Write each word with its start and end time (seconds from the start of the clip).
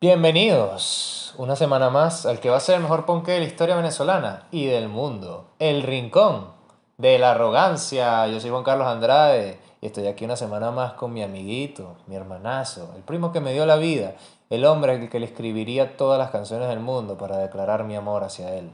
Bienvenidos 0.00 1.34
una 1.38 1.56
semana 1.56 1.90
más 1.90 2.24
al 2.24 2.38
que 2.38 2.50
va 2.50 2.58
a 2.58 2.60
ser 2.60 2.76
el 2.76 2.82
mejor 2.82 3.04
ponque 3.04 3.32
de 3.32 3.40
la 3.40 3.46
historia 3.46 3.74
venezolana 3.74 4.46
y 4.52 4.66
del 4.66 4.88
mundo, 4.88 5.50
El 5.58 5.82
Rincón 5.82 6.52
de 6.98 7.18
la 7.18 7.32
Arrogancia. 7.32 8.26
Yo 8.28 8.38
soy 8.38 8.50
Juan 8.50 8.62
Carlos 8.62 8.86
Andrade 8.86 9.58
y 9.80 9.86
estoy 9.86 10.06
aquí 10.06 10.24
una 10.24 10.36
semana 10.36 10.70
más 10.70 10.92
con 10.92 11.12
mi 11.12 11.24
amiguito, 11.24 11.96
mi 12.06 12.14
hermanazo, 12.14 12.92
el 12.94 13.02
primo 13.02 13.32
que 13.32 13.40
me 13.40 13.52
dio 13.52 13.66
la 13.66 13.74
vida, 13.74 14.14
el 14.50 14.64
hombre 14.64 14.92
al 14.92 15.08
que 15.08 15.18
le 15.18 15.26
escribiría 15.26 15.96
todas 15.96 16.18
las 16.18 16.30
canciones 16.30 16.68
del 16.68 16.78
mundo 16.78 17.18
para 17.18 17.38
declarar 17.38 17.82
mi 17.82 17.96
amor 17.96 18.22
hacia 18.22 18.54
él, 18.54 18.70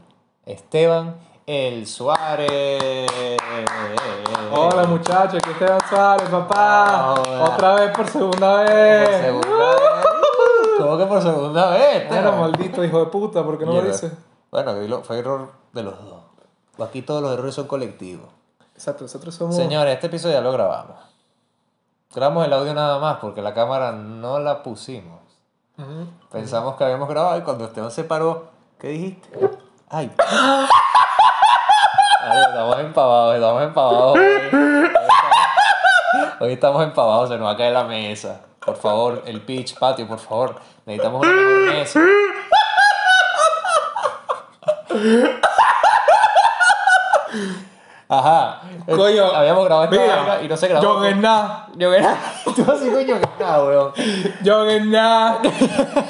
Esteban 0.46 1.16
El 1.46 1.86
Suárez. 1.86 3.10
Hola 4.52 4.84
muchachos, 4.84 5.36
aquí 5.42 5.50
Esteban 5.50 5.80
Suárez, 5.88 6.28
papá. 6.28 7.14
Hola. 7.19 7.45
Otra 7.45 7.74
vez 7.74 7.96
por 7.96 8.06
segunda 8.09 8.56
Por 8.59 8.66
vez. 8.66 9.20
segunda 9.22 9.56
vez. 9.70 9.80
¿Cómo 10.78 10.98
que 10.98 11.06
por 11.06 11.22
segunda 11.22 11.70
vez? 11.70 12.09
Bueno, 12.09 12.16
Esteban? 12.19 12.41
maldito 12.41 12.84
hijo 12.84 12.98
de 13.00 13.06
puta, 13.06 13.42
¿por 13.45 13.59
qué 13.59 13.64
no 13.66 13.72
lo 13.72 13.83
dices? 13.83 14.12
Bueno, 14.50 15.02
fue 15.02 15.19
error 15.19 15.50
de 15.72 15.83
los 15.83 15.98
dos. 16.05 16.22
Aquí 16.86 17.02
todos 17.02 17.22
los 17.22 17.33
errores 17.33 17.55
son 17.55 17.66
colectivos. 17.66 18.28
Exacto, 18.74 19.05
nosotros 19.05 19.34
somos. 19.34 19.56
Señores, 19.56 19.95
este 19.95 20.08
episodio 20.08 20.34
ya 20.34 20.41
lo 20.41 20.52
grabamos. 20.52 20.97
Grabamos 22.14 22.47
el 22.47 22.52
audio 22.52 22.74
nada 22.74 22.98
más 22.98 23.19
porque 23.19 23.42
la 23.42 23.55
cámara 23.55 23.92
no 23.92 24.38
la 24.41 24.62
pusimos. 24.62 25.20
Pensamos 26.30 26.77
que 26.77 26.84
habíamos 26.84 27.08
grabado 27.08 27.38
y 27.38 27.42
cuando 27.42 27.64
Esteban 27.64 27.91
se 27.91 28.05
paró, 28.05 28.48
¿qué 28.78 28.88
dijiste? 28.88 29.50
Ay. 29.91 30.11
Ay, 32.20 32.42
estamos 32.48 32.79
empavados, 32.80 33.34
estamos 33.34 33.62
empavados. 33.62 34.19
Hoy, 34.19 34.25
Hoy 36.41 36.53
estamos 36.53 36.83
empavados, 36.83 37.28
se 37.28 37.36
nos 37.36 37.47
va 37.47 37.53
a 37.53 37.56
caer 37.56 37.72
la 37.72 37.84
mesa. 37.84 38.41
Por 38.64 38.77
favor, 38.77 39.23
el 39.27 39.41
pitch, 39.42 39.78
patio, 39.78 40.08
por 40.08 40.19
favor. 40.19 40.56
Necesitamos 40.86 41.20
una 41.27 41.33
mejor 41.33 41.75
mesa. 41.75 42.00
Ajá. 48.08 48.61
Coño, 48.86 49.27
Habíamos 49.34 49.64
grabado 49.64 49.84
esta 49.84 49.97
mira, 50.03 50.17
vaina 50.17 50.42
y 50.42 50.48
no 50.48 50.56
se 50.56 50.69
grabó. 50.69 50.86
John 50.86 51.05
Enna, 51.06 51.67
Yo 51.77 51.92
era. 51.92 52.17
Tú 52.45 52.64
así, 52.70 52.91
coño, 52.91 53.17
nada, 53.38 53.64
weón. 53.64 53.92
John 54.44 54.68
Enna, 54.70 55.38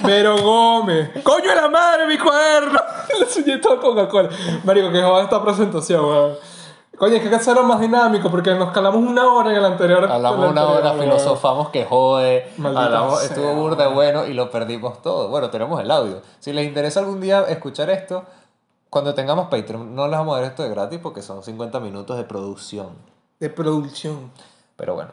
Vero 0.05 0.37
Gómez. 0.39 1.23
¡Coño 1.23 1.49
de 1.51 1.57
la 1.57 1.69
madre, 1.69 2.07
mi 2.07 2.19
cuaderno! 2.19 2.81
Le 3.19 3.25
enseñé 3.25 3.59
todo 3.59 3.81
Coca-Cola. 3.81 4.29
Marico, 4.65 4.91
que 4.91 5.03
joda 5.03 5.23
esta 5.23 5.43
presentación, 5.43 6.05
weón. 6.05 6.35
Coño, 6.97 7.15
es 7.15 7.21
que 7.21 7.27
hay 7.27 7.31
que 7.31 7.37
hacerlo 7.37 7.65
más 7.65 7.81
dinámico 7.81 8.31
porque 8.31 8.55
nos 8.55 8.71
calamos 8.71 9.03
una 9.03 9.27
hora 9.27 9.51
en 9.51 9.57
el 9.57 9.65
anterior. 9.65 10.05
Hablamos 10.11 10.45
el 10.45 10.53
una 10.53 10.61
anterior, 10.61 10.81
hora, 10.81 10.93
weón. 10.93 11.05
filosofamos 11.05 11.69
que 11.71 11.85
jode. 11.85 12.53
Hablamos, 12.63 13.25
estuvo 13.25 13.53
burda 13.55 13.89
bueno 13.89 14.27
y 14.27 14.35
lo 14.35 14.51
perdimos 14.51 15.03
todo. 15.03 15.29
Bueno, 15.29 15.51
tenemos 15.51 15.81
el 15.81 15.91
audio. 15.91 16.23
Si 16.39 16.53
les 16.53 16.67
interesa 16.67 17.01
algún 17.01 17.21
día 17.21 17.45
escuchar 17.49 17.91
esto, 17.91 18.25
cuando 18.91 19.13
tengamos 19.13 19.49
Patreon, 19.49 19.93
no 19.97 20.07
les 20.07 20.17
vamos 20.17 20.37
a 20.37 20.41
dar 20.41 20.51
esto 20.51 20.63
de 20.63 20.69
gratis 20.69 21.01
porque 21.03 21.21
son 21.21 21.43
50 21.43 21.81
minutos 21.81 22.17
de 22.17 22.23
producción. 22.23 22.91
De 23.41 23.51
producción. 23.51 24.31
Pero 24.77 24.95
bueno. 24.95 25.11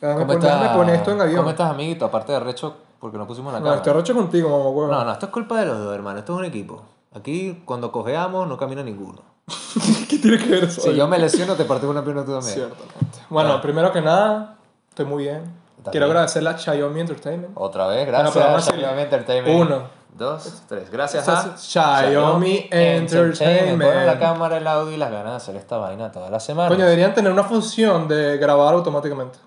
Poner, 0.00 0.38
déjame 0.40 0.68
poner 0.70 0.94
esto 0.96 1.10
en 1.12 1.20
avión. 1.20 1.36
¿Cómo 1.38 1.50
estás, 1.50 1.70
amiguito? 1.70 2.04
Aparte 2.06 2.32
de 2.32 2.40
recho, 2.40 2.74
porque 2.98 3.18
no 3.18 3.26
pusimos 3.26 3.52
la 3.52 3.58
No, 3.58 3.64
cámara. 3.64 3.80
estoy 3.82 3.92
rocho 3.92 4.14
contigo, 4.14 4.48
mamá, 4.50 4.70
weón. 4.70 4.90
No, 4.90 5.04
no, 5.04 5.12
esto 5.12 5.26
es 5.26 5.32
culpa 5.32 5.60
de 5.60 5.66
los 5.66 5.78
dos, 5.78 5.94
hermano. 5.94 6.18
Esto 6.20 6.32
es 6.34 6.38
un 6.38 6.44
equipo. 6.44 6.82
Aquí, 7.14 7.62
cuando 7.64 7.90
cojeamos, 7.92 8.46
no 8.48 8.56
camina 8.56 8.82
ninguno. 8.82 9.20
¿Qué 10.08 10.18
tiene 10.18 10.38
que 10.38 10.46
ver 10.46 10.64
eso? 10.64 10.80
Si 10.80 10.94
yo 10.94 11.06
me 11.08 11.18
lesiono, 11.18 11.54
te 11.54 11.64
partes 11.64 11.88
una 11.88 12.02
pierna 12.02 12.24
tú 12.24 12.32
también. 12.32 12.54
Ciertamente. 12.54 13.18
Bueno, 13.28 13.60
primero 13.60 13.92
que 13.92 14.00
nada, 14.00 14.56
estoy 14.88 15.04
muy 15.06 15.24
bien. 15.24 15.42
Está 15.78 15.90
Quiero 15.90 16.06
agradecerle 16.06 16.50
a 16.50 16.58
Xiaomi 16.58 17.00
Entertainment. 17.00 17.52
Otra 17.56 17.86
vez, 17.86 18.04
Bueno, 18.06 18.18
gracias. 18.22 18.44
vamos 18.44 18.68
a 18.68 18.72
Xiaomi 18.72 19.02
Entertainment. 19.02 19.60
Uno. 19.60 20.00
Dos, 20.16 20.62
tres. 20.68 20.90
Gracias 20.90 21.26
a 21.28 21.56
Xiaomi 21.56 22.68
Entertainment. 22.70 23.82
Ponen 23.82 24.06
la 24.06 24.18
cámara, 24.18 24.56
el 24.58 24.66
audio 24.66 24.92
y 24.92 24.96
las 24.98 25.10
ganas 25.10 25.30
de 25.32 25.36
hacer 25.36 25.56
esta 25.56 25.78
vaina 25.78 26.10
toda 26.12 26.28
la 26.30 26.38
semana. 26.40 26.68
Coño, 26.68 26.84
deberían 26.84 27.14
tener 27.14 27.32
una 27.32 27.44
función 27.44 28.06
de 28.08 28.36
grabar 28.36 28.74
automáticamente. 28.74 29.38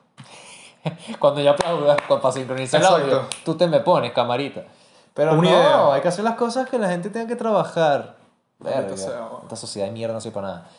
Cuando 1.20 1.42
yo 1.42 1.52
aplaudas 1.52 1.98
cu- 2.08 2.20
para 2.20 2.32
sincronizar 2.34 2.82
el 2.82 2.86
Exacto. 2.88 3.06
audio, 3.06 3.28
tú 3.46 3.56
te 3.56 3.68
me 3.68 3.80
pones 3.80 4.12
camarita. 4.12 4.64
Pero 5.14 5.34
Una 5.34 5.42
no, 5.42 5.58
idea. 5.58 5.94
hay 5.94 6.02
que 6.02 6.08
hacer 6.08 6.24
las 6.24 6.36
cosas 6.36 6.68
que 6.70 6.80
la 6.80 6.90
gente 6.90 7.10
tenga 7.10 7.28
que 7.28 7.36
trabajar. 7.36 8.16
Verga, 8.60 8.98
sea, 8.98 9.30
esta 9.44 9.56
sociedad 9.56 9.88
de 9.88 9.94
mierda 9.94 10.14
no 10.14 10.22
sirve 10.22 10.36
para 10.36 10.48
nada. 10.48 10.70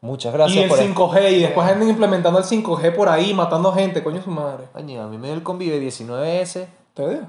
Muchas 0.00 0.32
y 0.32 0.36
gracias 0.36 0.62
el 0.64 0.68
por 0.68 0.78
5G, 1.12 1.32
y 1.32 1.40
después 1.42 1.66
andan 1.68 1.88
implementando 1.88 2.38
el 2.38 2.44
5G 2.44 2.94
por 2.94 3.08
ahí, 3.08 3.34
matando 3.34 3.72
gente, 3.72 4.02
coño 4.04 4.22
su 4.22 4.30
madre. 4.30 4.68
Coño, 4.72 5.02
a 5.02 5.06
mí 5.08 5.18
me 5.18 5.26
dio 5.26 5.34
el 5.36 5.42
Convive 5.42 5.80
19S. 5.80 6.66
¿Te 6.94 7.08
digo? 7.08 7.22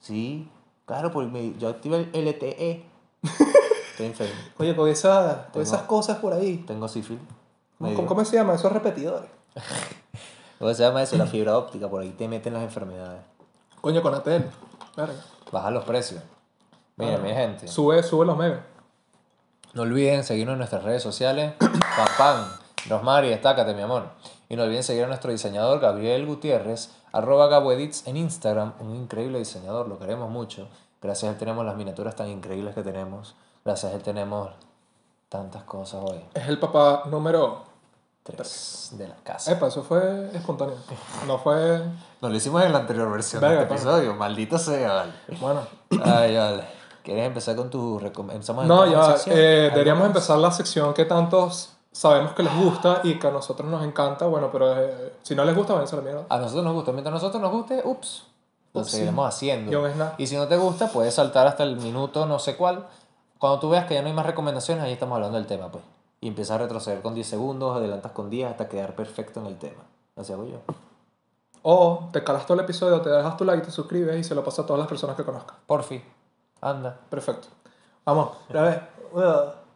Sí, 0.00 0.48
claro, 0.86 1.10
porque 1.12 1.30
me- 1.30 1.54
yo 1.58 1.68
activé 1.68 2.08
el 2.12 2.26
LTE. 2.28 2.84
Estoy 3.90 4.06
enfermo. 4.06 4.34
Oye, 4.58 4.74
con 4.74 4.88
esa, 4.88 5.48
todas 5.52 5.68
esas 5.68 5.82
cosas 5.82 6.18
por 6.18 6.32
ahí. 6.32 6.64
Tengo 6.66 6.88
sífilis. 6.88 7.22
¿Cómo, 7.78 7.90
dio. 7.90 8.06
cómo 8.06 8.24
se 8.24 8.36
llama? 8.36 8.54
Esos 8.54 8.72
repetidores. 8.72 9.28
¿Cómo 10.58 10.72
se 10.72 10.82
llama 10.82 11.02
eso? 11.02 11.16
La 11.16 11.26
fibra 11.26 11.58
óptica, 11.58 11.88
por 11.88 12.02
ahí 12.02 12.10
te 12.10 12.28
meten 12.28 12.52
las 12.52 12.62
enfermedades. 12.62 13.22
Coño, 13.80 14.02
con 14.02 14.14
ATL. 14.14 14.44
Verga. 14.96 15.24
Baja 15.50 15.70
los 15.70 15.84
precios. 15.84 16.22
Mira, 16.96 17.18
mi 17.18 17.30
gente. 17.30 17.68
Sube, 17.68 18.02
sube 18.02 18.24
los 18.24 18.36
megas. 18.36 18.60
No 19.74 19.82
olviden 19.82 20.22
seguirnos 20.22 20.52
en 20.52 20.58
nuestras 20.58 20.84
redes 20.84 21.02
sociales. 21.02 21.54
Pam 21.58 22.08
Pam, 22.16 22.48
Rosmary, 22.88 23.28
destácate, 23.28 23.74
mi 23.74 23.82
amor. 23.82 24.04
Y 24.48 24.56
no 24.56 24.62
olviden 24.62 24.84
seguir 24.84 25.04
a 25.04 25.08
nuestro 25.08 25.32
diseñador 25.32 25.80
Gabriel 25.80 26.26
Gutiérrez, 26.26 26.90
arroba 27.12 27.48
GaboEdits 27.48 28.06
en 28.06 28.16
Instagram. 28.16 28.74
Un 28.78 28.94
increíble 28.94 29.38
diseñador, 29.38 29.88
lo 29.88 29.98
queremos 29.98 30.30
mucho. 30.30 30.68
Gracias 31.02 31.28
a 31.28 31.32
él 31.32 31.38
tenemos 31.38 31.66
las 31.66 31.76
miniaturas 31.76 32.14
tan 32.14 32.28
increíbles 32.28 32.74
que 32.74 32.82
tenemos. 32.82 33.34
Gracias 33.64 33.92
a 33.92 33.96
él 33.96 34.02
tenemos 34.02 34.50
tantas 35.28 35.64
cosas 35.64 36.02
hoy. 36.04 36.20
Es 36.34 36.48
el 36.48 36.58
papá 36.58 37.02
número. 37.10 37.73
Tres 38.24 38.88
de 38.92 39.06
la 39.06 39.16
casa. 39.16 39.52
Epa, 39.52 39.66
eso 39.66 39.82
fue 39.82 40.30
espontáneo. 40.32 40.76
No 41.26 41.38
fue. 41.38 41.82
Nos 42.22 42.30
lo 42.30 42.36
hicimos 42.36 42.64
en 42.64 42.72
la 42.72 42.78
anterior 42.78 43.10
versión 43.12 43.42
Verga, 43.42 43.56
de 43.56 43.62
este 43.64 43.74
episodio. 43.74 44.14
Maldito 44.14 44.58
sea, 44.58 44.92
vale. 44.94 45.12
Bueno. 45.38 45.60
Ay, 46.02 46.34
vale. 46.34 46.64
¿Quieres 47.02 47.26
empezar 47.26 47.54
con 47.54 47.68
tu 47.68 47.98
recomendación? 47.98 48.66
No, 48.66 48.86
ya, 48.86 49.16
eh, 49.26 49.68
deberíamos 49.70 50.06
empezar 50.06 50.38
la 50.38 50.50
sección 50.50 50.94
que 50.94 51.04
tantos 51.04 51.74
sabemos 51.92 52.32
que 52.32 52.42
les 52.42 52.56
gusta 52.56 53.00
y 53.04 53.18
que 53.18 53.26
a 53.26 53.30
nosotros 53.30 53.68
nos 53.70 53.84
encanta. 53.84 54.24
Bueno, 54.24 54.48
pero 54.50 54.74
eh, 54.74 55.12
si 55.22 55.34
no 55.34 55.44
les 55.44 55.54
gusta, 55.54 55.74
váyanse 55.74 55.94
a 55.94 55.98
la 55.98 56.04
mierda. 56.04 56.24
A 56.30 56.38
nosotros 56.38 56.64
nos 56.64 56.72
gusta. 56.72 56.92
Mientras 56.92 57.12
a 57.12 57.16
nosotros 57.16 57.42
nos 57.42 57.52
guste, 57.52 57.82
ups. 57.84 58.24
Lo 58.72 58.80
Ups, 58.80 58.90
seguiremos 58.90 59.28
haciendo. 59.28 59.82
Ves 59.82 59.96
nada. 59.96 60.14
Y 60.16 60.26
si 60.26 60.36
no 60.36 60.48
te 60.48 60.56
gusta, 60.56 60.88
puedes 60.88 61.12
saltar 61.12 61.46
hasta 61.46 61.62
el 61.62 61.76
minuto 61.76 62.24
no 62.24 62.38
sé 62.38 62.56
cuál. 62.56 62.86
Cuando 63.38 63.60
tú 63.60 63.68
veas 63.68 63.84
que 63.84 63.92
ya 63.92 64.00
no 64.00 64.08
hay 64.08 64.14
más 64.14 64.24
recomendaciones, 64.24 64.82
ahí 64.82 64.92
estamos 64.94 65.14
hablando 65.16 65.36
del 65.36 65.46
tema, 65.46 65.70
pues. 65.70 65.84
Y 66.24 66.28
empiezas 66.28 66.54
a 66.54 66.58
retroceder 66.62 67.02
con 67.02 67.12
10 67.14 67.26
segundos, 67.26 67.76
adelantas 67.76 68.12
con 68.12 68.30
10 68.30 68.50
hasta 68.52 68.66
quedar 68.66 68.96
perfecto 68.96 69.40
en 69.40 69.46
el 69.46 69.58
tema. 69.58 69.82
Así 70.16 70.32
hago 70.32 70.46
yo. 70.46 70.56
O 71.60 72.08
te 72.12 72.24
calas 72.24 72.46
todo 72.46 72.54
el 72.58 72.64
episodio, 72.64 73.02
te 73.02 73.10
dejas 73.10 73.36
tu 73.36 73.44
like, 73.44 73.62
te 73.62 73.70
suscribes 73.70 74.16
y 74.18 74.24
se 74.24 74.34
lo 74.34 74.42
pasa 74.42 74.62
a 74.62 74.66
todas 74.66 74.78
las 74.78 74.88
personas 74.88 75.16
que 75.16 75.22
conozcas. 75.24 75.54
Porfi. 75.66 76.02
Anda. 76.62 76.96
Perfecto. 77.10 77.48
Vamos, 78.06 78.30
a 78.54 78.62
ver. 78.62 78.88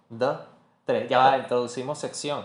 Dos, 0.08 0.38
tres. 0.86 1.06
Ya 1.10 1.18
va, 1.18 1.36
introducimos 1.36 1.98
sección. 1.98 2.40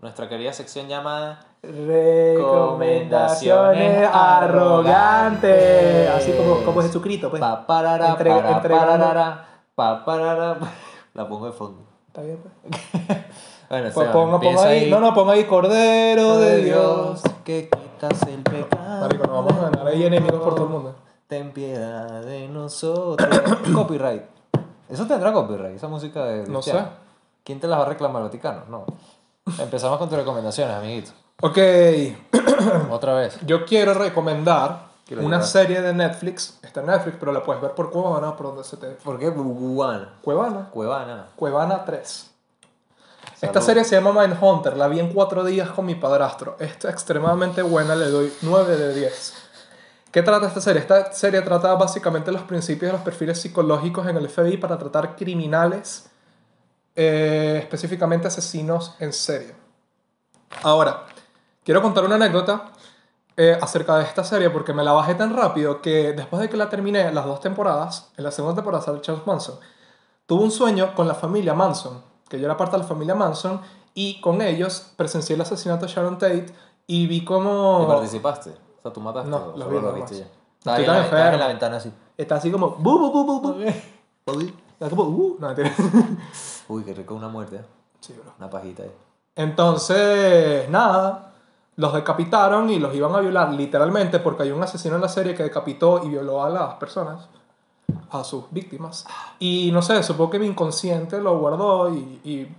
Nuestra 0.00 0.26
querida 0.26 0.54
sección 0.54 0.88
llamada 0.88 1.44
Recomendaciones 1.62 4.08
arrogantes. 4.10 6.08
Así 6.08 6.32
como, 6.32 6.64
como 6.64 6.80
Jesucristo, 6.80 7.28
pues. 7.28 7.38
Pa, 7.40 7.66
parara, 7.66 8.12
Entre- 8.12 8.30
para, 8.30 8.50
entregando- 8.52 9.04
parara, 9.04 9.46
pa, 9.74 10.02
parara. 10.06 10.56
La 11.12 11.28
pongo 11.28 11.44
de 11.44 11.52
fondo. 11.52 11.89
Está 12.10 12.22
bien, 12.22 12.38
pues. 12.42 13.20
Bueno, 13.70 13.88
Pues 13.94 14.08
ponga 14.08 14.64
ahí. 14.66 14.90
No, 14.90 14.98
no, 14.98 15.14
ponga 15.14 15.34
ahí 15.34 15.44
Cordero 15.44 16.38
de 16.38 16.64
Dios. 16.64 17.22
que 17.44 17.68
quitas 17.70 18.20
el 18.26 18.42
pecado. 18.42 19.02
Marico, 19.02 19.24
nos 19.28 19.44
vamos 19.44 19.52
a 19.52 19.70
ganar 19.70 19.86
ahí 19.86 20.04
enemigos 20.04 20.40
por 20.42 20.56
todo 20.56 20.64
el 20.64 20.70
mundo. 20.72 20.96
Ten 21.28 21.52
piedad 21.52 22.20
de 22.24 22.48
nosotros. 22.48 23.28
copyright. 23.72 24.22
Eso 24.88 25.06
tendrá 25.06 25.32
copyright, 25.32 25.76
esa 25.76 25.86
música 25.86 26.24
de. 26.24 26.48
No 26.48 26.54
cristiana. 26.54 26.80
sé. 26.86 26.88
¿Quién 27.44 27.60
te 27.60 27.68
las 27.68 27.78
va 27.78 27.84
a 27.84 27.88
reclamar, 27.88 28.24
Vaticano? 28.24 28.62
No. 28.68 28.84
Empezamos 29.60 29.98
con 29.98 30.08
tus 30.08 30.18
recomendaciones, 30.18 30.74
amiguito. 30.74 31.12
Ok, 31.40 31.58
Otra 32.90 33.14
vez. 33.14 33.38
yo 33.46 33.64
quiero 33.64 33.94
recomendar 33.94 34.89
una 35.18 35.42
serie 35.42 35.82
de 35.82 35.92
Netflix. 35.92 36.58
Está 36.62 36.80
en 36.80 36.86
Netflix, 36.86 37.16
pero 37.18 37.32
la 37.32 37.42
puedes 37.42 37.60
ver 37.60 37.72
por 37.72 37.90
Cuevana, 37.90 38.36
por 38.36 38.46
donde 38.46 38.64
se 38.64 38.76
te... 38.76 38.88
¿Por 38.88 39.18
qué 39.18 39.32
Cuevana? 39.32 40.14
Cuevana. 40.22 40.68
Cuevana. 40.70 41.26
Cuevana 41.36 41.84
3. 41.84 42.30
Esta 43.42 43.60
serie 43.62 43.84
se 43.84 43.96
llama 43.96 44.12
Mindhunter, 44.12 44.76
la 44.76 44.86
vi 44.86 45.00
en 45.00 45.12
cuatro 45.12 45.44
días 45.44 45.70
con 45.70 45.86
mi 45.86 45.94
padrastro. 45.94 46.56
Esta 46.58 46.88
es 46.88 46.94
extremadamente 46.94 47.62
buena, 47.62 47.94
le 47.94 48.10
doy 48.10 48.32
9 48.42 48.76
de 48.76 48.94
10. 48.94 49.34
¿Qué 50.12 50.22
trata 50.22 50.46
esta 50.46 50.60
serie? 50.60 50.82
Esta 50.82 51.12
serie 51.12 51.40
trata 51.40 51.74
básicamente 51.74 52.32
los 52.32 52.42
principios 52.42 52.90
de 52.90 52.98
los 52.98 53.02
perfiles 53.02 53.40
psicológicos 53.40 54.06
en 54.08 54.16
el 54.16 54.28
FBI 54.28 54.58
para 54.58 54.76
tratar 54.76 55.16
criminales 55.16 56.10
eh, 56.96 57.58
específicamente 57.62 58.26
asesinos 58.26 58.94
en 58.98 59.12
serie. 59.12 59.54
Ahora, 60.62 61.06
quiero 61.64 61.80
contar 61.80 62.04
una 62.04 62.16
anécdota 62.16 62.72
eh, 63.42 63.58
acerca 63.60 63.96
de 63.96 64.04
esta 64.04 64.22
serie 64.22 64.50
porque 64.50 64.74
me 64.74 64.84
la 64.84 64.92
bajé 64.92 65.14
tan 65.14 65.34
rápido 65.34 65.80
que 65.80 66.12
después 66.12 66.42
de 66.42 66.48
que 66.50 66.56
la 66.58 66.68
terminé 66.68 67.10
las 67.10 67.24
dos 67.24 67.40
temporadas, 67.40 68.10
en 68.18 68.24
la 68.24 68.30
segunda 68.30 68.54
temporada 68.56 68.84
sale 68.84 69.00
Charles 69.00 69.26
Manson, 69.26 69.54
tuve 70.26 70.42
un 70.44 70.50
sueño 70.50 70.94
con 70.94 71.08
la 71.08 71.14
familia 71.14 71.54
Manson, 71.54 72.02
que 72.28 72.38
yo 72.38 72.44
era 72.44 72.56
parte 72.56 72.76
de 72.76 72.82
la 72.82 72.88
familia 72.88 73.14
Manson, 73.14 73.60
y 73.94 74.20
con 74.20 74.42
ellos 74.42 74.92
presencié 74.96 75.36
el 75.36 75.40
asesinato 75.40 75.86
de 75.86 75.92
Sharon 75.92 76.18
Tate 76.18 76.46
y 76.86 77.06
vi 77.06 77.16
¿Y 77.18 77.24
cómo... 77.24 77.86
participaste? 77.88 78.50
O 78.50 78.82
sea, 78.82 78.92
tú 78.92 79.00
mataste. 79.00 79.30
No, 79.30 79.56
lo 79.56 79.68
vi 79.68 79.80
lo 79.80 79.92
viste 79.94 80.18
ya. 80.18 80.26
Estaba 80.58 80.78
en 80.78 80.86
la- 80.86 81.04
estabas 81.04 81.32
en 81.34 81.40
la 81.40 81.46
ventana 81.48 81.76
así. 81.78 81.90
Está 82.18 82.34
así 82.36 82.50
como... 82.50 82.76
Bu, 82.76 82.98
bu, 82.98 83.10
bu, 83.10 83.24
bu, 83.24 83.40
bu. 83.40 84.50
Como... 84.90 85.02
Uh, 85.02 85.36
no. 85.38 85.54
Uy, 86.68 86.84
qué 86.84 86.92
rico 86.94 87.14
una 87.14 87.28
muerte. 87.28 87.62
Sí, 88.00 88.12
bro. 88.12 88.32
Una 88.38 88.50
pajita 88.50 88.82
ahí. 88.82 88.92
Entonces, 89.36 90.68
nada, 90.68 91.32
los 91.76 91.94
decapitaron 91.94 92.70
y 92.70 92.78
los 92.78 92.94
iban 92.94 93.14
a 93.14 93.20
violar 93.20 93.52
literalmente 93.52 94.18
porque 94.18 94.42
hay 94.44 94.50
un 94.50 94.62
asesino 94.62 94.96
en 94.96 95.02
la 95.02 95.08
serie 95.08 95.34
que 95.34 95.42
decapitó 95.42 96.02
y 96.04 96.08
violó 96.08 96.42
a 96.42 96.50
las 96.50 96.74
personas, 96.74 97.28
a 98.10 98.24
sus 98.24 98.44
víctimas. 98.50 99.06
Y 99.38 99.70
no 99.72 99.82
sé, 99.82 100.02
supongo 100.02 100.30
que 100.30 100.38
mi 100.38 100.46
inconsciente 100.46 101.20
lo 101.20 101.38
guardó 101.38 101.92
y, 101.94 102.20
y 102.24 102.56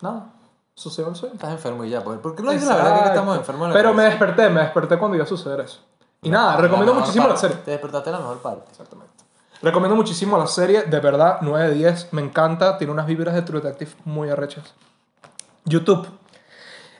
nada, 0.00 0.26
sucedió 0.74 1.10
el 1.10 1.16
sueño. 1.16 1.34
Estás 1.34 1.50
enfermo 1.50 1.84
y 1.84 1.90
ya. 1.90 2.04
¿Por 2.04 2.20
por 2.20 2.36
qué 2.36 2.42
no 2.42 2.52
dices 2.52 2.68
la 2.68 2.76
verdad 2.76 3.02
que 3.02 3.08
estamos 3.08 3.36
enfermos 3.36 3.66
en 3.66 3.70
la 3.70 3.74
Pero 3.74 3.94
me 3.94 4.04
desperté, 4.04 4.48
me 4.48 4.60
desperté 4.60 4.98
cuando 4.98 5.16
iba 5.16 5.24
a 5.24 5.28
suceder 5.28 5.60
eso. 5.60 5.80
Y 6.22 6.30
nada, 6.30 6.56
recomiendo 6.56 6.92
mejor 6.92 7.00
muchísimo 7.00 7.26
la 7.26 7.34
parte. 7.34 7.48
serie. 7.48 7.64
Te 7.64 7.70
despertaste 7.72 8.10
la 8.10 8.18
mejor 8.18 8.38
parte. 8.38 8.70
Exactamente. 8.70 9.12
Recomiendo 9.60 9.96
muchísimo 9.96 10.38
la 10.38 10.46
serie, 10.46 10.82
de 10.82 11.00
verdad, 11.00 11.38
9 11.42 11.70
de 11.70 11.74
10, 11.74 12.12
me 12.12 12.22
encanta, 12.22 12.78
tiene 12.78 12.92
unas 12.92 13.06
vibras 13.06 13.34
de 13.34 13.42
True 13.42 13.60
Detective 13.60 13.90
muy 14.04 14.30
arrechas. 14.30 14.72
YouTube. 15.64 16.06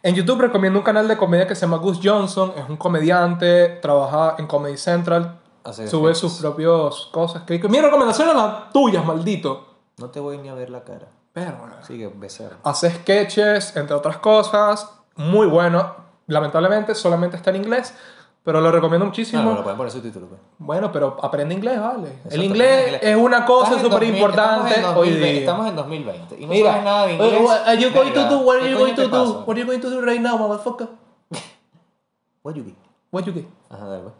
En 0.03 0.15
YouTube 0.15 0.41
recomiendo 0.41 0.79
un 0.79 0.85
canal 0.85 1.09
de 1.09 1.17
comedia 1.17 1.47
que 1.47 1.55
se 1.55 1.63
llama 1.63 1.79
Gus 1.79 1.99
Johnson, 2.03 2.53
es 2.57 2.69
un 2.69 2.77
comediante, 2.77 3.69
trabaja 3.83 4.37
en 4.39 4.47
Comedy 4.47 4.77
Central, 4.77 5.41
Hace 5.65 5.89
sube 5.89 6.15
sus 6.15 6.35
propias 6.35 7.09
cosas. 7.11 7.43
Mi 7.69 7.81
recomendación 7.81 8.29
es 8.29 8.35
las 8.35 8.71
tuyas, 8.73 9.05
maldito. 9.05 9.67
No 9.99 10.11
te 10.11 10.21
voy 10.21 10.39
ni 10.39 10.49
a 10.49 10.55
ver 10.55 10.71
la 10.71 10.85
cara. 10.85 11.09
Pero, 11.33 11.57
bueno. 11.59 11.75
Sigue, 11.83 12.11
becerro. 12.15 12.57
Hace 12.63 12.91
sketches, 12.91 13.77
entre 13.77 13.95
otras 13.95 14.19
cosas, 14.19 14.89
muy 15.17 15.47
bueno. 15.47 15.97
Lamentablemente 16.27 16.95
solamente 16.95 17.37
está 17.37 17.51
en 17.51 17.57
inglés, 17.57 17.95
pero 18.43 18.61
lo 18.61 18.71
recomiendo 18.71 19.05
muchísimo. 19.07 19.43
No, 19.43 19.51
no, 19.51 19.57
lo 19.57 19.63
pueden 19.63 19.77
poner 19.77 19.93
subtítulos. 19.93 20.29
pues. 20.29 20.41
Bueno, 20.59 20.91
pero 20.91 21.17
aprende 21.23 21.55
inglés, 21.55 21.81
vale. 21.81 22.09
Exacto, 22.09 22.35
el 22.35 22.45
inglés, 22.45 22.95
aprende 22.95 23.11
es 23.11 23.17
una 23.17 23.45
cosa 23.45 23.73
súper 23.75 23.91
2000, 23.91 24.15
importante 24.15 24.75
hoy 24.75 25.11
2020, 25.11 25.19
día. 25.31 25.41
Estamos 25.41 25.69
en 25.69 25.77
2020 25.77 26.37
y 26.39 26.47
no 26.47 26.53
Mira, 26.53 26.71
sabes 26.71 26.85
nada 26.85 27.07
de 27.07 27.13
inglés. 27.15 27.41
what 27.43 27.61
are 27.67 27.79
you 27.83 27.91
going 27.93 28.13
to 28.13 28.29
do? 28.29 28.39
What 28.39 28.57
are 28.57 28.65
¿qué 28.65 28.71
you 28.71 28.79
going 28.79 28.95
to 28.95 29.09
do? 29.09 29.33
What 29.47 29.49
are 29.51 29.61
you 29.61 29.67
going 29.67 29.81
to 29.81 29.91
do 29.91 30.01
right 30.01 30.21
now, 30.21 30.39
motherfucker? 30.39 30.89
What 32.43 32.55
you 32.57 32.65
be? 32.65 32.75
What 33.11 33.25
you 33.27 33.33
get? 33.35 33.47
Ajá, 33.71 33.87
dale, 33.87 34.03
pues. 34.03 34.15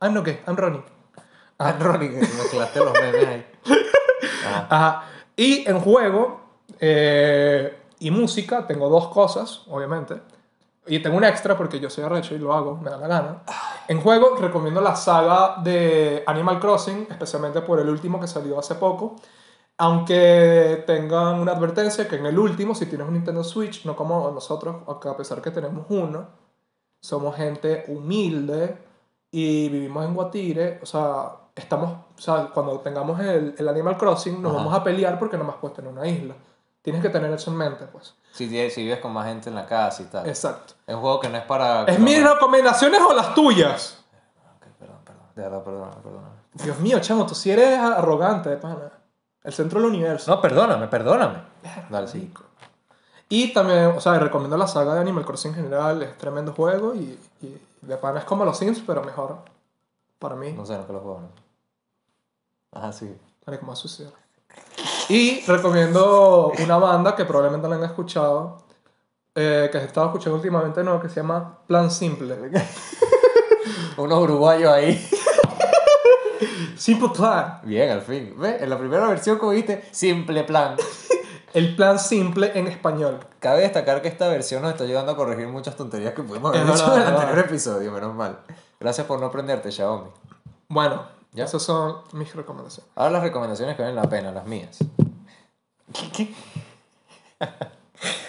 I'm 0.00 0.14
not 0.14 0.24
gay, 0.24 0.38
I'm 0.46 0.56
running. 0.56 0.82
Ah, 1.58 1.72
Ronnie, 1.72 2.10
que 2.10 2.18
mezclaste 2.20 2.80
los 2.80 2.92
memes 2.92 3.26
ahí. 3.26 3.46
Ajá. 4.46 4.66
Ajá. 4.68 5.02
Y 5.36 5.68
en 5.68 5.80
juego 5.80 6.40
eh, 6.80 7.78
y 7.98 8.10
música 8.10 8.66
tengo 8.66 8.88
dos 8.90 9.08
cosas, 9.08 9.62
obviamente. 9.68 10.20
Y 10.86 11.00
tengo 11.00 11.16
un 11.16 11.24
extra 11.24 11.56
porque 11.56 11.80
yo 11.80 11.90
soy 11.90 12.04
arrecho 12.04 12.34
y 12.34 12.38
lo 12.38 12.52
hago, 12.52 12.76
me 12.76 12.90
da 12.90 12.96
la 12.96 13.08
gana. 13.08 13.42
En 13.88 14.00
juego 14.00 14.36
recomiendo 14.36 14.80
la 14.80 14.94
saga 14.94 15.56
de 15.62 16.22
Animal 16.26 16.60
Crossing, 16.60 17.08
especialmente 17.10 17.60
por 17.60 17.80
el 17.80 17.88
último 17.88 18.20
que 18.20 18.28
salió 18.28 18.58
hace 18.58 18.76
poco. 18.76 19.16
Aunque 19.78 20.84
tengan 20.86 21.40
una 21.40 21.52
advertencia 21.52 22.08
que 22.08 22.16
en 22.16 22.26
el 22.26 22.38
último, 22.38 22.74
si 22.74 22.86
tienes 22.86 23.06
un 23.06 23.14
Nintendo 23.14 23.44
Switch, 23.44 23.84
no 23.84 23.94
como 23.94 24.30
nosotros, 24.30 24.76
aunque 24.86 25.08
a 25.08 25.16
pesar 25.16 25.42
que 25.42 25.50
tenemos 25.50 25.86
uno, 25.88 26.28
somos 27.00 27.36
gente 27.36 27.84
humilde 27.88 28.78
y 29.30 29.68
vivimos 29.68 30.04
en 30.04 30.14
Guatire, 30.14 30.80
o 30.82 30.86
sea, 30.86 31.32
estamos, 31.54 31.90
o 32.16 32.20
sea, 32.20 32.50
cuando 32.54 32.80
tengamos 32.80 33.20
el, 33.20 33.54
el 33.58 33.68
Animal 33.68 33.98
Crossing 33.98 34.40
nos 34.40 34.52
Ajá. 34.52 34.58
vamos 34.62 34.74
a 34.74 34.84
pelear 34.84 35.18
porque 35.18 35.36
no 35.36 35.44
más 35.44 35.56
puedes 35.56 35.76
tener 35.76 35.92
una 35.92 36.06
isla. 36.06 36.34
Tienes 36.86 37.02
que 37.02 37.10
tener 37.10 37.32
eso 37.32 37.50
en 37.50 37.56
mente, 37.56 37.84
pues. 37.86 38.14
Si, 38.30 38.46
vives 38.46 39.00
con 39.00 39.12
más 39.12 39.26
gente 39.26 39.48
en 39.48 39.56
la 39.56 39.66
casa 39.66 40.04
y 40.04 40.04
tal. 40.04 40.24
Exacto. 40.28 40.74
Es 40.86 40.94
un 40.94 41.00
juego 41.00 41.18
que 41.18 41.28
no 41.28 41.36
es 41.36 41.42
para... 41.42 41.82
¿Es 41.82 41.98
mis 41.98 42.22
recomendaciones 42.22 43.00
o 43.00 43.12
las 43.12 43.34
tuyas? 43.34 44.04
Ok, 44.54 44.66
perdón, 44.78 44.98
perdón. 45.04 45.22
De 45.34 45.42
verdad, 45.42 45.64
perdón, 45.64 45.90
perdón. 46.00 46.22
Dios 46.52 46.78
mío, 46.78 47.00
chamo, 47.00 47.26
tú 47.26 47.34
sí 47.34 47.50
eres 47.50 47.76
arrogante, 47.76 48.50
de 48.50 48.56
pana. 48.58 48.92
El 49.42 49.52
centro 49.52 49.80
del 49.80 49.88
universo. 49.88 50.30
No, 50.30 50.40
perdóname, 50.40 50.86
perdóname. 50.86 51.40
Dale, 51.90 52.06
sí. 52.06 52.32
Y 53.28 53.52
también, 53.52 53.86
o 53.86 54.00
sea, 54.00 54.16
recomiendo 54.20 54.56
la 54.56 54.68
saga 54.68 54.94
de 54.94 55.00
Animal 55.00 55.24
Crossing 55.24 55.50
en 55.50 55.56
general, 55.56 56.04
es 56.04 56.16
tremendo 56.18 56.52
juego 56.52 56.94
y, 56.94 57.18
y 57.42 57.60
de 57.80 57.96
pana 57.96 58.20
es 58.20 58.24
como 58.26 58.44
los 58.44 58.56
Sims, 58.58 58.80
pero 58.86 59.02
mejor 59.02 59.38
para 60.20 60.36
mí. 60.36 60.52
No 60.52 60.64
sé, 60.64 60.78
no 60.78 60.86
que 60.86 60.92
lo 60.92 61.00
juego, 61.00 61.22
¿no? 61.22 62.78
Ajá, 62.78 62.92
sí. 62.92 63.12
Vale, 63.44 63.58
como 63.58 63.70
va 63.70 63.72
a 63.72 63.76
suceder. 63.76 64.12
Y 65.08 65.40
recomiendo 65.46 66.52
una 66.62 66.78
banda 66.78 67.14
que 67.14 67.24
probablemente 67.24 67.68
la 67.68 67.76
han 67.76 67.84
escuchado, 67.84 68.58
eh, 69.34 69.68
que 69.70 69.78
he 69.78 69.84
estado 69.84 70.06
escuchando 70.06 70.36
últimamente, 70.36 70.82
¿no? 70.82 71.00
que 71.00 71.08
se 71.08 71.16
llama 71.16 71.60
Plan 71.66 71.90
Simple. 71.90 72.36
Unos 73.96 74.18
uruguayos 74.18 74.72
ahí. 74.72 75.08
Simple 76.76 77.10
Plan. 77.14 77.60
Bien, 77.62 77.90
al 77.90 78.02
fin. 78.02 78.34
¿Ves? 78.36 78.62
En 78.62 78.70
la 78.70 78.78
primera 78.78 79.06
versión 79.08 79.38
como 79.38 79.52
viste, 79.52 79.84
simple 79.92 80.44
plan. 80.44 80.76
El 81.54 81.74
plan 81.74 81.98
simple 81.98 82.50
en 82.54 82.66
español. 82.66 83.20
Cabe 83.40 83.62
destacar 83.62 84.02
que 84.02 84.08
esta 84.08 84.28
versión 84.28 84.60
nos 84.60 84.72
está 84.72 84.84
ayudando 84.84 85.12
a 85.12 85.16
corregir 85.16 85.48
muchas 85.48 85.74
tonterías 85.74 86.12
que 86.12 86.22
pudimos 86.22 86.50
haber 86.50 86.66
verdad, 86.66 86.96
en 86.96 87.02
el 87.02 87.08
anterior 87.08 87.38
episodio, 87.38 87.92
menos 87.92 88.14
mal. 88.14 88.40
Gracias 88.78 89.06
por 89.06 89.18
no 89.18 89.30
prenderte, 89.30 89.72
Xiaomi. 89.72 90.10
Bueno, 90.68 91.15
¿Ya? 91.36 91.44
esas 91.44 91.62
son 91.62 91.98
mis 92.12 92.34
recomendaciones. 92.34 92.90
Ahora 92.96 93.12
las 93.12 93.22
recomendaciones 93.22 93.76
que 93.76 93.82
valen 93.82 93.94
la 93.94 94.08
pena, 94.08 94.32
las 94.32 94.46
mías. 94.46 94.78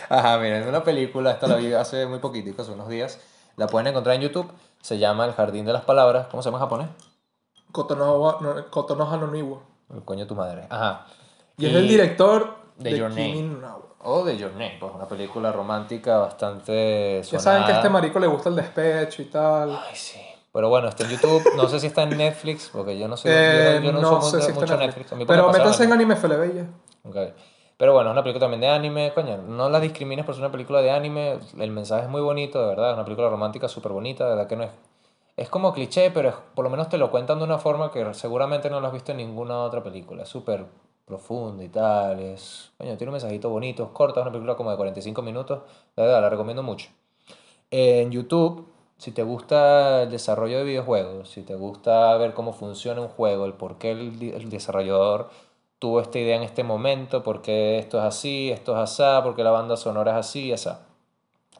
Ajá, 0.10 0.38
miren, 0.38 0.68
una 0.68 0.84
película, 0.84 1.32
esta 1.32 1.48
la 1.48 1.56
vi 1.56 1.74
hace 1.74 2.06
muy 2.06 2.20
poquitico, 2.20 2.62
hace 2.62 2.72
unos 2.72 2.90
días. 2.90 3.20
La 3.56 3.68
pueden 3.68 3.88
encontrar 3.88 4.16
en 4.16 4.22
YouTube. 4.22 4.52
Se 4.82 4.98
llama 4.98 5.26
El 5.26 5.34
Jardín 5.34 5.66
de 5.66 5.74
las 5.74 5.84
Palabras. 5.84 6.28
¿Cómo 6.30 6.44
se 6.44 6.48
llama 6.50 6.58
en 6.58 6.64
japonés? 6.66 6.90
Kotonoha 7.72 8.38
no, 8.42 8.70
Kotonoha 8.70 9.18
no. 9.18 9.34
El 9.94 10.04
coño 10.04 10.22
de 10.22 10.26
tu 10.26 10.36
madre. 10.36 10.68
Ajá. 10.70 11.08
Y, 11.58 11.66
es 11.66 11.76
el 11.76 11.88
director 11.88 12.58
de 12.78 12.92
de, 12.92 12.98
Your 12.98 13.10
Name. 13.10 13.58
O 14.04 14.24
de 14.24 14.38
Your 14.38 14.52
Name, 14.52 14.78
pues 14.80 14.94
una 14.94 15.08
película 15.08 15.52
romántica 15.52 16.18
bastante 16.18 17.22
Ya 17.24 17.40
saben 17.40 17.64
que 17.64 17.72
a 17.72 17.76
este 17.76 17.88
sonada. 17.88 17.90
marico 17.90 18.20
le 18.20 18.28
gusta 18.28 18.50
el 18.50 18.56
despecho 18.56 19.22
y 19.22 19.26
tal. 19.26 19.72
Ay, 19.72 19.96
sí. 19.96 20.27
Pero 20.58 20.70
bueno, 20.70 20.88
está 20.88 21.04
en 21.04 21.12
YouTube. 21.12 21.44
No 21.56 21.68
sé 21.70 21.80
si 21.80 21.86
está 21.86 22.02
en 22.02 22.18
Netflix, 22.18 22.72
porque 22.74 22.98
yo 22.98 23.08
no. 23.08 23.14
Eh, 23.26 23.80
yo 23.84 23.92
no, 23.92 24.02
yo 24.02 24.02
no 24.02 24.12
no 24.16 24.22
sé 24.24 24.42
si 24.42 24.54
mucho 24.54 24.64
está 24.66 24.74
en 24.74 24.80
Netflix. 24.88 25.12
Pero 25.28 25.44
métanse 25.60 25.84
en. 25.84 25.92
Anime 25.92 26.16
FLB 26.16 26.56
ya. 26.56 26.68
Ok. 27.08 27.34
Pero 27.78 27.94
bueno, 27.94 28.10
es 28.10 28.14
una 28.14 28.24
película 28.24 28.40
también 28.46 28.62
de 28.62 28.68
anime, 28.70 29.12
coño. 29.14 29.38
No 29.38 29.70
la 29.70 29.80
discrimines 29.80 30.26
por 30.26 30.34
ser 30.34 30.44
una 30.44 30.52
película 30.52 30.82
de 30.82 30.90
anime. 30.90 31.38
El 31.60 31.70
mensaje 31.70 32.06
es 32.06 32.10
muy 32.10 32.22
bonito, 32.22 32.60
de 32.60 32.70
verdad. 32.70 32.90
Es 32.90 32.94
una 32.96 33.06
película 33.06 33.30
romántica 33.30 33.68
súper 33.68 33.92
bonita, 33.92 34.24
de 34.24 34.32
verdad 34.32 34.48
que 34.48 34.56
no 34.56 34.64
es. 34.64 34.72
Es 35.36 35.48
como 35.50 35.72
cliché, 35.74 36.10
pero 36.10 36.30
es- 36.30 36.36
por 36.56 36.64
lo 36.66 36.72
menos 36.72 36.90
te 36.90 36.98
lo 36.98 37.12
cuentan 37.12 37.38
de 37.38 37.44
una 37.44 37.60
forma 37.60 37.92
que 37.92 38.12
seguramente 38.16 38.72
no 38.72 38.80
lo 38.80 38.88
has 38.88 38.94
visto 38.94 39.12
en 39.12 39.18
ninguna 39.20 39.60
otra 39.62 39.84
película. 39.84 40.24
Es 40.24 40.30
súper 40.30 40.66
profunda 41.06 41.64
y 41.64 41.70
tal. 41.70 42.20
Es, 42.20 42.72
coño, 42.80 42.98
tiene 42.98 43.10
un 43.12 43.14
mensajito 43.14 43.48
bonito, 43.50 43.84
es 43.84 43.90
corta, 43.92 44.22
es 44.22 44.24
una 44.24 44.32
película 44.32 44.56
como 44.56 44.72
de 44.72 44.78
45 44.78 45.22
minutos. 45.22 45.60
De 45.96 46.02
verdad, 46.02 46.20
la 46.20 46.30
recomiendo 46.32 46.64
mucho. 46.64 46.90
En 47.70 48.10
YouTube, 48.12 48.68
si 48.98 49.12
te 49.12 49.24
gusta 49.24 50.04
el 50.04 50.12
desarrollo 50.12 50.58
de 50.58 50.64
videojuegos, 50.64 51.30
si 51.30 51.44
te 51.44 51.56
gusta 51.56 52.16
ver 52.18 52.34
cómo 52.34 52.54
funciona 52.54 53.02
un 53.02 53.10
juego, 53.10 53.46
el 53.46 53.54
por 53.54 53.78
qué 53.78 53.92
el, 53.92 54.22
el 54.22 54.50
desarrollador 54.50 55.30
tuvo 55.80 56.02
esta 56.02 56.20
idea 56.20 56.36
en 56.36 56.44
este 56.44 56.64
momento, 56.64 57.24
por 57.24 57.42
qué 57.42 57.78
esto 57.78 58.00
es 58.00 58.06
así, 58.06 58.52
esto 58.52 58.74
es 58.74 58.80
así, 58.80 59.24
por 59.24 59.36
qué 59.36 59.44
la 59.44 59.52
banda 59.52 59.78
sonora 59.78 60.14
es 60.14 60.18
así 60.18 60.46
y 60.46 60.54
así. 60.54 60.70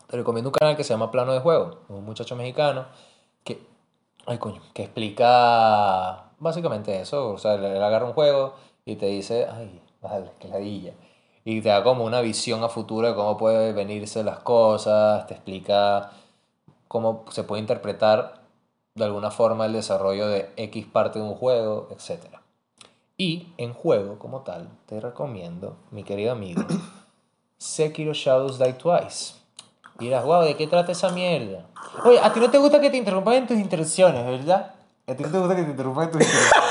Te 0.08 0.18
recomiendo 0.18 0.50
un 0.50 0.54
canal 0.54 0.76
que 0.76 0.84
se 0.84 0.94
llama 0.94 1.12
Plano 1.12 1.34
de 1.34 1.40
Juego, 1.40 1.82
un 1.90 2.06
muchacho 2.06 2.36
mexicano 2.36 2.86
que, 3.44 3.62
ay 4.26 4.38
coño, 4.40 4.62
que 4.74 4.84
explica 4.84 6.32
básicamente 6.40 7.00
eso, 7.02 7.32
o 7.34 7.38
sea, 7.38 7.56
él, 7.56 7.66
agarra 7.84 8.06
un 8.06 8.14
juego 8.14 8.56
y 8.86 8.96
te 8.96 9.08
dice, 9.08 9.48
ay, 9.52 9.82
vale, 10.02 10.32
qué 10.40 10.48
ladilla. 10.48 10.94
Y 11.46 11.62
te 11.62 11.70
da 11.70 11.84
como 11.84 12.04
una 12.06 12.22
visión 12.22 12.64
a 12.64 12.70
futuro 12.70 13.08
de 13.08 13.16
cómo 13.16 13.38
puede 13.38 13.74
venirse 13.74 14.24
las 14.24 14.40
cosas, 14.40 15.28
te 15.28 15.34
explica 15.36 16.12
cómo 16.88 17.26
se 17.30 17.44
puede 17.44 17.62
interpretar 17.62 18.42
de 18.96 19.06
alguna 19.06 19.32
forma 19.32 19.66
el 19.66 19.74
desarrollo 19.74 20.28
de 20.28 20.50
X 20.58 20.86
parte 20.86 21.20
de 21.20 21.26
un 21.26 21.36
juego, 21.36 21.88
etc. 21.92 22.26
Y 23.18 23.48
en 23.58 23.74
juego 23.74 24.20
como 24.20 24.42
tal, 24.42 24.70
te 24.86 25.00
recomiendo, 25.00 25.76
mi 25.92 26.04
querido 26.04 26.32
amigo, 26.32 26.64
Sekiro 27.58 28.14
Shadows 28.14 28.60
Die 28.60 28.74
Twice. 28.74 29.36
Y 30.00 30.06
dirás, 30.06 30.24
wow, 30.26 30.44
¿de 30.44 30.56
qué 30.56 30.68
trata 30.68 30.92
esa 30.92 31.10
mierda? 31.10 31.66
Oye, 32.06 32.20
a 32.20 32.32
ti 32.32 32.40
no 32.40 32.52
te 32.52 32.60
gusta 32.60 32.80
que 32.80 32.90
te 32.90 32.98
interrumpan 32.98 33.34
en 33.34 33.48
tus 33.48 33.58
interrupciones, 33.58 34.24
¿verdad? 34.26 34.74
A 35.08 35.16
ti 35.16 35.24
no 35.24 35.32
te 35.32 35.40
gusta 35.40 35.56
que 35.56 35.64
te 35.64 35.72
interrumpan 35.72 36.06
en 36.06 36.12
tus 36.12 36.22
interrupciones. 36.22 36.68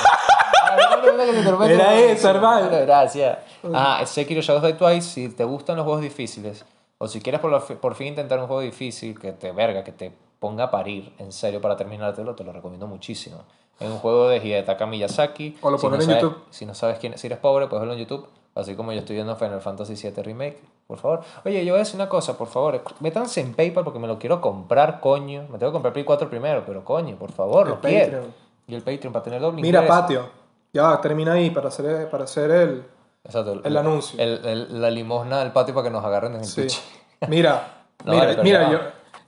Era 1.70 1.94
esa, 1.94 2.30
hermano. 2.30 2.68
Gracias. 2.70 3.38
Ah, 3.74 4.02
Sekiro 4.06 4.40
Shadows 4.40 4.62
Die 4.62 4.74
Twice, 4.74 5.08
si 5.08 5.28
te 5.28 5.44
gustan 5.44 5.76
los 5.76 5.84
juegos 5.84 6.02
difíciles, 6.02 6.64
o 6.98 7.08
si 7.08 7.20
quieres 7.20 7.40
por, 7.40 7.62
por 7.78 7.94
fin 7.94 8.08
intentar 8.08 8.38
un 8.40 8.46
juego 8.46 8.62
difícil 8.62 9.18
que 9.18 9.32
te 9.32 9.52
verga, 9.52 9.84
que 9.84 9.92
te 9.92 10.12
ponga 10.38 10.64
a 10.64 10.70
parir, 10.70 11.12
en 11.18 11.32
serio, 11.32 11.60
para 11.60 11.76
terminártelo, 11.76 12.34
te 12.34 12.44
lo 12.44 12.52
recomiendo 12.52 12.86
muchísimo. 12.86 13.44
Es 13.80 13.88
un 13.90 13.98
juego 13.98 14.28
de 14.28 14.38
Hidetaka 14.38 14.86
Miyazaki. 14.86 15.58
O 15.60 15.70
lo 15.70 15.78
Si 15.78 15.86
no 15.88 15.94
en 15.96 16.02
sabes- 16.02 16.22
YouTube. 16.22 16.42
Si 16.50 16.64
no 16.66 16.74
sabes 16.74 16.98
quién, 16.98 17.16
si 17.18 17.26
eres 17.26 17.38
pobre, 17.38 17.66
puedes 17.66 17.80
verlo 17.82 17.94
en 17.94 18.00
YouTube. 18.00 18.26
Así 18.54 18.74
como 18.74 18.90
yo 18.92 19.00
estoy 19.00 19.16
viendo 19.16 19.36
Final 19.36 19.60
Fantasy 19.60 19.94
VII 19.94 20.22
Remake, 20.22 20.58
por 20.86 20.96
favor. 20.98 21.20
Oye, 21.44 21.62
yo 21.62 21.74
voy 21.74 21.80
a 21.80 21.84
decir 21.84 21.96
una 21.96 22.08
cosa, 22.08 22.38
por 22.38 22.48
favor. 22.48 22.82
Métanse 23.00 23.42
en 23.42 23.52
PayPal 23.52 23.84
porque 23.84 23.98
me 23.98 24.06
lo 24.08 24.18
quiero 24.18 24.40
comprar, 24.40 25.00
coño. 25.00 25.42
Me 25.50 25.58
tengo 25.58 25.72
que 25.72 25.74
comprar 25.74 25.92
Play 25.92 26.06
4 26.06 26.30
primero, 26.30 26.62
pero 26.64 26.82
coño, 26.82 27.16
por 27.16 27.32
favor, 27.32 27.66
El 27.66 27.72
lo 27.74 27.80
quiero. 27.82 28.04
Patreon. 28.12 28.34
Y 28.68 28.74
el 28.76 28.80
Patreon 28.82 29.12
para 29.12 29.22
tener 29.22 29.40
doble 29.42 29.60
Mira, 29.60 29.80
ingreso. 29.82 30.00
patio. 30.00 30.30
Ya, 30.72 30.98
termina 31.02 31.32
ahí 31.34 31.50
para 31.50 31.68
hacer, 31.68 32.08
para 32.08 32.24
hacer 32.24 32.50
el... 32.50 32.84
Exacto, 33.26 33.60
el 33.62 33.76
anuncio. 33.76 34.18
el- 34.18 34.44
el- 34.46 34.80
la 34.80 34.90
limosna 34.90 35.40
del 35.40 35.52
patio 35.52 35.74
para 35.74 35.84
que 35.84 35.90
nos 35.90 36.04
agarren 36.04 36.34
en 36.34 36.40
el 36.40 36.46
Sí. 36.46 36.62
Twitch. 36.62 36.80
Mira, 37.28 37.72
No, 38.04 38.12
mira, 38.12 38.26
vale, 38.26 38.42
mira, 38.42 38.70
yo... 38.70 38.78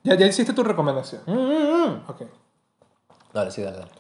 Ya, 0.05 0.15
ya 0.15 0.27
hiciste 0.27 0.53
tu 0.53 0.63
recomendación. 0.63 1.23
Mm, 1.27 2.09
Ok. 2.09 2.23
Dale, 3.33 3.51
sí, 3.51 3.63
dale, 3.63 3.79
dale. 3.79 3.91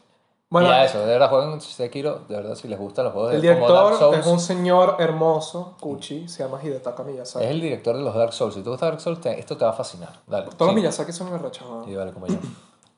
Bueno, 0.50 0.68
y 0.68 0.70
ya 0.70 0.84
eso, 0.84 1.00
de 1.00 1.06
verdad 1.06 1.28
jueguen 1.28 1.60
Sekiro, 1.60 2.20
de 2.28 2.36
verdad 2.36 2.54
si 2.54 2.68
les 2.68 2.78
gustan 2.78 3.04
los 3.04 3.12
juegos 3.12 3.34
el 3.34 3.42
de 3.42 3.52
como 3.54 3.68
Dark 3.68 3.86
director 3.88 3.98
Souls. 4.12 4.18
es 4.26 4.32
un 4.32 4.40
señor 4.40 4.96
hermoso, 4.98 5.76
Kuchi, 5.80 6.26
se 6.28 6.42
llama 6.44 6.58
Hidetaka 6.62 7.02
Miyazaki. 7.02 7.44
Es 7.44 7.50
el 7.50 7.60
director 7.60 7.96
de 7.96 8.02
los 8.02 8.14
Dark 8.14 8.32
Souls. 8.32 8.54
Si 8.54 8.62
te 8.62 8.70
gusta 8.70 8.86
Dark 8.86 9.00
Souls, 9.00 9.20
te- 9.20 9.38
esto 9.38 9.56
te 9.58 9.64
va 9.66 9.72
a 9.72 9.74
fascinar. 9.74 10.12
Dale. 10.26 10.46
Todos 10.46 10.58
los 10.60 10.70
sí. 10.70 10.74
Miyazaki 10.76 11.12
son 11.12 11.34
arrechos. 11.34 11.66
Sí, 11.84 11.94
vale, 11.94 12.12
como 12.12 12.26
yo. 12.28 12.36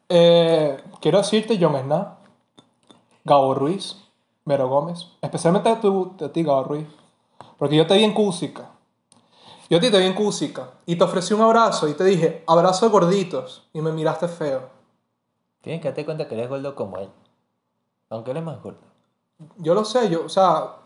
Eh, 0.09 0.81
quiero 1.01 1.19
decirte, 1.19 1.59
John 1.61 1.77
Sna, 1.81 2.19
Gabo 3.25 3.55
Ruiz, 3.55 3.97
Vero 4.45 4.69
Gómez, 4.69 5.07
especialmente 5.21 5.69
a, 5.69 5.81
tu, 5.81 6.17
a 6.21 6.29
ti, 6.29 6.43
Gabo 6.43 6.65
Ruiz, 6.65 6.87
porque 7.59 7.77
yo 7.77 7.87
te 7.87 7.95
vi 7.95 8.05
en 8.05 8.15
Cúsica. 8.15 8.71
Yo 9.69 9.79
a 9.79 9.81
ti 9.81 9.91
te 9.91 9.99
vi 9.99 10.07
en 10.07 10.15
Cúsica 10.15 10.71
y 10.87 10.97
te 10.97 11.05
ofrecí 11.05 11.35
un 11.35 11.43
abrazo 11.43 11.89
y 11.89 11.95
te 11.95 12.05
dije, 12.05 12.43
abrazo 12.47 12.87
de 12.87 12.93
gorditos, 12.93 13.69
y 13.73 13.81
me 13.81 13.93
miraste 13.93 14.27
feo. 14.29 14.69
Tienes 15.61 15.83
que 15.83 15.89
darte 15.89 16.05
cuenta 16.05 16.27
que 16.27 16.35
eres 16.35 16.49
gordo 16.49 16.75
como 16.75 16.99
él. 16.99 17.11
Aunque 18.09 18.31
él 18.33 18.39
es 18.39 18.45
más 18.45 18.61
gordo. 18.63 18.81
Yo 19.57 19.75
lo 19.75 19.85
sé, 19.85 20.09
yo, 20.11 20.25
o 20.25 20.29
sea, 20.29 20.77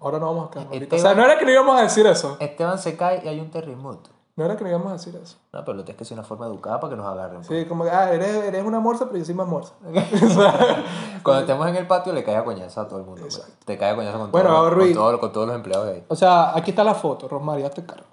ahora 0.00 0.18
no 0.18 0.26
vamos 0.26 0.48
a 0.48 0.50
quedar 0.50 0.68
Este 0.72 0.96
O 0.96 0.98
sea, 0.98 1.14
no 1.14 1.24
era 1.24 1.38
que 1.38 1.44
no 1.44 1.52
íbamos 1.52 1.78
a 1.78 1.82
decir 1.82 2.06
eso. 2.06 2.36
Esteban 2.40 2.78
se 2.78 2.96
cae 2.96 3.22
y 3.24 3.28
hay 3.28 3.40
un 3.40 3.50
terremoto. 3.50 4.10
No 4.34 4.46
era 4.46 4.56
que 4.56 4.64
no 4.64 4.70
íbamos 4.70 4.88
a 4.88 4.92
decir 4.94 5.14
eso. 5.22 5.36
No, 5.52 5.62
pero 5.62 5.76
lo 5.76 5.84
tienes 5.84 5.98
que 5.98 6.04
hacer 6.04 6.14
de 6.16 6.20
una 6.20 6.26
forma 6.26 6.46
educada 6.46 6.80
para 6.80 6.90
que 6.92 6.96
nos 6.96 7.06
agarren. 7.06 7.44
Sí, 7.44 7.66
como 7.66 7.84
que, 7.84 7.90
ah, 7.90 8.10
eres, 8.14 8.44
eres 8.44 8.64
una 8.64 8.80
morsa, 8.80 9.04
pero 9.06 9.18
yo 9.18 9.24
soy 9.26 9.34
más 9.34 9.46
morsa. 9.46 9.74
Cuando 11.22 11.40
estemos 11.42 11.68
en 11.68 11.76
el 11.76 11.86
patio 11.86 12.14
le 12.14 12.24
cae 12.24 12.36
a 12.36 12.44
coñazo 12.44 12.80
a 12.80 12.88
todo 12.88 12.98
el 13.00 13.04
mundo. 13.04 13.20
pues. 13.22 13.36
Exacto. 13.36 13.56
Te 13.66 13.76
cae 13.76 13.90
a 13.90 13.94
coñazo 13.96 14.18
con, 14.18 14.30
Bueno, 14.32 14.48
todo- 14.48 14.70
con, 14.78 14.92
todo- 14.94 15.20
con 15.20 15.32
todos 15.32 15.46
los 15.48 15.56
empleados 15.56 15.86
de 15.86 15.92
ahí. 15.94 16.04
O 16.08 16.16
sea, 16.16 16.56
aquí 16.56 16.70
está 16.70 16.82
la 16.82 16.94
foto, 16.94 17.28
Rosmarie, 17.28 17.66
hazte 17.66 17.84
cargo. 17.84 18.06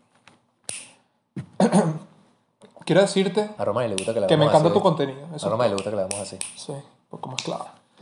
Quiero 2.85 3.01
decirte 3.01 3.51
A 3.57 3.63
Roma 3.65 3.83
le 3.85 3.93
gusta 3.95 4.13
que 4.13 4.19
la 4.19 4.27
que 4.27 4.35
me 4.35 4.45
encanta 4.45 4.67
así. 4.69 4.73
tu 4.77 4.81
contenido. 4.81 5.19
A 5.31 5.35
Eso 5.35 5.49
Roma 5.49 5.67
le 5.67 5.73
gusta 5.73 5.89
que 5.91 5.95
la 5.95 6.03
hagamos 6.03 6.21
así. 6.27 6.37
Sí, 6.57 6.71
un 6.71 6.83
poco 7.09 7.29
más 7.29 7.39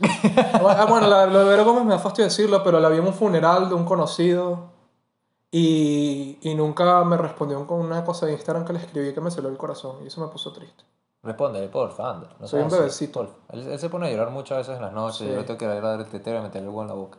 ah, 0.00 0.86
bueno, 0.88 1.06
la- 1.08 1.26
lo 1.26 1.40
de 1.40 1.44
Vero 1.44 1.64
Gómez 1.64 1.84
me 1.84 1.90
da 1.92 1.98
fastidio 1.98 2.24
decirlo, 2.26 2.62
pero 2.64 2.78
la 2.80 2.88
vi 2.88 2.98
en 2.98 3.06
un 3.06 3.12
funeral 3.14 3.68
de 3.68 3.74
un 3.74 3.84
conocido 3.84 4.77
y, 5.50 6.38
y 6.42 6.54
nunca 6.54 7.02
me 7.04 7.16
respondió 7.16 7.66
con 7.66 7.80
una 7.80 8.04
cosa 8.04 8.26
de 8.26 8.32
Instagram 8.32 8.64
que 8.64 8.72
le 8.74 8.78
escribí 8.80 9.14
que 9.14 9.20
me 9.20 9.30
salió 9.30 9.48
el 9.48 9.56
corazón 9.56 9.96
y 10.04 10.08
eso 10.08 10.20
me 10.20 10.28
puso 10.28 10.52
triste. 10.52 10.84
Respóndele, 11.22 11.68
porfa, 11.68 12.10
anda. 12.10 12.28
No 12.38 12.46
Soy 12.46 12.62
un 12.62 12.70
bebecito. 12.70 13.20
porfa. 13.20 13.34
Él, 13.50 13.68
él 13.72 13.78
se 13.78 13.88
pone 13.90 14.06
a 14.06 14.10
llorar 14.10 14.30
muchas 14.30 14.58
veces 14.58 14.76
en 14.76 14.82
las 14.82 14.92
noches. 14.92 15.26
Sí. 15.26 15.34
Yo 15.34 15.44
tengo 15.44 15.58
que 15.58 15.64
ir 15.64 15.70
a 15.70 15.80
dar 15.80 16.00
el 16.00 16.06
tetero 16.06 16.38
y 16.38 16.42
meterle 16.42 16.68
algo 16.68 16.82
en 16.82 16.88
la 16.88 16.94
boca. 16.94 17.18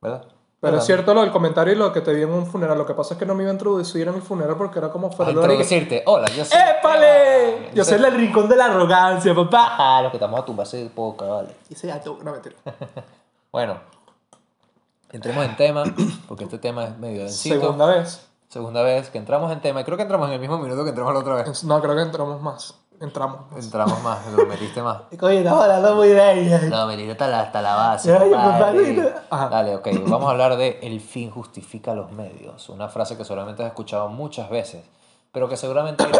¿Verdad? 0.00 0.24
Pero 0.62 0.78
es 0.78 0.84
cierto 0.84 1.12
lo 1.12 1.22
del 1.22 1.32
comentario 1.32 1.72
y 1.72 1.76
lo 1.76 1.92
que 1.92 2.02
te 2.02 2.14
vi 2.14 2.22
en 2.22 2.30
un 2.30 2.46
funeral. 2.46 2.78
Lo 2.78 2.86
que 2.86 2.94
pasa 2.94 3.14
es 3.14 3.18
que 3.18 3.26
no 3.26 3.34
me 3.34 3.42
iba 3.42 3.50
a 3.50 3.54
introducir 3.54 4.06
en 4.06 4.14
mi 4.14 4.20
funeral 4.20 4.56
porque 4.56 4.78
era 4.78 4.90
como 4.92 5.08
A 5.08 5.10
fuera 5.10 5.32
introducirte. 5.32 6.04
Hola, 6.06 6.28
yo 6.28 6.44
soy. 6.44 6.56
¡Épale! 6.56 7.70
Yo 7.74 7.82
soy 7.82 7.98
el 7.98 8.14
rincón 8.14 8.48
de 8.48 8.54
la 8.54 8.66
arrogancia, 8.66 9.34
papá. 9.34 9.74
Ah, 9.76 10.02
lo 10.02 10.12
que 10.12 10.18
estamos 10.18 10.38
a 10.38 10.44
tumbar 10.44 10.68
de 10.68 10.88
poca, 10.90 11.24
vale. 11.24 11.48
Y 11.68 11.74
ese 11.74 11.88
gato, 11.88 12.18
no 12.22 12.30
mentira. 12.30 12.54
Bueno, 13.50 13.78
entremos 15.12 15.44
en 15.44 15.56
tema, 15.56 15.84
porque 16.28 16.44
este 16.44 16.58
tema 16.58 16.84
es 16.84 16.98
medio 16.98 17.20
densito. 17.20 17.60
Segunda 17.60 17.86
vez. 17.86 18.26
Segunda 18.48 18.82
vez 18.82 19.08
que 19.08 19.18
entramos 19.18 19.50
en 19.50 19.60
tema, 19.60 19.80
y 19.80 19.84
creo 19.84 19.96
que 19.96 20.02
entramos 20.02 20.28
en 20.28 20.34
el 20.34 20.40
mismo 20.40 20.58
minuto 20.58 20.82
que 20.84 20.90
entramos 20.90 21.14
la 21.14 21.20
otra 21.20 21.34
vez. 21.36 21.64
No, 21.64 21.80
creo 21.80 21.94
que 21.96 22.02
entramos 22.02 22.40
más. 22.42 22.74
Entramos 23.00 23.50
más. 23.50 23.64
Entramos 23.64 24.02
más, 24.02 24.26
lo 24.36 24.46
metiste 24.46 24.82
más. 24.82 24.98
Oye, 25.20 25.38
estamos 25.38 25.62
hablando 25.64 25.96
muy 25.96 26.12
bien. 26.12 26.70
No, 26.70 26.86
metiste 26.86 27.12
hasta 27.12 27.28
la, 27.28 27.40
hasta 27.40 27.62
la 27.62 27.74
base. 27.74 28.16
Ay, 28.16 28.30
compadre. 28.30 28.94
papá, 29.02 29.22
Ajá. 29.30 29.48
Dale, 29.48 29.74
ok, 29.76 29.88
vamos 30.06 30.28
a 30.28 30.30
hablar 30.32 30.56
de 30.56 30.78
el 30.82 31.00
fin 31.00 31.30
justifica 31.30 31.94
los 31.94 32.12
medios. 32.12 32.68
Una 32.68 32.88
frase 32.88 33.16
que 33.16 33.24
seguramente 33.24 33.62
has 33.62 33.68
escuchado 33.68 34.08
muchas 34.08 34.50
veces, 34.50 34.84
pero 35.32 35.48
que 35.48 35.56
seguramente 35.56 36.04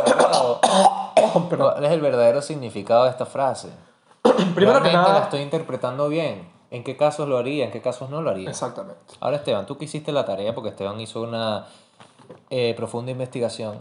cuál 1.15 1.85
es 1.85 1.91
el 1.93 2.01
verdadero 2.01 2.43
significado 2.43 3.05
de 3.05 3.11
esta 3.11 3.27
frase. 3.27 3.69
Primero 4.23 4.55
que 4.55 4.89
¿Realmente 4.89 4.93
nada. 4.93 5.13
la 5.19 5.25
estoy 5.25 5.41
interpretando 5.41 6.09
bien? 6.09 6.51
¿En 6.73 6.83
qué 6.85 6.97
casos 6.97 7.29
lo 7.29 7.38
haría? 7.38 7.67
¿En 7.67 7.71
qué 7.71 7.81
casos 7.81 8.11
no 8.11 8.23
lo 8.23 8.31
haría? 8.31 8.49
Exactamente. 8.50 9.00
Ahora 9.21 9.37
Esteban, 9.37 9.67
tú 9.67 9.76
que 9.79 9.85
hiciste 9.85 10.11
la 10.11 10.25
tarea, 10.25 10.55
porque 10.55 10.71
Esteban 10.71 10.99
hizo 11.00 11.21
una 11.23 11.67
eh, 12.50 12.75
profunda 12.76 13.11
investigación 13.12 13.79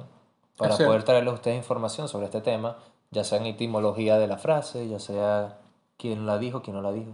para 0.58 0.76
poder 0.86 1.04
traerles 1.04 1.32
a 1.32 1.36
ustedes 1.36 1.58
información 1.58 2.08
sobre 2.08 2.26
este 2.26 2.42
tema, 2.42 2.78
ya 3.10 3.24
sea 3.24 3.40
en 3.40 3.46
etimología 3.48 4.18
de 4.20 4.28
la 4.28 4.38
frase, 4.38 4.88
ya 4.88 5.00
sea 5.00 5.58
quién 5.98 6.26
la 6.26 6.38
dijo, 6.38 6.62
quién 6.62 6.76
no 6.76 6.82
la 6.82 6.92
dijo. 6.92 7.12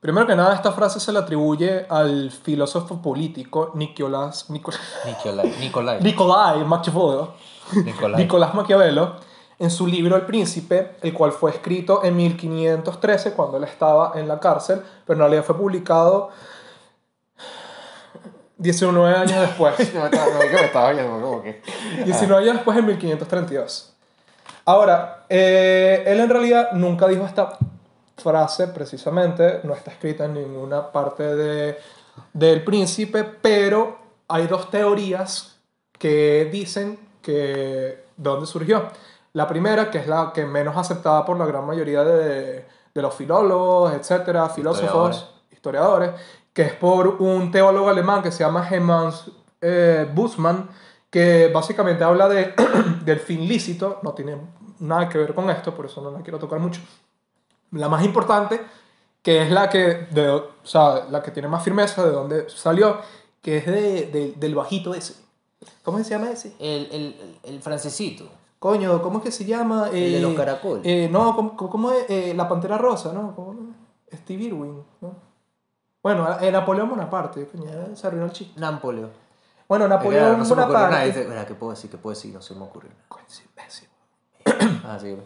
Primero 0.00 0.26
que 0.26 0.36
nada, 0.36 0.54
esta 0.54 0.70
frase 0.72 1.00
se 1.00 1.12
le 1.12 1.18
atribuye 1.18 1.86
al 1.88 2.30
filósofo 2.30 3.02
político 3.02 3.72
Nicolás, 3.74 4.48
Nico- 4.50 4.70
Nicolai. 5.06 5.52
Nicolai. 5.60 6.00
Nicolai 6.02 6.64
Machiavello. 6.64 7.32
Nicolai. 7.84 8.22
Nicolás 8.22 8.54
Maquiavelo, 8.54 9.16
en 9.58 9.70
su 9.70 9.86
libro 9.86 10.16
El 10.16 10.22
Príncipe, 10.22 10.92
el 11.02 11.12
cual 11.12 11.32
fue 11.32 11.50
escrito 11.50 12.04
en 12.04 12.16
1513 12.16 13.32
cuando 13.32 13.56
él 13.56 13.64
estaba 13.64 14.12
en 14.14 14.28
la 14.28 14.38
cárcel, 14.38 14.82
pero 15.04 15.16
en 15.16 15.20
realidad 15.20 15.44
fue 15.44 15.56
publicado 15.56 16.30
19 18.58 19.16
años 19.16 19.40
después. 19.40 19.74
19 22.04 22.42
años 22.42 22.54
después, 22.54 22.78
en 22.78 22.86
1532. 22.86 23.94
Ahora, 24.64 25.24
eh, 25.28 26.04
él 26.06 26.20
en 26.20 26.28
realidad 26.28 26.72
nunca 26.72 27.08
dijo 27.08 27.24
esta 27.24 27.56
frase 28.16 28.68
precisamente, 28.68 29.60
no 29.62 29.74
está 29.74 29.92
escrita 29.92 30.24
en 30.24 30.34
ninguna 30.34 30.90
parte 30.90 31.22
de, 31.22 31.78
del 32.32 32.64
príncipe, 32.64 33.24
pero 33.24 33.98
hay 34.26 34.46
dos 34.46 34.70
teorías 34.70 35.56
que 35.92 36.48
dicen 36.52 36.98
que 37.22 37.32
de 37.32 38.04
dónde 38.16 38.46
surgió. 38.46 38.88
La 39.38 39.46
primera, 39.46 39.90
que 39.90 39.98
es 39.98 40.06
la 40.06 40.32
que 40.34 40.44
menos 40.44 40.76
aceptada 40.76 41.24
por 41.24 41.38
la 41.38 41.46
gran 41.46 41.64
mayoría 41.66 42.02
de, 42.04 42.66
de 42.94 43.02
los 43.02 43.14
filólogos, 43.14 43.92
etcétera, 43.94 44.48
filósofos, 44.48 45.16
historiadores, 45.50 46.10
que 46.52 46.62
es 46.62 46.72
por 46.74 47.06
un 47.20 47.50
teólogo 47.50 47.88
alemán 47.88 48.20
que 48.22 48.32
se 48.32 48.40
llama 48.44 48.66
Hemans 48.68 49.30
eh, 49.60 50.08
Bussmann, 50.12 50.68
que 51.10 51.50
básicamente 51.54 52.02
habla 52.04 52.28
de, 52.28 52.52
del 53.04 53.20
fin 53.20 53.46
lícito, 53.46 54.00
no 54.02 54.12
tiene 54.12 54.36
nada 54.80 55.08
que 55.08 55.18
ver 55.18 55.34
con 55.34 55.48
esto, 55.50 55.74
por 55.74 55.86
eso 55.86 56.00
no 56.00 56.10
la 56.10 56.20
quiero 56.20 56.38
tocar 56.38 56.58
mucho. 56.58 56.80
La 57.72 57.88
más 57.88 58.04
importante, 58.04 58.60
que 59.22 59.42
es 59.42 59.50
la 59.50 59.68
que, 59.68 60.06
de, 60.10 60.30
o 60.30 60.50
sea, 60.64 61.06
la 61.10 61.22
que 61.22 61.30
tiene 61.30 61.48
más 61.48 61.62
firmeza, 61.62 62.04
de 62.04 62.10
dónde 62.12 62.48
salió, 62.50 62.98
que 63.42 63.58
es 63.58 63.66
de, 63.66 64.06
de- 64.12 64.32
del 64.36 64.54
bajito 64.54 64.94
ese. 64.94 65.14
¿Cómo 65.84 65.98
se 66.02 66.10
llama 66.10 66.30
ese? 66.30 66.54
El, 66.58 66.88
el, 66.92 67.38
el 67.44 67.62
francesito. 67.62 68.24
Coño, 68.58 69.00
¿cómo 69.02 69.18
es 69.18 69.24
que 69.24 69.30
se 69.30 69.44
llama? 69.44 69.86
El 69.88 69.92
de 70.12 70.18
Eh, 70.18 70.20
los 70.20 70.34
caracoles. 70.34 70.82
eh, 70.84 71.08
no, 71.10 71.54
¿cómo, 71.56 71.92
es? 71.92 72.06
Eh, 72.08 72.34
la 72.34 72.48
Pantera 72.48 72.76
Rosa, 72.76 73.12
¿no? 73.12 73.34
¿Cómo? 73.36 73.54
Steve 74.12 74.44
Irwin, 74.44 74.82
¿no? 75.00 75.14
Bueno, 76.02 76.26
eh, 76.40 76.50
Napoleón 76.50 76.88
Bonaparte, 76.90 77.46
coño, 77.46 77.64
se 77.94 78.06
arruinó 78.06 78.24
el 78.26 78.32
chiste. 78.32 78.58
Napoleón. 78.58 79.10
Bueno, 79.68 79.84
Es 79.84 79.90
Napoleón 79.90 80.38
no 80.38 80.44
se 80.44 80.54
me 80.54 80.62
ocurrió 80.62 80.78
nada. 80.78 80.88
Bonaparte... 80.88 81.06
Dice, 81.18 81.28
"Mira, 81.28 81.46
¿qué 81.46 81.54
puedo 81.54 81.70
decir? 81.72 81.90
¿Qué 81.90 81.98
puedo 81.98 82.14
decir? 82.14 82.32
No 82.32 82.40
se 82.40 82.54
me 82.54 82.62
ocurrió 82.62 82.90
nada. 82.90 83.04
Coño, 83.08 83.24
ese 83.28 83.42
imbécil. 83.44 83.88
Ah, 84.84 84.98
sí. 84.98 85.16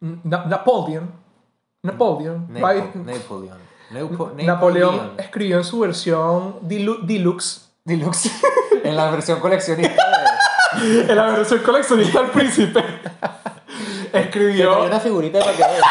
Na- 0.00 0.44
Napoleon. 0.46 1.10
Napoleon. 1.82 2.46
right? 2.54 2.94
Napo- 2.94 3.04
Napoleón. 3.04 3.58
Napo- 3.90 4.32
Napoleón 4.44 5.10
escribió 5.18 5.58
en 5.58 5.64
su 5.64 5.80
versión 5.80 6.56
deluxe, 6.62 7.70
Deluxe. 7.84 8.30
en 8.84 8.94
la 8.96 9.10
versión 9.10 9.40
coleccionista. 9.40 10.02
En 10.80 11.16
la 11.16 11.26
versión 11.30 11.60
coleccionista 11.60 12.22
del 12.22 12.30
príncipe. 12.30 12.84
Hay 14.12 14.22
escribió. 14.22 14.84
una 14.84 15.00
figurita 15.00 15.38
de 15.38 15.44
Maquiavelo. 15.44 15.84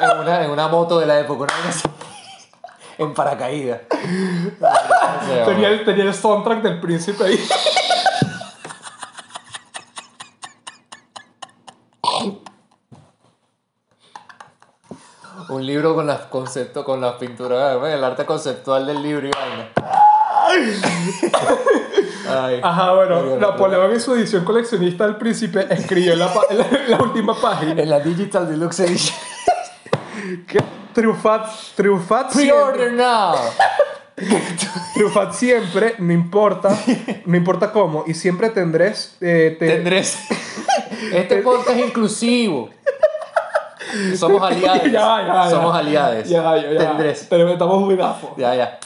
en, 0.00 0.18
una, 0.20 0.44
en 0.44 0.50
una 0.50 0.68
moto 0.68 0.98
de 0.98 1.06
la 1.06 1.20
época. 1.20 1.46
En 2.98 3.14
paracaídas. 3.14 3.80
Tenía 5.44 5.68
el, 5.68 5.84
tenía 5.84 6.04
el 6.04 6.14
soundtrack 6.14 6.62
del 6.62 6.80
príncipe 6.80 7.24
ahí. 7.24 7.48
Un 12.02 12.46
un 15.48 15.64
libro 15.64 15.94
con 15.94 16.06
las 16.06 16.22
conceptos, 16.22 16.84
con 16.84 17.00
las 17.00 17.14
pinturas, 17.14 17.82
el 17.82 18.04
arte 18.04 18.26
conceptual 18.26 18.86
del 18.86 19.02
libro 19.02 19.28
y 19.28 19.30
vaina. 19.30 19.70
Ay. 22.28 22.60
Ajá, 22.62 22.92
bueno, 22.92 23.36
Napoleón 23.36 23.92
en 23.92 24.00
su 24.00 24.14
edición 24.14 24.44
coleccionista 24.44 25.04
del 25.06 25.16
príncipe 25.16 25.66
escribió 25.70 26.12
en 26.14 26.18
la, 26.20 26.30
la- 26.88 26.98
última 27.02 27.34
página 27.40 27.80
En 27.80 27.90
la 27.90 28.00
Digital 28.00 28.48
Deluxe 28.48 28.80
Edition. 28.80 29.16
que 30.48 30.58
triunfad, 30.92 31.42
triunfad 31.74 32.26
Pre-order 32.32 32.88
siempre, 32.90 32.96
now. 33.04 33.34
triunfad 34.94 35.32
siempre, 35.32 35.94
no 35.98 36.12
importa, 36.12 36.76
no 37.26 37.36
importa 37.36 37.70
cómo, 37.70 38.04
y 38.06 38.14
siempre 38.14 38.50
tendréis, 38.50 39.16
eh, 39.20 39.56
te- 39.58 39.66
Tendrés. 39.68 40.18
Este 41.12 41.36
podcast 41.42 41.70
es 41.78 41.86
inclusivo. 41.86 42.70
Somos 44.16 44.42
aliados. 44.50 44.90
Ya 44.90 45.06
va, 45.06 45.22
ya 45.26 45.32
va, 45.34 45.44
ya 45.44 45.50
Somos 45.50 45.76
aliados. 45.76 46.28
Ya, 46.28 46.42
va, 46.42 46.56
ya, 46.56 46.72
ya. 46.72 46.78
Tendrés. 46.78 47.28
Te 47.28 47.44
metamos 47.44 47.80
muy 47.82 47.96
gafo. 47.96 48.34
Ya, 48.36 48.54
ya. 48.54 48.78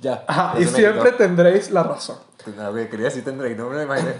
Ya. 0.00 0.22
Ajá, 0.28 0.54
y 0.60 0.64
siempre 0.64 1.10
tendréis 1.12 1.70
la 1.72 1.82
razón. 1.82 2.16
Que 2.44 2.88
quería 2.88 3.06
decir 3.06 3.24
tendréis, 3.24 3.56
no 3.56 3.68
me 3.68 3.76
lo 3.76 3.82
imaginé. 3.82 4.14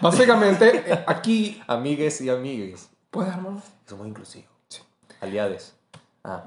Básicamente, 0.00 1.04
aquí. 1.06 1.62
Amigues 1.66 2.20
y 2.20 2.30
amigues. 2.30 2.88
¿Puedes, 3.10 3.32
hermano? 3.34 3.62
Somos 3.86 4.06
inclusivos. 4.06 4.48
Aliades. 5.20 5.74
Ah. 6.24 6.44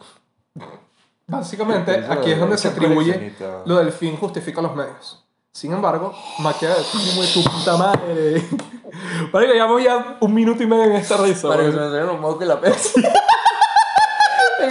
Básicamente, 1.27 2.05
aquí 2.09 2.31
es 2.31 2.39
donde 2.39 2.57
se 2.57 2.67
atribuye 2.67 3.35
lo 3.65 3.77
del 3.77 3.91
fin 3.91 4.17
justifica 4.17 4.61
los 4.61 4.75
medios. 4.75 5.23
Sin 5.51 5.71
embargo, 5.71 6.13
Maquiavelo, 6.39 6.83
tu 7.31 7.43
puta 7.43 7.77
madre. 7.77 8.43
Marico, 9.33 9.53
llevamos 9.53 9.83
ya 9.83 10.17
un 10.19 10.33
minuto 10.33 10.63
y 10.63 10.67
medio 10.67 10.85
en 10.85 10.93
esta 10.93 11.17
risa. 11.17 11.47
Para 11.47 11.63
que 11.63 11.71
se 11.71 11.77
me 11.77 11.83
salieron 11.83 12.07
los 12.07 12.19
mocos 12.19 12.43
y 12.43 12.47
la 12.47 12.59
pez. 12.59 12.93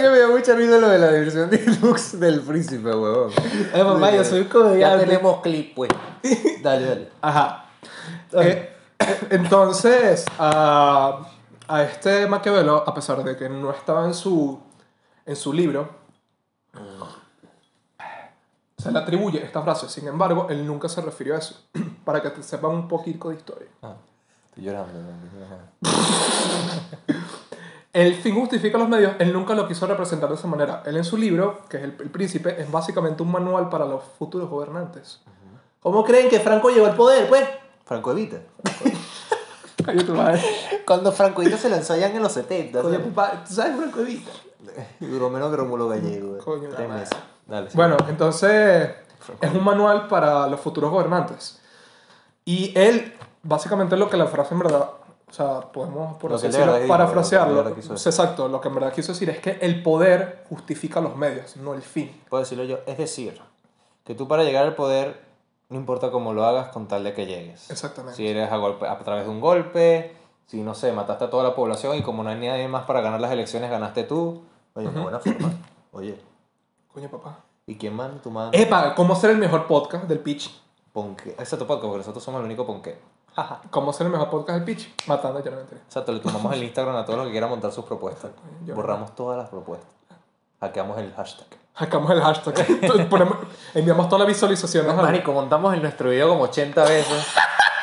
que 0.03 0.09
me 0.09 0.17
dio 0.17 0.29
mucha 0.31 0.53
risa 0.55 0.77
lo 0.77 0.89
de 0.89 0.99
la 0.99 1.11
diversión 1.11 1.49
deluxe 1.51 2.19
del 2.19 2.41
príncipe, 2.41 2.93
huevón. 2.93 3.31
Eh, 3.73 3.83
mamá, 3.83 4.11
yo 4.11 4.23
soy 4.23 4.41
un 4.41 4.45
Ya 4.47 4.51
comediante. 4.51 5.05
tenemos 5.05 5.41
clip, 5.41 5.75
pues. 5.75 5.89
Dale, 6.61 6.85
dale. 6.85 7.09
Ajá. 7.21 7.65
Eh, 8.33 8.69
eh, 8.99 9.17
entonces, 9.31 10.25
a, 10.39 11.27
a 11.67 11.83
este 11.83 12.27
Maquiavelo, 12.27 12.83
a 12.87 12.93
pesar 12.93 13.23
de 13.23 13.35
que 13.37 13.49
no 13.49 13.71
estaba 13.71 14.05
en 14.05 14.13
su, 14.13 14.59
en 15.25 15.35
su 15.35 15.51
libro, 15.53 15.89
se 18.77 18.91
le 18.91 18.99
atribuye 18.99 19.43
esta 19.43 19.61
frase. 19.61 19.87
Sin 19.89 20.07
embargo, 20.07 20.47
él 20.49 20.65
nunca 20.67 20.89
se 20.89 21.01
refirió 21.01 21.35
a 21.35 21.39
eso. 21.39 21.55
Para 22.05 22.21
que 22.21 22.29
te 22.29 22.43
sepan 22.43 22.71
un 22.71 22.87
poquito 22.87 23.29
de 23.29 23.35
historia. 23.35 23.67
Ah, 23.81 23.95
estoy 24.49 24.65
llorando. 24.65 24.99
¿no? 24.99 25.89
El 27.93 28.15
fin 28.15 28.33
justifica 28.33 28.77
los 28.79 28.89
medios, 28.89 29.13
él 29.19 29.31
nunca 29.31 29.53
lo 29.53 29.67
quiso 29.67 29.85
representar 29.85 30.27
de 30.27 30.35
esa 30.35 30.47
manera. 30.47 30.81
Él 30.85 30.97
en 30.97 31.03
su 31.03 31.15
libro, 31.15 31.59
que 31.69 31.77
es 31.77 31.83
El, 31.83 31.95
el 31.99 32.09
Príncipe, 32.09 32.59
es 32.59 32.69
básicamente 32.71 33.21
un 33.21 33.31
manual 33.31 33.69
para 33.69 33.85
los 33.85 34.01
futuros 34.17 34.49
gobernantes. 34.49 35.21
¿Cómo 35.79 36.03
creen 36.03 36.27
que 36.29 36.39
Franco 36.39 36.69
llegó 36.69 36.87
al 36.87 36.95
poder, 36.95 37.27
pues? 37.29 37.47
Franco 37.85 38.11
Evita. 38.11 38.37
Cuando 40.85 41.11
Franco 41.11 41.41
Evita 41.41 41.57
se 41.57 41.69
lanzó 41.69 41.93
allá 41.93 42.07
en 42.07 42.21
los 42.21 42.31
70. 42.31 42.81
Coño, 42.81 42.93
¿sabes? 42.95 43.13
papá, 43.13 43.43
¿tú 43.47 43.53
sabes 43.53 43.75
Franco 43.77 43.99
Evita? 43.99 44.31
Duró 44.99 45.29
menos 45.29 45.51
que 45.51 45.57
Rómulo 45.57 45.87
Gallego. 45.87 46.35
eh. 46.37 46.39
Coño, 46.43 46.69
Tres 46.69 46.89
meses. 46.89 47.09
Dale. 47.45 47.69
sí. 47.69 47.75
Bueno, 47.75 47.97
entonces 48.07 48.91
es 49.41 49.53
un 49.53 49.63
manual 49.63 50.07
para 50.07 50.47
los 50.47 50.59
futuros 50.59 50.89
gobernantes. 50.91 51.59
Y 52.45 52.71
él, 52.77 53.13
básicamente 53.41 53.97
lo 53.97 54.09
que 54.09 54.17
la 54.17 54.27
frase 54.27 54.53
en 54.53 54.59
verdad, 54.61 54.89
o 55.33 55.35
sea, 55.35 55.61
podemos 55.61 56.15
por 56.17 56.31
así 56.31 56.45
decirlo, 56.45 56.73
lo 56.73 56.79
que 56.79 56.85
parafrasearlo. 56.85 57.67
Exacto, 57.67 58.47
lo 58.47 58.61
que 58.61 58.67
en 58.67 58.75
verdad 58.75 58.93
quiso 58.93 59.13
decir 59.13 59.31
es 59.31 59.39
que 59.39 59.57
el 59.61 59.81
poder 59.81 60.45
justifica 60.47 61.01
los 61.01 61.15
medios, 61.15 61.57
no 61.57 61.73
el 61.73 61.81
fin. 61.81 62.21
Puedo 62.29 62.43
decirlo 62.43 62.65
yo. 62.65 62.77
Es 62.85 62.99
decir, 62.99 63.41
que 64.03 64.13
tú 64.13 64.27
para 64.27 64.43
llegar 64.43 64.63
al 64.63 64.75
poder, 64.75 65.19
no 65.69 65.79
importa 65.79 66.11
cómo 66.11 66.33
lo 66.33 66.45
hagas, 66.45 66.67
con 66.67 66.87
tal 66.87 67.03
de 67.03 67.15
que 67.15 67.25
llegues. 67.25 67.71
Exactamente. 67.71 68.15
Si 68.15 68.27
eres 68.27 68.51
a, 68.51 68.57
golpe, 68.57 68.87
a 68.87 68.95
través 68.99 69.23
de 69.23 69.31
un 69.31 69.41
golpe, 69.41 70.15
si 70.45 70.61
no 70.61 70.75
sé, 70.75 70.91
mataste 70.91 71.23
a 71.23 71.29
toda 71.31 71.43
la 71.43 71.55
población 71.55 71.97
y 71.97 72.03
como 72.03 72.21
no 72.21 72.29
hay 72.29 72.37
nadie 72.37 72.67
más 72.67 72.85
para 72.85 73.01
ganar 73.01 73.19
las 73.19 73.31
elecciones, 73.31 73.71
ganaste 73.71 74.03
tú. 74.03 74.43
Oye, 74.75 74.87
una 74.87 75.01
buena 75.01 75.19
forma. 75.19 75.51
Oye, 75.93 76.15
Coño, 76.93 77.09
papá. 77.09 77.39
¿y 77.65 77.73
quién 77.73 77.95
manda 77.95 78.21
tu 78.21 78.29
mano? 78.29 78.51
Epa, 78.53 78.93
¿cómo 78.93 79.15
ser 79.15 79.31
el 79.31 79.39
mejor 79.39 79.65
podcast 79.65 80.05
del 80.05 80.19
pitch? 80.19 80.61
Ponque. 80.91 81.31
Tu 81.31 81.65
podcast, 81.65 81.81
porque 81.81 81.97
nosotros 81.97 82.23
somos 82.23 82.39
el 82.41 82.45
único 82.45 82.67
ponque. 82.67 82.99
Jaja. 83.35 83.61
¿Cómo 83.71 83.91
ser 83.93 84.07
el 84.07 84.11
mejor 84.13 84.29
podcast 84.29 84.59
del 84.59 84.63
pitch? 84.63 85.07
Matando, 85.07 85.43
yo 85.43 85.49
no 85.51 85.57
me 85.57 85.63
enteré. 85.63 85.81
Exacto, 85.81 86.11
le 86.11 86.19
tomamos 86.19 86.53
el 86.53 86.63
Instagram 86.63 86.95
a 86.95 87.05
todos 87.05 87.17
los 87.17 87.25
que 87.27 87.31
quieran 87.31 87.49
montar 87.49 87.71
sus 87.71 87.85
propuestas. 87.85 88.31
Yo- 88.65 88.75
Borramos 88.75 89.15
todas 89.15 89.37
las 89.37 89.49
propuestas. 89.49 89.89
Hackeamos 90.59 90.97
el 90.99 91.13
hashtag. 91.13 91.47
Sacamos 91.77 92.11
el 92.11 92.21
hashtag. 92.21 92.55
Ponemos- 93.09 93.37
enviamos 93.73 94.07
todas 94.07 94.19
las 94.19 94.27
visualizaciones. 94.27 94.91
al- 94.91 94.97
Marico, 94.97 95.33
montamos 95.33 95.73
en 95.73 95.81
nuestro 95.81 96.09
video 96.09 96.29
como 96.29 96.43
80 96.43 96.83
veces 96.83 97.27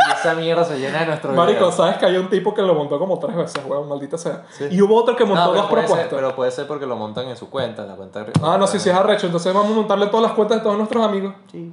y 0.09 0.13
esa 0.13 0.35
mierda 0.35 0.65
se 0.65 0.79
llena 0.79 1.01
de 1.01 1.07
nuestro 1.07 1.33
video. 1.33 1.45
Marico, 1.45 1.73
¿sabes 1.73 1.99
que 1.99 2.07
hay 2.07 2.17
un 2.17 2.31
tipo 2.31 2.55
que 2.55 2.63
lo 2.63 2.75
montó 2.75 2.99
como 2.99 3.19
tres 3.19 3.37
veces, 3.37 3.63
weón? 3.67 3.89
Maldita 3.89 4.17
sea. 4.17 4.47
Sí. 4.51 4.69
Y 4.71 4.81
hubo 4.81 4.95
otro 4.97 5.15
que 5.17 5.25
montó 5.25 5.47
no, 5.47 5.53
dos 5.55 5.67
puede, 5.67 5.83
ser, 5.83 5.89
propuestas. 5.89 6.15
pero 6.15 6.37
puede 6.37 6.51
ser 6.53 6.67
porque 6.69 6.87
lo 6.87 6.97
montan 6.97 7.27
en 7.29 7.37
su 7.37 7.51
cuenta, 7.51 7.83
en 7.83 7.89
la 7.89 7.97
cuenta 7.97 8.23
de- 8.25 8.33
Ah, 8.43 8.57
no, 8.57 8.67
sí, 8.67 8.79
sí 8.79 8.89
es 8.89 8.95
arrecho. 8.95 9.27
Entonces 9.27 9.53
vamos 9.53 9.73
a 9.73 9.75
montarle 9.75 10.07
todas 10.07 10.23
las 10.23 10.33
cuentas 10.33 10.59
de 10.59 10.63
todos 10.63 10.77
nuestros 10.79 11.05
amigos. 11.05 11.35
Sí. 11.51 11.73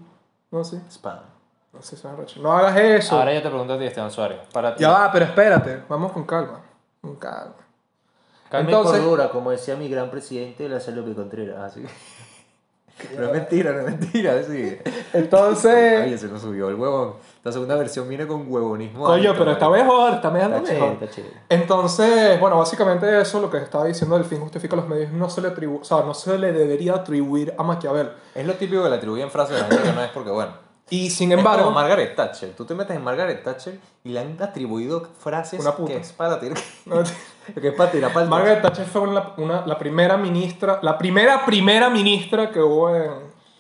No, 0.52 0.64
sí. 0.64 0.82
Spam. 0.90 1.20
No. 2.04 2.44
No 2.44 2.58
hagas 2.58 2.78
eso. 2.78 3.18
Ahora 3.18 3.34
yo 3.34 3.42
te 3.42 3.50
pregunto 3.50 3.74
a 3.74 3.78
ti, 3.78 3.86
Esteban 3.86 4.12
Suárez. 4.12 4.40
Para 4.52 4.76
ti. 4.76 4.82
Ya 4.84 4.90
va, 4.90 5.12
pero 5.12 5.26
espérate. 5.26 5.84
Vamos 5.88 6.12
con 6.12 6.26
calma. 6.26 6.62
Con 7.02 7.16
calma. 7.16 7.56
Calma 8.50 8.70
Entonces- 8.70 9.00
y 9.00 9.04
cordura, 9.04 9.30
como 9.30 9.52
decía 9.52 9.76
mi 9.76 9.90
gran 9.90 10.10
presidente, 10.10 10.68
la 10.70 10.80
Salud 10.80 11.16
Contreras. 11.16 11.60
Así 11.60 11.82
que... 11.82 11.90
No 13.16 13.26
es 13.26 13.32
mentira, 13.32 13.72
no 13.74 13.80
es 13.82 13.86
mentira. 13.86 14.42
Sí. 14.44 14.76
Entonces. 15.14 16.02
Ay, 16.02 16.18
se 16.18 16.28
nos 16.28 16.42
subió 16.42 16.70
el 16.70 16.76
huevón. 16.76 17.14
La 17.44 17.52
segunda 17.52 17.76
versión 17.76 18.10
viene 18.10 18.26
con 18.26 18.52
huevonismo. 18.52 19.06
Coño, 19.06 19.30
alto, 19.30 19.40
pero 19.40 19.52
está 19.52 19.70
mejor, 19.70 20.14
está 20.16 20.32
mejor. 20.32 20.54
Está 20.54 20.68
chévere, 20.68 20.94
está 20.94 21.10
chévere. 21.10 21.36
Entonces, 21.50 22.40
bueno, 22.40 22.58
básicamente 22.58 23.22
eso, 23.22 23.40
lo 23.40 23.52
que 23.52 23.58
estaba 23.58 23.86
diciendo 23.86 24.16
del 24.18 24.26
fin 24.26 24.40
justifica 24.40 24.76
los 24.76 24.88
medios, 24.88 25.12
no 25.12 25.30
se 25.30 25.42
le 25.42 25.50
atribu 25.50 25.80
o 25.82 25.84
sea, 25.84 25.98
no 25.98 26.14
se 26.14 26.38
le 26.40 26.52
debería 26.52 26.96
atribuir 26.96 27.54
a 27.58 27.64
Maquiavel. 27.64 28.12
Es 28.34 28.46
lo 28.48 28.54
típico 28.54 28.84
que 28.84 28.90
le 28.90 28.96
atribuyen 28.96 29.30
frases 29.30 29.62
a 29.62 29.68
la 29.68 29.76
gente 29.76 29.94
no 29.94 30.04
es 30.04 30.10
porque, 30.10 30.32
bueno. 30.32 30.67
Y 30.90 31.10
sin 31.10 31.32
embargo, 31.34 31.66
como 31.66 31.76
Margaret 31.76 32.16
Thatcher. 32.16 32.54
Tú 32.56 32.64
te 32.66 32.74
metes 32.74 32.96
en 32.96 33.04
Margaret 33.04 33.44
Thatcher 33.44 33.80
y 34.06 34.10
le 34.10 34.20
han 34.22 34.42
atribuido 34.42 35.06
frases 35.20 35.60
Una 35.60 35.76
puta. 35.76 35.92
que 35.94 35.98
es 36.00 36.14
para 36.14 36.40
tirar. 36.40 36.58
Que 37.62 37.70
es 37.70 37.74
para 37.76 37.92
tirar 37.92 38.12
para 38.14 38.24
el 38.26 38.30
Margaret 38.30 38.62
Thatcher 38.62 38.86
fue 38.86 39.02
una, 39.02 39.34
una- 39.38 39.66
la 39.66 39.78
primera 39.80 40.18
ministra, 40.18 40.80
la 40.82 40.98
primera 40.98 41.46
primera 41.46 41.90
ministra 41.90 42.52
que 42.52 42.60
hubo 42.62 42.94
en, 42.94 43.12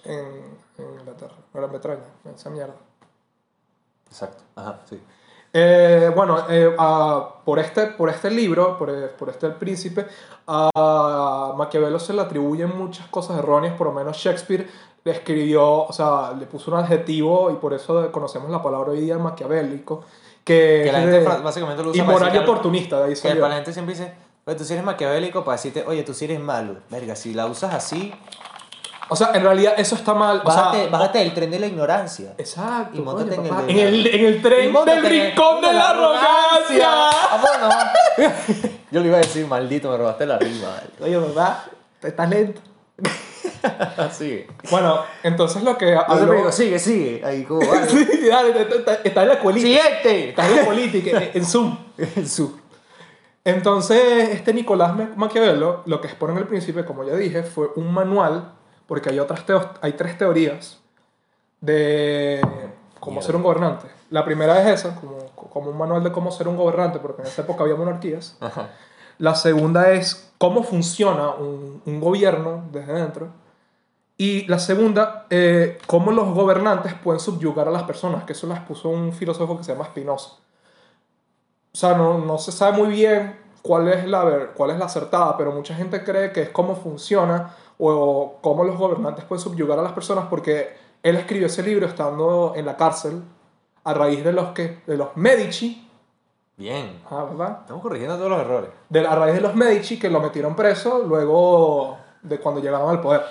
en, 0.05 0.57
en 0.77 0.99
Inglaterra, 0.99 1.33
Gran 1.53 1.69
Bretaña, 1.69 2.03
esa 2.35 2.49
mierda. 2.49 2.75
Exacto. 4.09 4.43
Ajá, 4.55 4.79
sí. 4.89 5.01
Eh, 5.53 6.11
bueno, 6.15 6.45
eh, 6.49 6.75
por, 7.45 7.59
este, 7.59 7.87
por 7.87 8.09
este 8.09 8.29
libro, 8.29 8.77
por, 8.77 8.89
eh, 8.89 9.07
por 9.17 9.29
este 9.29 9.47
El 9.47 9.53
Príncipe, 9.55 10.05
a 10.45 11.53
Maquiavelo 11.57 11.99
se 11.99 12.13
le 12.13 12.21
atribuyen 12.21 12.77
muchas 12.77 13.07
cosas 13.07 13.39
erróneas, 13.39 13.75
por 13.77 13.87
lo 13.87 13.93
menos 13.93 14.17
Shakespeare 14.17 14.67
le 15.07 15.13
escribió, 15.13 15.85
o 15.85 15.93
sea, 15.93 16.33
le 16.37 16.45
puso 16.47 16.69
un 16.69 16.77
adjetivo 16.77 17.49
y 17.49 17.55
por 17.55 17.73
eso 17.73 18.11
conocemos 18.11 18.51
la 18.51 18.61
palabra 18.61 18.91
hoy 18.91 18.99
día 18.99 19.17
maquiavélico, 19.17 20.03
que, 20.43 20.81
Que 20.83 20.91
la 20.91 20.99
gente 20.99 21.19
de 21.21 21.25
básicamente 21.25 21.81
lo 21.81 21.91
usa 21.91 22.03
y 22.03 22.07
decir 22.07 22.31
que- 22.31 22.39
oportunista, 22.39 22.99
de 22.99 23.05
ahí 23.13 23.19
Que 23.21 23.35
la 23.35 23.51
gente 23.51 23.71
siempre 23.71 23.95
dice, 23.95 24.13
oye, 24.45 24.57
tú 24.57 24.65
sí 24.65 24.73
eres 24.73 24.85
maquiavélico 24.85 25.45
para 25.45 25.55
decirte, 25.55 25.85
oye, 25.87 26.03
tú 26.03 26.13
sí 26.13 26.25
eres 26.25 26.41
malo. 26.41 26.77
Verga, 26.89 27.15
si 27.15 27.33
la 27.33 27.45
usas 27.45 27.73
así, 27.73 28.13
O 29.09 29.15
sea, 29.15 29.31
en 29.33 29.41
realidad 29.41 29.75
eso 29.77 29.95
está 29.95 30.13
mal. 30.13 30.41
O 30.43 30.51
sea, 30.51 30.63
bájate, 30.63 30.87
bájate 30.89 31.19
del 31.19 31.33
tren 31.33 31.49
de 31.49 31.59
la 31.59 31.67
ignorancia. 31.67 32.33
Exacto. 32.37 32.97
Y 32.97 33.01
móntate 33.01 33.37
coño, 33.37 33.59
en 33.69 33.69
el 33.69 33.79
en, 33.79 33.87
el, 33.87 34.07
en 34.07 34.25
el 34.25 34.41
tren 34.41 34.75
Y 34.75 34.85
del 34.85 35.01
rincón 35.05 35.61
de 35.61 35.71
la 35.71 35.89
arrogancia. 35.91 36.89
¡Vámonos! 37.41 37.73
Yo 38.91 38.99
le 38.99 39.07
iba 39.07 39.15
a 39.15 39.21
decir, 39.21 39.47
maldito, 39.47 39.89
me 39.89 39.97
robaste 39.97 40.25
la 40.25 40.37
rima. 40.37 40.81
Oye, 40.99 41.17
¿verdad? 41.17 41.59
Estás 42.01 42.29
lento. 42.29 42.59
Sigue. 44.11 44.47
Bueno, 44.71 44.99
entonces 45.23 45.63
lo 45.63 45.77
que 45.77 45.91
Yo 45.91 45.99
habló... 46.01 46.15
siempre 46.17 46.37
digo, 46.37 46.51
sigue, 46.51 46.79
sigue. 46.79 47.21
Ahí 47.25 47.43
como, 47.43 47.59
vale. 47.67 47.87
Sí, 47.89 48.27
dale, 48.29 48.61
está- 48.61 48.93
está- 49.03 49.21
en 49.23 49.29
la 49.29 49.41
política. 49.41 49.67
¡Siguiente! 49.81 50.29
Está 50.29 50.47
en 50.47 50.55
la 50.55 50.65
política, 50.65 51.21
en 51.33 51.45
Zoom. 51.45 51.77
Su- 52.25 52.59
Entonces, 53.43 54.29
este 54.29 54.53
Nicolás 54.53 54.95
Ma- 54.95 55.11
Maquiavelo, 55.15 55.83
lo 55.85 56.01
que 56.01 56.07
expone 56.07 56.33
en 56.33 56.39
el 56.39 56.47
principio, 56.47 56.85
como 56.85 57.03
ya 57.03 57.15
dije, 57.15 57.43
fue 57.43 57.69
un 57.75 57.93
manual, 57.93 58.53
porque 58.87 59.09
hay, 59.09 59.19
otras 59.19 59.43
hay 59.81 59.93
tres 59.93 60.17
teorías 60.17 60.79
de 61.61 62.41
cómo 62.99 63.21
ser 63.21 63.35
un 63.35 63.43
gobernante. 63.43 63.87
La 64.09 64.23
primera 64.23 64.61
es 64.61 64.79
esa, 64.81 64.95
como, 64.95 65.17
como 65.35 65.69
un 65.71 65.77
manual 65.77 66.03
de 66.03 66.11
cómo 66.11 66.31
ser 66.31 66.47
un 66.47 66.55
gobernante, 66.57 66.99
porque 66.99 67.21
en 67.21 67.27
esa 67.27 67.41
época 67.41 67.63
había 67.63 67.75
monarquías. 67.75 68.37
Ajá. 68.39 68.69
La 69.17 69.35
segunda 69.35 69.91
es 69.91 70.31
cómo 70.37 70.63
funciona 70.63 71.31
un, 71.31 71.81
un 71.85 71.99
gobierno 71.99 72.63
desde 72.71 72.93
dentro. 72.93 73.29
Y 74.17 74.47
la 74.47 74.57
segunda, 74.57 75.27
eh, 75.29 75.77
cómo 75.85 76.11
los 76.11 76.33
gobernantes 76.33 76.93
pueden 76.95 77.19
subyugar 77.19 77.67
a 77.67 77.71
las 77.71 77.83
personas, 77.83 78.23
que 78.23 78.33
eso 78.33 78.47
las 78.47 78.61
puso 78.61 78.89
un 78.89 79.13
filósofo 79.13 79.57
que 79.57 79.63
se 79.63 79.73
llama 79.73 79.85
Spinoza. 79.85 80.31
O 80.31 81.77
sea, 81.77 81.95
no, 81.95 82.17
no 82.17 82.39
se 82.39 82.51
sabe 82.51 82.77
muy 82.77 82.89
bien 82.89 83.37
cuál 83.61 83.87
es 83.89 84.07
la, 84.07 84.51
cuál 84.55 84.71
es 84.71 84.79
la 84.79 84.85
acertada, 84.85 85.37
pero 85.37 85.51
mucha 85.51 85.75
gente 85.75 86.03
cree 86.03 86.31
que 86.31 86.41
es 86.43 86.49
cómo 86.49 86.75
funciona 86.75 87.53
o 87.77 88.37
cómo 88.41 88.63
los 88.63 88.77
gobernantes 88.77 89.25
pueden 89.25 89.43
subyugar 89.43 89.77
a 89.77 89.83
las 89.83 89.91
personas 89.91 90.25
porque 90.29 90.75
él 91.03 91.15
escribió 91.15 91.45
ese 91.45 91.61
libro 91.61 91.85
estando 91.85 92.53
en 92.55 92.65
la 92.65 92.75
cárcel 92.75 93.21
a 93.83 93.93
raíz 93.93 94.23
de 94.23 94.33
los, 94.33 94.49
que, 94.49 94.81
de 94.87 94.97
los 94.97 95.15
Medici, 95.15 95.86
Bien. 96.57 97.01
ah, 97.09 97.25
¿verdad? 97.29 97.59
Estamos 97.61 97.83
corrigiendo 97.83 98.17
todos 98.17 98.31
los 98.31 98.41
errores. 98.41 98.71
De, 98.89 99.05
a 99.05 99.15
raíz 99.15 99.35
de 99.35 99.41
los 99.41 99.55
Medici 99.55 99.99
que 99.99 100.09
lo 100.09 100.19
metieron 100.19 100.55
preso 100.55 101.03
luego 101.07 101.97
de 102.23 102.39
cuando 102.39 102.59
llegaron 102.61 102.89
al 102.89 102.99
poder. 102.99 103.21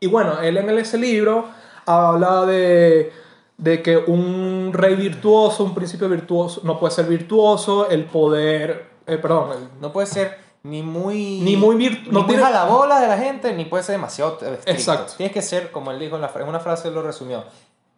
Y 0.00 0.08
bueno, 0.08 0.40
él 0.40 0.56
en 0.56 0.68
ese 0.78 0.98
libro 0.98 1.44
habla 1.86 2.44
de, 2.44 3.12
de 3.56 3.80
que 3.82 3.96
un 3.96 4.70
rey 4.74 4.96
virtuoso, 4.96 5.62
un 5.62 5.74
príncipe 5.74 6.08
virtuoso, 6.08 6.60
no 6.64 6.80
puede 6.80 6.92
ser 6.92 7.06
virtuoso, 7.06 7.88
el 7.88 8.06
poder, 8.06 8.86
eh, 9.06 9.18
perdón, 9.18 9.50
el- 9.52 9.80
No 9.80 9.92
puede 9.92 10.08
ser 10.08 10.36
ni 10.64 10.82
muy. 10.82 11.40
Ni 11.42 11.56
muy 11.56 11.76
vir- 11.76 12.02
Ni 12.06 12.10
no 12.10 12.26
tiene- 12.26 12.42
jalabola 12.42 13.00
de 13.00 13.06
la 13.06 13.18
gente, 13.18 13.54
ni 13.54 13.66
puede 13.66 13.84
ser 13.84 13.94
demasiado 13.94 14.32
estricto. 14.40 14.68
Exacto. 14.70 15.12
Tienes 15.16 15.32
que 15.32 15.42
ser, 15.42 15.70
como 15.70 15.92
él 15.92 16.00
dijo 16.00 16.16
en, 16.16 16.22
la, 16.22 16.32
en 16.34 16.48
una 16.48 16.58
frase, 16.60 16.88
él 16.88 16.94
lo 16.94 17.02
resumió. 17.02 17.44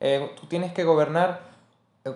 eh, 0.01 0.35
tú 0.39 0.47
tienes 0.47 0.73
que 0.75 0.85
gobernar 0.85 1.54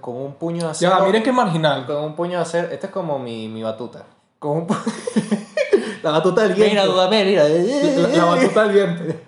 con 0.01 0.17
un 0.17 0.35
puño 0.35 0.65
de 0.67 0.71
acero. 0.73 0.93
ya, 0.99 1.05
miren 1.05 1.23
qué 1.23 1.33
marginal. 1.33 1.87
Con 1.87 1.97
un 2.05 2.15
puño 2.15 2.37
de 2.37 2.43
acero. 2.43 2.69
Este 2.71 2.87
es 2.87 2.93
como 2.93 3.19
mi, 3.19 3.49
mi 3.49 3.63
batuta. 3.63 4.05
Con 4.39 4.59
un 4.59 4.67
pu- 4.67 4.77
La 6.03 6.11
batuta 6.13 6.43
del 6.43 6.53
viento. 6.55 6.71
Mira, 6.75 6.85
Dudamel, 6.87 7.27
mira. 7.27 7.49
La, 7.49 8.09
la 8.17 8.25
batuta 8.27 8.69
del 8.69 8.73
viento. 8.73 9.19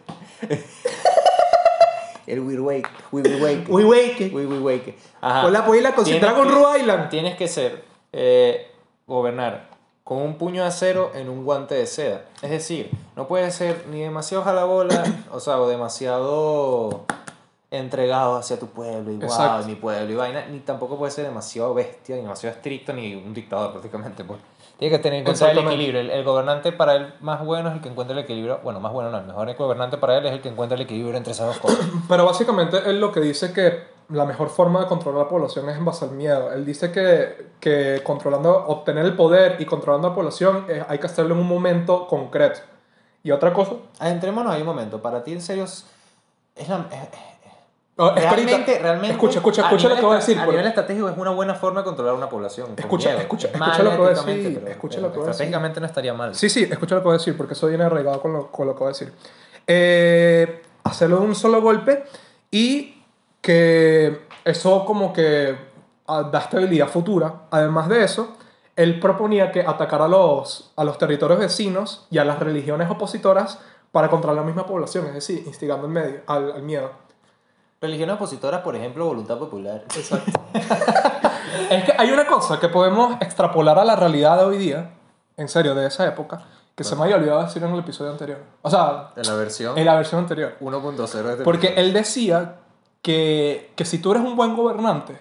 El 2.27 2.41
We 2.41 2.61
Wake. 2.61 2.89
We 3.11 3.23
Will 3.23 3.43
Wake. 3.43 3.65
We 3.69 3.85
wake. 3.85 4.31
We 4.33 4.47
Will 4.47 4.61
Wake. 4.63 4.99
Ajá. 5.21 5.43
Con 5.43 5.53
la 5.53 5.65
polla 5.65 5.95
con 5.95 6.05
Tienes 6.05 6.23
Dragon 6.23 6.47
que- 6.47 6.55
Rhode 6.55 6.79
Island. 6.81 7.09
Tienes 7.11 7.37
que 7.37 7.49
ser, 7.49 7.83
eh, 8.13 8.71
gobernar 9.07 9.69
con 10.05 10.19
un 10.19 10.35
puño 10.39 10.63
de 10.63 10.69
acero 10.69 11.11
en 11.15 11.29
un 11.29 11.45
guante 11.45 11.75
de 11.75 11.87
seda. 11.87 12.23
Es 12.43 12.51
decir, 12.51 12.91
no 13.17 13.27
puedes 13.27 13.55
ser 13.55 13.87
ni 13.91 14.01
demasiado 14.01 14.45
jalabola, 14.45 15.03
o 15.33 15.41
sea, 15.41 15.59
o 15.61 15.69
demasiado 15.69 17.05
entregado 17.71 18.37
hacia 18.37 18.59
tu 18.59 18.67
pueblo 18.67 19.13
y 19.13 19.17
wow, 19.17 19.65
mi 19.65 19.77
pueblo 19.77 20.13
y 20.13 20.17
vaina, 20.17 20.47
ni 20.47 20.59
tampoco 20.61 20.99
puede 20.99 21.13
ser 21.13 21.25
demasiado 21.25 21.73
bestia, 21.73 22.17
ni 22.17 22.23
demasiado 22.23 22.57
estricto, 22.57 22.93
ni 22.93 23.15
un 23.15 23.33
dictador 23.33 23.71
prácticamente. 23.73 24.25
Pues. 24.25 24.41
Tiene 24.77 24.97
que 24.97 25.03
tener 25.03 25.19
en 25.21 25.25
cuenta 25.25 25.51
el 25.51 25.59
equilibrio. 25.59 26.01
El, 26.01 26.11
el 26.11 26.25
gobernante 26.25 26.73
para 26.73 26.95
él 26.97 27.15
más 27.21 27.45
bueno 27.45 27.69
es 27.69 27.77
el 27.77 27.81
que 27.83 27.89
encuentra 27.91 28.17
el 28.17 28.25
equilibrio. 28.25 28.61
Bueno, 28.65 28.81
más 28.81 28.93
bueno 28.93 29.11
no, 29.11 29.19
el 29.19 29.27
mejor 29.27 29.55
gobernante 29.57 29.99
para 29.99 30.17
él 30.19 30.27
es 30.27 30.33
el 30.33 30.41
que 30.41 30.49
encuentra 30.49 30.75
el 30.75 30.83
equilibrio 30.83 31.17
entre 31.17 31.33
esas 31.33 31.47
dos 31.47 31.59
cosas. 31.59 31.87
Pero 32.09 32.25
básicamente 32.25 32.79
él 32.87 32.99
lo 32.99 33.13
que 33.13 33.21
dice 33.21 33.53
que 33.53 33.85
la 34.09 34.25
mejor 34.25 34.49
forma 34.49 34.81
de 34.81 34.87
controlar 34.87 35.25
la 35.25 35.29
población 35.29 35.69
es 35.69 35.77
en 35.77 35.85
base 35.85 36.07
al 36.07 36.13
miedo. 36.13 36.53
Él 36.53 36.65
dice 36.65 36.91
que, 36.91 37.51
que 37.61 38.01
controlando, 38.03 38.67
obtener 38.67 39.05
el 39.05 39.15
poder 39.15 39.61
y 39.61 39.67
controlando 39.67 40.09
a 40.09 40.11
la 40.11 40.15
población 40.17 40.65
eh, 40.69 40.83
hay 40.89 40.99
que 40.99 41.07
hacerlo 41.07 41.35
en 41.35 41.41
un 41.41 41.47
momento 41.47 42.09
concreto. 42.09 42.61
Y 43.23 43.31
otra 43.33 43.53
cosa, 43.53 43.73
Adentrémonos 43.99 44.53
ahí 44.53 44.63
un 44.63 44.67
momento. 44.67 45.01
Para 45.03 45.23
ti, 45.23 45.33
en 45.35 45.43
serio, 45.43 45.65
es 45.65 45.85
la, 46.69 46.87
es- 46.91 47.40
Oh, 48.03 48.09
esperita. 48.17 48.35
realmente, 48.35 48.79
realmente. 48.79 49.13
Escucha, 49.13 49.39
escucha, 49.41 49.63
escucha 49.63 49.89
lo 49.91 49.97
que 49.97 50.01
voy 50.03 50.13
a 50.13 50.17
decir. 50.17 50.39
A 50.39 50.47
nivel 50.47 50.67
estratégico 50.67 51.09
es 51.11 51.17
una 51.19 51.31
buena 51.33 51.55
forma 51.55 51.81
de 51.81 51.85
controlar 51.85 52.15
una 52.15 52.29
población. 52.31 52.71
Escucha, 52.77 53.15
escucha, 53.21 53.49
Es 53.49 53.55
escucha 53.55 53.83
lo 53.83 53.91
que 53.91 53.97
voy 53.99 54.07
a 54.07 54.11
decir, 54.11 54.55
pero- 54.59 54.71
escucha 54.73 54.97
pero 54.97 55.07
lo 55.09 55.13
que 55.13 55.19
voy 55.19 55.25
a 55.27 55.29
decir. 55.29 55.45
Estratégicamente 55.45 55.81
no 55.81 55.87
estaría 55.87 56.15
mal. 56.15 56.35
Sí, 56.35 56.49
sí, 56.49 56.63
escucha 56.71 56.95
lo 56.95 57.01
que 57.03 57.05
voy 57.09 57.15
a 57.15 57.19
decir, 57.19 57.37
porque 57.37 57.53
eso 57.55 57.67
viene 57.67 57.85
arraigado 57.85 58.21
con 58.23 58.33
lo, 58.33 58.47
con 58.51 58.67
lo 58.67 58.75
que 58.75 58.79
voy 58.79 58.87
a 58.87 58.93
decir. 58.93 59.13
Eh, 59.67 60.63
hacerlo 60.85 61.19
de 61.21 61.27
un 61.27 61.35
solo 61.35 61.61
golpe 61.61 62.05
y 62.51 63.03
que 63.41 64.21
eso 64.45 64.85
como 64.85 65.13
que 65.13 65.55
ah, 66.07 66.23
da 66.33 66.39
estabilidad 66.41 66.89
futura. 66.89 67.43
Además 67.51 67.89
de 67.89 68.03
eso, 68.05 68.37
él 68.77 68.99
proponía 68.99 69.53
que 69.53 69.61
atacar 69.61 70.01
a 70.03 70.09
los, 70.09 70.73
a 70.77 70.85
los 70.85 70.97
territorios 70.99 71.39
vecinos 71.39 72.07
y 72.11 72.19
a 72.19 72.25
las 72.25 72.39
religiones 72.39 72.91
opositoras 72.91 73.59
para 73.93 74.09
controlar 74.09 74.37
la 74.39 74.47
misma 74.47 74.67
población, 74.67 75.07
es 75.09 75.15
decir, 75.15 75.43
instigando 75.47 75.87
el 75.87 75.93
medio, 75.93 76.21
al, 76.27 76.53
al 76.53 76.63
miedo. 76.63 76.91
Religiones 77.81 78.17
opositoras, 78.17 78.61
por 78.61 78.77
ejemplo, 78.77 79.07
voluntad 79.07 79.39
popular. 79.39 79.85
Exacto. 79.97 80.39
es 81.71 81.85
que 81.85 81.95
hay 81.97 82.11
una 82.11 82.27
cosa 82.27 82.61
que 82.61 82.69
podemos 82.69 83.17
extrapolar 83.23 83.79
a 83.79 83.85
la 83.85 83.97
realidad 83.97 84.37
de 84.39 84.45
hoy 84.45 84.59
día, 84.59 84.91
en 85.37 85.49
serio, 85.49 85.75
de 85.75 85.87
esa 85.87 86.07
época, 86.07 86.43
que 86.75 86.85
se 86.85 86.95
me 86.95 87.05
había 87.05 87.17
olvidado 87.17 87.43
decir 87.43 87.63
en 87.63 87.73
el 87.73 87.79
episodio 87.81 88.11
anterior. 88.11 88.39
O 88.61 88.69
sea, 88.69 89.13
En 89.17 89.27
la 89.27 89.35
versión 89.35 89.79
en 89.79 89.87
la 89.87 89.95
versión 89.95 90.21
anterior. 90.21 90.57
1.0 90.61 90.97
de 90.97 91.31
este 91.33 91.45
Porque 91.45 91.69
episodio. 91.69 91.87
él 91.87 91.93
decía 91.95 92.57
que, 93.01 93.73
que 93.77 93.85
si 93.87 93.99
tú 93.99 94.11
eres 94.11 94.25
un 94.25 94.37
buen 94.37 94.55
gobernante, 94.55 95.19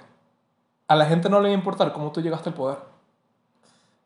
a 0.90 0.96
la 0.96 1.06
gente 1.06 1.30
no 1.30 1.40
le 1.40 1.50
va 1.50 1.56
a 1.56 1.58
importar 1.58 1.94
cómo 1.94 2.12
tú 2.12 2.22
llegaste 2.22 2.50
al 2.50 2.56
poder. 2.56 2.78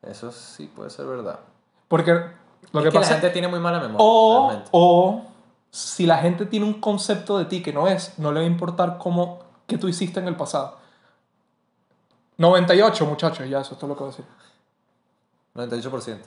Eso 0.03 0.31
sí 0.31 0.67
puede 0.67 0.91
ser 0.91 1.07
verdad. 1.07 1.39
Porque 1.87 2.11
lo 2.13 2.19
es 2.19 2.31
que 2.71 2.81
que 2.83 2.91
pasa 2.91 3.13
la 3.15 3.19
gente 3.19 3.29
tiene 3.31 3.47
muy 3.47 3.59
mala 3.59 3.79
memoria. 3.79 3.97
O, 3.99 4.47
realmente. 4.47 4.69
o 4.73 5.21
si 5.75 6.05
la 6.05 6.17
gente 6.19 6.45
tiene 6.45 6.67
un 6.67 6.79
concepto 6.79 7.39
de 7.39 7.45
ti 7.45 7.63
que 7.63 7.73
no 7.73 7.87
es, 7.87 8.19
no 8.19 8.31
le 8.31 8.41
va 8.41 8.45
a 8.45 8.47
importar 8.47 8.99
cómo, 8.99 9.39
qué 9.65 9.77
tú 9.79 9.87
hiciste 9.87 10.19
en 10.19 10.27
el 10.27 10.35
pasado. 10.35 10.77
98, 12.37 13.05
muchachos, 13.07 13.49
ya 13.49 13.61
eso 13.61 13.73
es 13.73 13.79
todo 13.79 13.87
lo 13.89 13.95
que 13.97 14.03
voy 14.03 14.13
a 14.13 14.15
decir. 14.15 15.91
98%. 15.91 16.17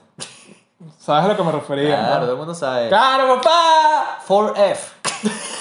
¿Sabes 0.99 1.25
a 1.25 1.27
lo 1.29 1.37
que 1.37 1.43
me 1.43 1.51
refería? 1.53 1.95
Claro, 1.97 2.13
no? 2.15 2.21
todo 2.23 2.31
el 2.33 2.37
mundo 2.37 2.53
sabe. 2.53 2.89
¡Claro, 2.89 3.35
papá! 3.37 4.19
4F. 4.27 4.77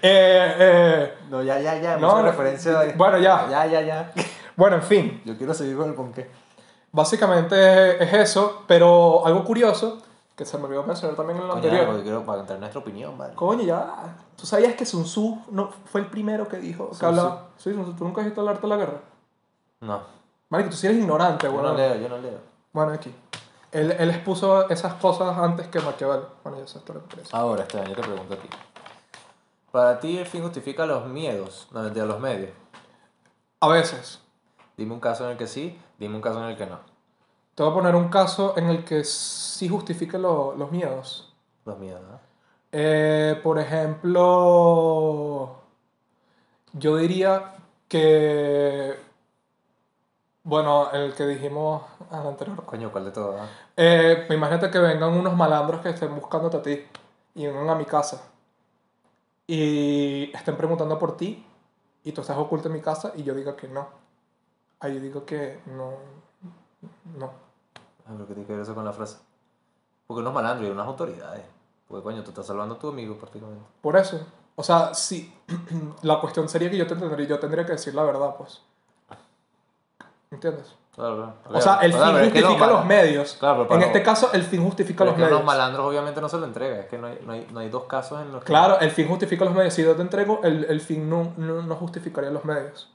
Eh, 0.00 0.54
eh, 0.58 1.14
No, 1.28 1.42
ya, 1.42 1.58
ya, 1.60 1.76
ya. 1.78 1.96
No, 1.98 2.10
mucha 2.16 2.22
referencia. 2.30 2.78
de- 2.80 2.92
bueno, 2.94 3.18
ya. 3.18 3.46
Ya, 3.50 3.66
ya, 3.66 3.80
ya. 3.82 4.12
bueno, 4.56 4.76
en 4.76 4.82
fin, 4.82 5.22
Yo 5.24 5.36
quiero 5.36 5.52
seguir 5.52 5.76
con 5.76 5.88
el 5.88 5.94
ponqué. 5.94 6.30
básicamente 6.92 8.02
es 8.02 8.12
eso, 8.14 8.62
pero 8.66 9.26
algo 9.26 9.44
curioso, 9.44 10.00
que 10.38 10.44
se 10.46 10.56
me 10.56 10.64
olvidó 10.66 10.84
mencionar 10.84 11.16
también 11.16 11.36
en 11.38 11.42
Coño, 11.42 11.54
anterior. 11.56 11.86
porque 11.86 12.02
quiero 12.04 12.24
para 12.24 12.40
entrar 12.42 12.60
nuestra 12.60 12.80
opinión, 12.80 13.18
¿vale? 13.18 13.34
Coño, 13.34 13.62
ya. 13.64 14.16
¿Tú 14.36 14.46
sabías 14.46 14.74
que 14.76 14.86
Sun 14.86 15.02
Tzu 15.02 15.42
no 15.50 15.68
fue 15.86 16.00
el 16.00 16.06
primero 16.06 16.46
que 16.46 16.58
dijo? 16.58 16.90
Que 16.98 17.04
hablaba. 17.04 17.48
Sí, 17.56 17.74
Sun 17.74 17.82
Tzu. 17.82 17.92
¿Tú 17.94 18.04
nunca 18.04 18.20
has 18.20 18.26
visto 18.28 18.40
el 18.40 18.46
arte 18.48 18.62
de 18.62 18.68
la 18.68 18.76
guerra? 18.76 19.00
No. 19.80 20.00
Marico, 20.48 20.70
tú 20.70 20.76
sí 20.76 20.86
eres 20.86 20.98
ignorante, 21.00 21.46
Yo 21.46 21.52
bueno. 21.52 21.70
no 21.70 21.74
leo, 21.76 21.96
yo 21.96 22.08
no 22.08 22.18
leo. 22.18 22.38
Bueno, 22.72 22.92
aquí. 22.92 23.12
Él, 23.72 23.90
él 23.98 24.10
expuso 24.10 24.70
esas 24.70 24.94
cosas 24.94 25.36
antes 25.36 25.66
que 25.66 25.80
Maquiavelo. 25.80 26.28
Bueno, 26.44 26.64
sé 26.68 26.78
esto 26.78 26.94
lo 26.94 27.02
que 27.02 27.16
parece. 27.16 27.36
Ahora, 27.36 27.62
Esteban, 27.64 27.88
yo 27.88 27.96
te 27.96 28.02
pregunto 28.02 28.34
a 28.34 28.36
ti. 28.36 28.48
Para 29.72 29.98
ti 29.98 30.18
el 30.18 30.26
fin 30.26 30.42
justifica 30.42 30.86
los 30.86 31.04
miedos, 31.06 31.66
no 31.72 31.82
mentira, 31.82 32.06
los 32.06 32.20
medios. 32.20 32.52
A 33.60 33.68
veces. 33.68 34.20
Dime 34.76 34.94
un 34.94 35.00
caso 35.00 35.24
en 35.24 35.32
el 35.32 35.36
que 35.36 35.48
sí, 35.48 35.76
dime 35.98 36.14
un 36.14 36.22
caso 36.22 36.38
en 36.42 36.50
el 36.50 36.56
que 36.56 36.64
no. 36.66 36.78
Te 37.58 37.64
voy 37.64 37.72
a 37.72 37.74
poner 37.74 37.96
un 37.96 38.08
caso 38.08 38.56
en 38.56 38.68
el 38.68 38.84
que 38.84 39.02
sí 39.02 39.68
justifique 39.68 40.16
lo- 40.16 40.54
los 40.54 40.70
miedos. 40.70 41.34
Los 41.64 41.76
miedos, 41.76 42.00
¿no? 42.02 42.20
Eh, 42.70 43.40
por 43.42 43.58
ejemplo, 43.58 44.28
yo 46.74 46.96
diría 46.96 47.56
que, 47.88 48.94
bueno, 50.44 50.92
el 50.92 51.12
que 51.14 51.26
dijimos 51.26 51.82
al 52.12 52.28
anterior. 52.28 52.64
Coño, 52.64 52.92
¿cuál 52.92 53.06
de 53.06 53.10
todos? 53.10 53.40
ah? 53.40 53.48
Eh, 53.76 54.28
imagínate 54.30 54.70
que 54.70 54.78
vengan 54.78 55.14
unos 55.14 55.34
malandros 55.34 55.80
que 55.80 55.88
estén 55.88 56.14
buscándote 56.14 56.58
a 56.58 56.62
ti 56.62 56.86
y 57.34 57.44
vengan 57.48 57.70
a 57.70 57.74
mi 57.74 57.86
casa 57.86 58.22
y 59.48 60.30
estén 60.32 60.56
preguntando 60.56 60.96
por 60.96 61.16
ti 61.16 61.44
y 62.04 62.12
tú 62.12 62.20
estás 62.20 62.38
oculto 62.38 62.68
en 62.68 62.74
mi 62.74 62.80
casa 62.80 63.10
y 63.16 63.24
yo 63.24 63.34
digo 63.34 63.56
que 63.56 63.66
no. 63.66 63.88
Ahí 64.78 65.00
digo 65.00 65.26
que 65.26 65.58
no. 65.66 65.94
No. 67.18 67.47
Ah, 68.08 68.12
pero 68.14 68.26
¿qué 68.26 68.34
tiene 68.34 68.46
que 68.46 68.52
ver 68.54 68.62
eso 68.62 68.74
con 68.74 68.84
la 68.84 68.92
frase? 68.92 69.18
Porque 70.06 70.20
unos 70.22 70.32
malandros 70.32 70.68
y 70.68 70.72
unas 70.72 70.86
autoridades. 70.86 71.42
Porque 71.86 72.02
coño, 72.02 72.22
tú 72.22 72.30
estás 72.30 72.46
salvando 72.46 72.76
a 72.76 72.78
tu 72.78 72.88
amigo 72.88 73.16
prácticamente. 73.16 73.64
Por 73.82 73.96
eso. 73.96 74.20
O 74.56 74.62
sea, 74.62 74.94
sí. 74.94 75.32
la 76.02 76.20
cuestión 76.20 76.48
sería 76.48 76.70
que 76.70 76.76
yo, 76.76 76.86
te 76.86 76.96
tendría, 76.96 77.26
yo 77.26 77.38
tendría 77.38 77.64
que 77.66 77.72
decir 77.72 77.94
la 77.94 78.02
verdad, 78.04 78.34
pues. 78.36 78.62
¿Entiendes? 80.30 80.74
Claro, 80.94 81.16
claro. 81.16 81.58
O 81.58 81.60
sea, 81.60 81.76
el 81.76 81.92
Claro, 81.92 82.06
fin 82.06 82.14
pero 82.14 82.26
es 82.26 82.32
que 82.32 82.40
justifica 82.42 82.66
los 82.66 82.76
los 82.76 82.86
medios. 82.86 83.36
Claro, 83.38 83.68
pero 83.68 83.80
en 83.80 83.86
este 83.86 84.02
caso, 84.02 84.30
el 84.32 84.42
fin 84.42 84.64
justifica 84.64 84.98
Pero 85.04 85.10
los 85.10 85.12
es 85.12 85.16
que 85.16 85.22
medios. 85.24 85.38
los 85.38 85.46
malandros 85.46 85.86
obviamente 85.86 86.20
no 86.20 86.28
se 86.28 86.38
lo 86.38 86.44
entrega. 86.46 86.80
Es 86.80 86.86
que 86.86 86.98
no 86.98 87.06
hay, 87.06 87.20
no 87.24 87.32
hay, 87.32 87.46
no 87.52 87.60
hay 87.60 87.68
dos 87.70 87.84
casos 87.84 88.20
en 88.20 88.32
los 88.32 88.40
que... 88.42 88.46
Claro, 88.46 88.80
el 88.80 88.90
fin 88.90 89.06
justifica 89.08 89.44
los 89.44 89.54
medios. 89.54 89.74
Si 89.74 89.82
yo 89.84 89.94
te 89.94 90.02
entrego, 90.02 90.40
el, 90.42 90.64
el 90.64 90.80
fin 90.80 91.08
no, 91.08 91.32
no, 91.36 91.62
no 91.62 91.74
justificaría 91.76 92.30
los 92.30 92.44
medios. 92.44 92.90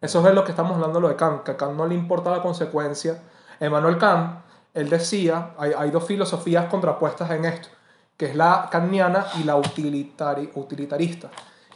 Eso 0.00 0.26
es 0.26 0.34
lo 0.34 0.44
que 0.44 0.52
estamos 0.52 0.72
hablando 0.76 1.00
lo 1.00 1.08
de 1.08 1.16
Kant, 1.16 1.42
que 1.42 1.50
a 1.50 1.56
Kant 1.56 1.72
no 1.76 1.86
le 1.86 1.94
importa 1.94 2.30
la 2.30 2.40
consecuencia. 2.40 3.20
Emmanuel 3.58 3.98
Kant, 3.98 4.38
él 4.74 4.88
decía, 4.90 5.50
hay, 5.58 5.72
hay 5.76 5.90
dos 5.90 6.04
filosofías 6.04 6.66
contrapuestas 6.66 7.30
en 7.30 7.44
esto, 7.44 7.68
que 8.16 8.26
es 8.26 8.36
la 8.36 8.68
kantiana 8.70 9.26
y 9.40 9.44
la 9.44 9.56
utilitari- 9.56 10.50
utilitarista. 10.54 11.30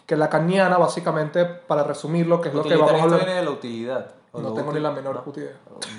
Que 0.07 0.16
la 0.16 0.28
kantiana, 0.28 0.76
básicamente, 0.76 1.44
para 1.46 1.83
resumirlo, 1.83 2.40
que 2.40 2.50
es 2.50 2.54
lo 2.54 2.62
que 2.62 2.76
vamos 2.76 3.00
a 3.00 3.02
hablar... 3.04 3.20
viene 3.20 3.35
de 3.40 3.44
la 3.44 3.50
utilidad. 3.50 4.07
No 4.35 4.40
lo 4.40 4.52
tengo 4.52 4.72
ni 4.72 4.80
la 4.80 4.90
menor 4.90 5.22
no. 5.26 5.33
idea. 5.35 5.52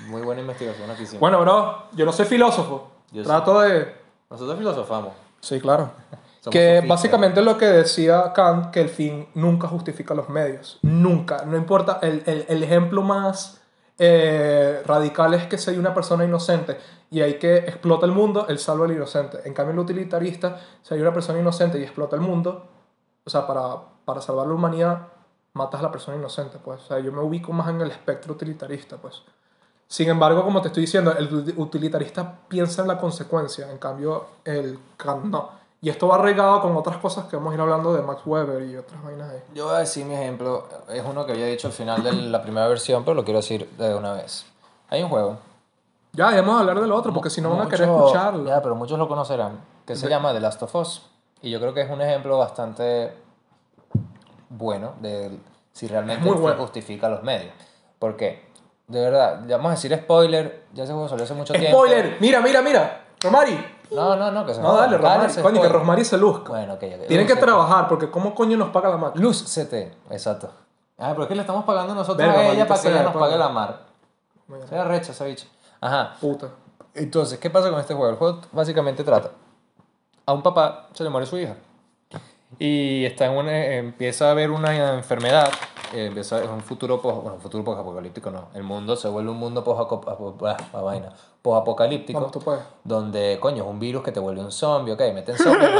Muy 0.08 0.22
buena 0.22 0.42
investigación 0.42 0.88
aquí 0.90 0.98
siempre. 1.00 1.18
Bueno, 1.18 1.40
bro, 1.40 1.84
yo 1.92 2.04
no 2.04 2.12
soy 2.12 2.26
filósofo. 2.26 2.88
Yo. 3.10 3.22
Trato 3.24 3.60
de... 3.62 3.94
Nosotros 4.30 4.58
filosofamos. 4.58 5.12
Sí, 5.40 5.60
claro. 5.60 5.90
Que 6.48 6.80
básicamente 6.86 7.42
lo 7.42 7.58
que 7.58 7.64
decía 7.66 8.32
Kant, 8.32 8.70
que 8.70 8.80
el 8.80 8.88
fin 8.88 9.26
nunca 9.34 9.66
justifica 9.66 10.14
los 10.14 10.28
medios. 10.28 10.78
Nunca. 10.82 11.44
No 11.44 11.56
importa. 11.56 11.98
El, 12.02 12.22
el- 12.24 12.46
el 12.48 12.62
ejemplo 12.62 13.02
más 13.02 13.60
eh, 13.98 14.82
radical 14.84 15.34
es 15.34 15.46
que 15.46 15.58
si 15.58 15.70
hay 15.70 15.78
una 15.78 15.94
persona 15.94 16.24
inocente 16.24 16.78
y 17.10 17.20
hay 17.20 17.38
que 17.38 17.56
explota 17.58 18.06
el 18.06 18.12
mundo, 18.12 18.46
él 18.48 18.58
salva 18.58 18.84
al 18.86 18.92
inocente. 18.92 19.38
En 19.44 19.54
cambio, 19.54 19.72
el 19.72 19.78
utilitarista, 19.78 20.60
si 20.82 20.94
hay 20.94 21.00
una 21.00 21.12
persona 21.12 21.38
inocente 21.38 21.78
y 21.78 21.82
explota 21.82 22.16
el 22.16 22.22
mundo, 22.22 22.66
o 23.24 23.30
sea, 23.30 23.46
para, 23.46 23.76
para 24.04 24.20
salvar 24.20 24.46
la 24.46 24.54
humanidad, 24.54 25.08
matas 25.54 25.80
a 25.80 25.84
la 25.84 25.90
persona 25.92 26.16
inocente, 26.16 26.58
pues. 26.62 26.82
O 26.82 26.86
sea, 26.86 26.98
yo 26.98 27.12
me 27.12 27.20
ubico 27.20 27.52
más 27.52 27.68
en 27.68 27.80
el 27.80 27.90
espectro 27.90 28.34
utilitarista, 28.34 28.96
pues. 28.96 29.22
Sin 29.88 30.08
embargo, 30.08 30.44
como 30.44 30.60
te 30.60 30.68
estoy 30.68 30.82
diciendo, 30.82 31.14
el 31.16 31.30
uti- 31.30 31.54
utilitarista 31.56 32.40
piensa 32.48 32.82
en 32.82 32.88
la 32.88 32.98
consecuencia, 32.98 33.70
en 33.70 33.78
cambio, 33.78 34.26
el 34.44 34.78
Kant 34.96 35.24
no. 35.26 35.65
Y 35.82 35.90
esto 35.90 36.08
va 36.08 36.18
regado 36.18 36.60
con 36.62 36.74
otras 36.76 36.96
cosas 36.96 37.26
que 37.26 37.36
vamos 37.36 37.52
a 37.52 37.54
ir 37.54 37.60
hablando 37.60 37.92
de 37.94 38.02
Max 38.02 38.22
Weber 38.24 38.62
y 38.68 38.76
otras 38.76 39.02
vainas 39.04 39.30
ahí. 39.30 39.38
Yo 39.54 39.66
voy 39.66 39.74
a 39.76 39.78
decir 39.80 40.04
mi 40.06 40.14
ejemplo. 40.14 40.66
Es 40.88 41.02
uno 41.04 41.24
que 41.26 41.32
había 41.32 41.46
dicho 41.46 41.68
al 41.68 41.72
final 41.74 42.02
de 42.02 42.12
la 42.12 42.42
primera 42.42 42.66
versión, 42.66 43.04
pero 43.04 43.14
lo 43.14 43.24
quiero 43.24 43.38
decir 43.40 43.68
de 43.76 43.94
una 43.94 44.12
vez. 44.14 44.46
Hay 44.88 45.02
un 45.02 45.08
juego. 45.10 45.36
Ya, 46.12 46.30
ya 46.32 46.40
vamos 46.40 46.56
a 46.56 46.60
hablar 46.60 46.80
del 46.80 46.90
otro, 46.92 47.12
porque 47.12 47.28
si 47.28 47.40
no 47.42 47.50
van 47.50 47.66
a 47.66 47.68
querer 47.70 47.88
escucharlo. 47.88 48.44
Ya, 48.48 48.62
pero 48.62 48.74
muchos 48.74 48.98
lo 48.98 49.06
conocerán. 49.06 49.60
Que 49.84 49.94
se 49.94 50.06
De- 50.06 50.10
llama 50.10 50.32
The 50.32 50.40
Last 50.40 50.62
of 50.62 50.74
Us. 50.74 51.02
Y 51.42 51.50
yo 51.50 51.60
creo 51.60 51.74
que 51.74 51.82
es 51.82 51.90
un 51.90 52.00
ejemplo 52.00 52.38
bastante 52.38 53.12
bueno 54.48 54.94
de 55.00 55.38
si 55.72 55.86
realmente 55.86 56.24
muy 56.24 56.36
bueno. 56.38 56.58
justifica 56.62 57.08
los 57.08 57.22
medios. 57.22 57.52
Porque, 57.98 58.48
de 58.88 59.00
verdad, 59.00 59.42
ya 59.46 59.56
vamos 59.58 59.72
a 59.72 59.74
decir 59.74 59.94
spoiler. 59.96 60.64
Ya 60.72 60.84
ese 60.84 60.92
juego 60.92 61.08
salió 61.08 61.24
hace 61.24 61.34
mucho 61.34 61.52
tiempo. 61.52 61.68
¡Spoiler! 61.84 62.16
Mira, 62.20 62.40
mira, 62.40 62.62
mira. 62.62 63.02
Romari. 63.20 63.75
No, 63.90 64.16
no, 64.16 64.30
no, 64.32 64.44
que 64.46 64.54
se 64.54 64.60
No, 64.60 64.74
dale, 64.76 64.96
ese 65.26 65.40
Coño, 65.42 65.54
que 65.54 65.58
spoiler. 65.58 65.72
Rosmari 65.72 66.04
se 66.04 66.16
luzca. 66.18 66.48
Bueno, 66.50 66.74
ok, 66.74 66.82
ok. 67.00 67.06
Tienen 67.06 67.26
que 67.26 67.36
trabajar, 67.36 67.88
porque 67.88 68.10
¿cómo 68.10 68.34
coño 68.34 68.56
nos 68.56 68.70
paga 68.70 68.88
la 68.88 68.96
máquina? 68.96 69.22
Luz 69.24 69.42
CT, 69.44 69.72
exacto. 70.10 70.50
Ah, 70.98 71.10
pero 71.10 71.22
es 71.24 71.28
que 71.28 71.34
le 71.34 71.42
estamos 71.42 71.64
pagando 71.64 71.94
nosotros 71.94 72.16
Verga, 72.18 72.32
a 72.32 72.42
ella 72.42 72.48
maldita 72.48 72.68
para 72.68 72.80
que 72.80 72.88
sea, 72.88 72.96
ella 73.00 73.02
nos 73.10 73.16
pague 73.16 73.36
la 73.38 73.48
mar. 73.50 73.80
Bueno, 74.48 74.66
Sea 74.66 74.84
recha 74.84 75.12
esa 75.12 75.24
bicha. 75.24 75.46
Ajá. 75.80 76.14
Puta. 76.20 76.48
Entonces, 76.94 77.38
¿qué 77.38 77.50
pasa 77.50 77.70
con 77.70 77.78
este 77.78 77.94
juego? 77.94 78.10
El 78.10 78.16
juego 78.16 78.40
básicamente 78.52 79.04
trata. 79.04 79.30
A 80.24 80.32
un 80.32 80.42
papá 80.42 80.88
se 80.94 81.04
le 81.04 81.10
muere 81.10 81.26
su 81.26 81.38
hija. 81.38 81.54
Y 82.58 83.04
está 83.04 83.26
en 83.26 83.32
una- 83.36 83.64
empieza 83.74 84.28
a 84.28 84.30
haber 84.30 84.50
una 84.50 84.94
enfermedad. 84.94 85.50
Eh, 85.94 86.06
empieza, 86.06 86.42
es 86.42 86.48
un 86.48 86.60
futuro, 86.60 87.00
pos- 87.00 87.14
bueno, 87.22 87.34
un 87.34 87.40
futuro 87.40 87.70
apocalíptico 87.72 88.30
no. 88.30 88.48
El 88.54 88.62
mundo 88.62 88.96
se 88.96 89.08
vuelve 89.08 89.30
un 89.30 89.38
mundo 89.38 89.62
post-apocalíptico. 89.64 92.18
Vamos, 92.18 92.32
tú 92.32 92.40
puedes. 92.40 92.62
donde, 92.84 93.38
coño, 93.40 93.64
es 93.64 93.68
un 93.70 93.78
virus 93.78 94.02
que 94.02 94.12
te 94.12 94.20
vuelve 94.20 94.42
un 94.42 94.52
zombie, 94.52 94.92
ok, 94.92 95.00
meten 95.14 95.36
zombies. 95.38 95.70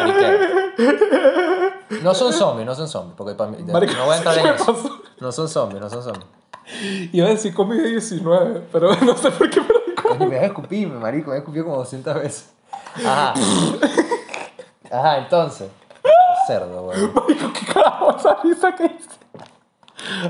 No 2.03 2.15
son 2.15 2.33
zombies, 2.33 2.67
no 2.67 2.75
son 2.75 2.89
zombies, 2.89 3.15
porque 3.17 3.35
para 3.35 3.51
mí, 3.51 3.59
no 3.61 3.73
voy 4.05 4.15
a 4.15 4.17
entrar 4.19 4.39
en 4.39 4.45
¿qué 4.45 4.51
eso. 4.63 4.75
No 5.21 5.33
son 5.33 5.49
zombies, 5.49 5.81
no 5.81 5.89
son 5.91 6.03
zombies. 6.03 6.27
Iba 7.13 7.29
a 7.29 7.31
decir 7.31 7.55
COVID-19, 7.55 8.63
pero 8.73 8.95
no 8.97 9.17
sé 9.17 9.31
por 9.31 9.49
qué 9.51 9.61
me. 9.61 9.67
Coño, 10.03 10.27
me 10.29 10.89
marico, 10.99 11.31
me 11.31 11.39
escupido 11.39 11.65
como 11.65 11.77
200 11.79 12.15
veces. 12.17 12.53
Ajá. 12.97 13.35
Ajá, 14.91 15.19
entonces. 15.19 15.69
Cerdo, 16.47 16.83
güey. 16.85 16.99
Marico, 17.01 17.53
¿qué 17.53 17.67
carajo 17.73 18.17
esa 18.17 18.35
risa 18.43 18.75
que? 18.75 18.96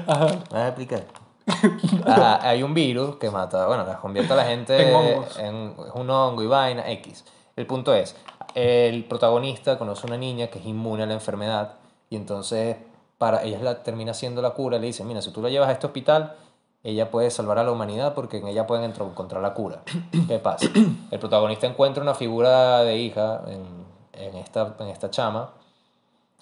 Ajá. 0.07 0.27
¿Me 0.27 0.35
vas 0.35 0.53
a 0.53 0.69
explicar? 0.69 1.05
Ajá, 2.07 2.49
hay 2.49 2.62
un 2.62 2.75
virus 2.75 3.17
que 3.17 3.31
mata, 3.31 3.67
bueno, 3.67 3.85
las 3.85 3.99
convierte 3.99 4.33
a 4.33 4.37
la 4.37 4.45
gente 4.45 4.89
En 4.89 4.95
hongos. 4.95 5.39
en 5.39 5.75
un 5.95 6.11
hongo 6.11 6.43
y 6.43 6.47
vaina, 6.47 6.91
X. 6.91 7.25
El 7.55 7.67
punto 7.67 7.95
es, 7.95 8.17
el 8.55 9.05
protagonista 9.05 9.79
conoce 9.79 10.07
a 10.07 10.09
una 10.09 10.17
niña 10.17 10.49
que 10.49 10.59
es 10.59 10.67
inmune 10.67 11.05
a 11.05 11.07
la 11.07 11.15
enfermedad 11.15 11.75
y 12.11 12.17
entonces 12.17 12.77
para 13.19 13.45
ella 13.45 13.59
la, 13.62 13.83
termina 13.83 14.12
siendo 14.12 14.43
la 14.43 14.51
cura, 14.51 14.79
le 14.79 14.89
dice, 14.89 15.05
mira, 15.05 15.23
si 15.23 15.31
tú 15.31 15.41
la 15.41 15.49
llevas 15.49 15.69
a 15.69 15.73
este 15.73 15.87
hospital, 15.87 16.35
ella 16.83 17.11
puede 17.11 17.31
salvar 17.31 17.59
a 17.59 17.65
la 17.65 17.73
humanidad 17.73 18.15
porque 18.15 18.39
en 18.39 18.49
ella 18.49 18.67
pueden 18.67 18.91
encontrar 18.91 19.43
la 19.43 19.55
cura. 19.55 19.83
¿Qué 20.29 20.39
pasa? 20.39 20.69
El 21.11 21.19
protagonista 21.19 21.67
encuentra 21.67 22.03
una 22.03 22.15
figura 22.15 22.83
de 22.83 22.99
hija 22.99 23.43
en, 23.47 23.65
en 24.12 24.35
esta, 24.37 24.75
en 24.79 24.89
esta 24.89 25.11
chama 25.11 25.51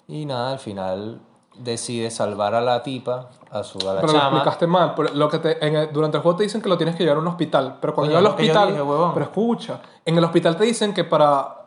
y 0.07 0.25
nada, 0.25 0.51
al 0.51 0.59
final 0.59 1.21
decide 1.57 2.11
salvar 2.11 2.53
a 2.55 2.61
la 2.61 2.83
tipa, 2.83 3.29
a, 3.51 3.63
su, 3.63 3.77
a 3.89 3.93
la 3.95 4.01
Pero 4.01 4.13
lo 4.13 4.19
explicaste 4.19 4.67
mal. 4.67 4.93
pero 4.95 5.13
Lo 5.13 5.29
que 5.29 5.39
te, 5.39 5.65
en 5.65 5.75
el- 5.75 5.91
durante 5.93 6.17
el 6.17 6.23
juego 6.23 6.37
te 6.37 6.43
dicen 6.43 6.61
que 6.61 6.69
lo 6.69 6.77
tienes 6.77 6.95
que 6.95 7.03
llevar 7.03 7.17
a 7.17 7.21
un 7.21 7.27
hospital. 7.27 7.77
Pero 7.81 7.93
cuando 7.93 8.09
llegas 8.11 8.19
al 8.19 8.23
lo 8.23 8.29
hospital. 8.31 8.67
dije, 8.73 9.11
pero 9.13 9.25
escucha. 9.25 9.79
En 10.05 10.17
el 10.17 10.23
hospital 10.23 10.55
te 10.57 10.63
dicen 10.65 10.93
que 10.93 11.03
para. 11.03 11.61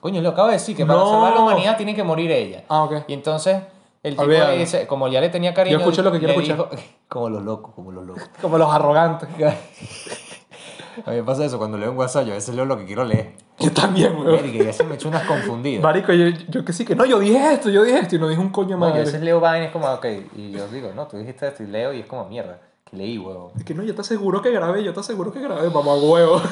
Coño, 0.00 0.20
le 0.20 0.28
acabo 0.28 0.48
de 0.48 0.54
decir 0.54 0.76
que 0.76 0.84
para 0.84 1.00
salvar 1.04 1.32
la 1.34 1.40
humanidad 1.40 1.76
tiene 1.76 1.94
que 1.94 2.02
morir 2.02 2.30
ella. 2.32 2.64
Ah, 2.68 2.82
ok. 2.84 3.04
Y 3.06 3.12
entonces 3.12 3.62
el 4.02 4.14
tipo 4.16 4.26
le 4.26 4.58
dice, 4.58 4.86
como 4.88 5.06
ya 5.06 5.20
le 5.20 5.28
tenía 5.28 5.54
cariño, 5.54 5.76
Yo 5.76 5.80
escuché 5.80 6.02
lo 6.02 6.10
que 6.10 6.18
quiero 6.18 6.34
escuchar. 6.34 6.56
dijo- 6.56 6.68
como 7.08 7.28
los 7.28 7.42
locos, 7.42 7.72
como 7.74 7.92
los 7.92 8.04
locos. 8.04 8.22
Como 8.40 8.58
los 8.58 8.72
arrogantes. 8.72 9.28
A 11.04 11.10
mí 11.10 11.16
me 11.16 11.22
pasa 11.24 11.44
eso 11.44 11.58
cuando 11.58 11.78
leo 11.78 11.90
un 11.90 11.96
WhatsApp, 11.98 12.26
yo 12.26 12.32
a 12.32 12.36
veces 12.36 12.54
leo 12.54 12.64
lo 12.64 12.76
que 12.78 12.84
quiero 12.84 13.04
leer. 13.04 13.32
Yo 13.58 13.72
también, 13.72 14.12
weón. 14.14 14.26
Verga, 14.32 14.48
y 14.48 14.60
a 14.60 14.64
veces 14.64 14.86
me 14.86 14.94
echo 14.94 15.08
unas 15.08 15.24
confundidas. 15.24 15.82
Marico, 15.82 16.12
yo, 16.12 16.28
yo 16.48 16.64
que 16.64 16.72
sí 16.72 16.84
que 16.84 16.94
no, 16.94 17.04
yo 17.04 17.18
dije 17.18 17.52
esto, 17.54 17.70
yo 17.70 17.82
dije 17.82 17.98
esto 17.98 18.16
y 18.16 18.18
no 18.18 18.28
dije 18.28 18.40
un 18.40 18.50
coño 18.50 18.76
No, 18.76 18.86
yo 18.86 18.86
a 18.86 18.88
madre. 18.90 19.04
veces 19.04 19.20
leo 19.20 19.40
vainas 19.40 19.72
como, 19.72 19.88
ok, 19.92 20.06
y 20.36 20.52
yo 20.52 20.68
digo, 20.68 20.92
no, 20.94 21.06
tú 21.08 21.16
dijiste 21.18 21.48
esto 21.48 21.62
y 21.62 21.66
leo 21.66 21.92
y 21.92 22.00
es 22.00 22.06
como 22.06 22.28
mierda, 22.28 22.60
que 22.88 22.96
leí, 22.96 23.18
huevo. 23.18 23.52
Es 23.56 23.64
que 23.64 23.74
no, 23.74 23.82
yo 23.82 23.94
te 23.94 24.00
aseguro 24.00 24.42
que 24.42 24.50
grabé, 24.52 24.84
yo 24.84 24.92
te 24.92 25.00
aseguro 25.00 25.32
que 25.32 25.40
grabé, 25.40 25.68
mamá 25.70 25.94
huevo. 25.94 26.40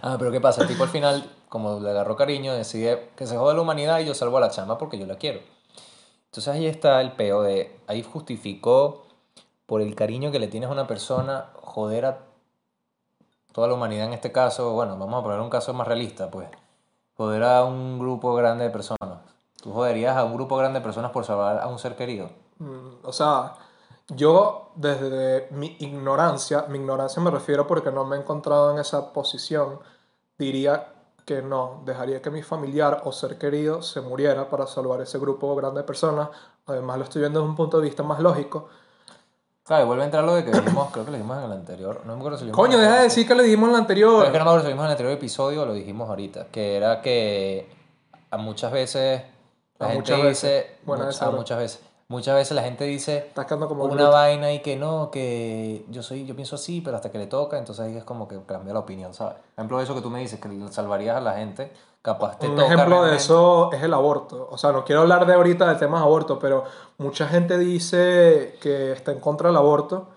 Ah, 0.00 0.16
pero 0.18 0.30
¿qué 0.30 0.40
pasa? 0.40 0.62
El 0.62 0.68
tipo 0.68 0.84
al 0.84 0.88
final, 0.88 1.28
como 1.48 1.80
le 1.80 1.90
agarró 1.90 2.14
cariño, 2.16 2.54
decide 2.54 3.10
que 3.16 3.26
se 3.26 3.36
joda 3.36 3.52
la 3.52 3.60
humanidad 3.60 3.98
y 3.98 4.06
yo 4.06 4.14
salvo 4.14 4.38
a 4.38 4.40
la 4.40 4.48
chama 4.48 4.78
porque 4.78 4.96
yo 4.96 5.06
la 5.06 5.16
quiero. 5.16 5.40
Entonces 6.26 6.54
ahí 6.54 6.66
está 6.66 7.00
el 7.00 7.12
peo 7.12 7.42
de, 7.42 7.76
ahí 7.88 8.02
justificó 8.04 9.06
por 9.66 9.82
el 9.82 9.94
cariño 9.96 10.30
que 10.30 10.38
le 10.38 10.46
tienes 10.46 10.70
a 10.70 10.72
una 10.72 10.86
persona, 10.86 11.46
joder 11.60 12.06
a 12.06 12.18
toda 13.58 13.66
la 13.66 13.74
humanidad 13.74 14.06
en 14.06 14.12
este 14.12 14.30
caso, 14.30 14.72
bueno, 14.72 14.96
vamos 14.96 15.18
a 15.18 15.24
poner 15.24 15.40
un 15.40 15.50
caso 15.50 15.74
más 15.74 15.88
realista, 15.88 16.30
pues, 16.30 16.48
joder 17.16 17.42
a 17.42 17.64
un 17.64 17.98
grupo 17.98 18.32
grande 18.36 18.62
de 18.62 18.70
personas. 18.70 19.18
¿Tú 19.60 19.72
joderías 19.72 20.16
a 20.16 20.22
un 20.22 20.34
grupo 20.34 20.56
grande 20.56 20.78
de 20.78 20.84
personas 20.84 21.10
por 21.10 21.24
salvar 21.24 21.58
a 21.58 21.66
un 21.66 21.80
ser 21.80 21.96
querido? 21.96 22.30
Mm, 22.60 23.04
o 23.04 23.12
sea, 23.12 23.54
yo 24.06 24.70
desde 24.76 25.48
mi 25.50 25.76
ignorancia, 25.80 26.66
mi 26.68 26.78
ignorancia 26.78 27.20
me 27.20 27.32
refiero 27.32 27.66
porque 27.66 27.90
no 27.90 28.04
me 28.04 28.14
he 28.14 28.20
encontrado 28.20 28.70
en 28.70 28.78
esa 28.78 29.12
posición, 29.12 29.80
diría 30.38 30.92
que 31.26 31.42
no, 31.42 31.82
dejaría 31.84 32.22
que 32.22 32.30
mi 32.30 32.44
familiar 32.44 33.02
o 33.06 33.10
ser 33.10 33.38
querido 33.38 33.82
se 33.82 34.00
muriera 34.02 34.48
para 34.48 34.68
salvar 34.68 35.00
ese 35.00 35.18
grupo 35.18 35.56
grande 35.56 35.80
de 35.80 35.84
personas. 35.84 36.28
Además 36.64 36.98
lo 36.98 37.02
estoy 37.02 37.22
viendo 37.22 37.40
desde 37.40 37.50
un 37.50 37.56
punto 37.56 37.78
de 37.78 37.88
vista 37.88 38.04
más 38.04 38.20
lógico. 38.20 38.68
Claro, 39.68 39.84
y 39.84 39.86
vuelve 39.86 40.02
a 40.02 40.06
entrar 40.06 40.24
lo 40.24 40.34
de 40.34 40.44
que 40.46 40.50
dijimos, 40.50 40.88
creo 40.90 41.04
que 41.04 41.10
lo 41.10 41.16
dijimos 41.18 41.38
en 41.38 41.44
el 41.44 41.52
anterior, 41.52 42.00
no 42.06 42.14
me 42.14 42.18
acuerdo 42.20 42.38
si 42.38 42.44
lo 42.44 42.50
dijimos 42.52 42.66
Coño, 42.66 42.78
el 42.78 42.84
deja 42.84 42.96
de 42.96 43.02
decir 43.02 43.28
que 43.28 43.34
le 43.34 43.42
dijimos 43.42 43.66
en 43.68 43.72
la 43.74 43.78
anterior. 43.80 44.24
Es 44.24 44.32
que 44.32 44.38
no 44.38 44.44
me 44.46 44.50
acuerdo 44.50 44.60
si 44.60 44.64
lo 44.70 44.72
vimos 44.72 44.82
en 44.84 44.86
el 44.86 44.90
anterior 44.92 45.12
episodio 45.14 45.62
o 45.62 45.66
lo 45.66 45.74
dijimos 45.74 46.08
ahorita, 46.08 46.46
que 46.46 46.76
era 46.76 47.02
que 47.02 47.68
a 48.30 48.36
muchas 48.38 48.72
veces 48.72 49.22
la 49.78 49.86
A 49.86 49.90
gente 49.90 50.12
muchas 50.14 50.28
dice, 50.28 50.46
veces. 50.48 50.66
Bueno, 50.86 51.04
much- 51.04 51.22
a 51.22 51.30
muchas 51.30 51.58
veces, 51.58 51.82
muchas 52.08 52.34
veces 52.34 52.56
la 52.56 52.62
gente 52.62 52.84
dice 52.84 53.30
como 53.34 53.84
una 53.84 53.94
bruto. 53.94 54.10
vaina 54.10 54.52
y 54.54 54.60
que 54.60 54.76
no, 54.76 55.10
que 55.10 55.84
yo 55.90 56.02
soy, 56.02 56.24
yo 56.24 56.34
pienso 56.34 56.54
así, 56.56 56.80
pero 56.80 56.96
hasta 56.96 57.10
que 57.12 57.18
le 57.18 57.26
toca, 57.26 57.58
entonces 57.58 57.84
ahí 57.84 57.94
es 57.94 58.04
como 58.04 58.26
que 58.26 58.40
cambia 58.46 58.72
la 58.72 58.80
opinión, 58.80 59.12
¿sabes? 59.12 59.34
Por 59.34 59.52
ejemplo, 59.58 59.80
eso 59.82 59.94
que 59.94 60.00
tú 60.00 60.08
me 60.08 60.20
dices, 60.20 60.40
que 60.40 60.48
salvarías 60.70 61.18
a 61.18 61.20
la 61.20 61.34
gente, 61.34 61.70
capaz 62.08 62.38
te 62.38 62.48
Un 62.48 62.56
toca 62.56 62.72
ejemplo 62.72 63.04
de 63.04 63.16
eso 63.16 63.70
es 63.72 63.82
el 63.82 63.92
aborto. 63.92 64.48
O 64.50 64.56
sea, 64.56 64.72
no 64.72 64.84
quiero 64.84 65.02
hablar 65.02 65.26
de 65.26 65.34
ahorita 65.34 65.66
del 65.66 65.78
tema 65.78 65.98
de 65.98 66.04
aborto, 66.04 66.38
pero 66.38 66.64
mucha 66.96 67.28
gente 67.28 67.58
dice 67.58 68.56
que 68.62 68.92
está 68.92 69.12
en 69.12 69.20
contra 69.20 69.48
del 69.48 69.56
aborto 69.58 70.08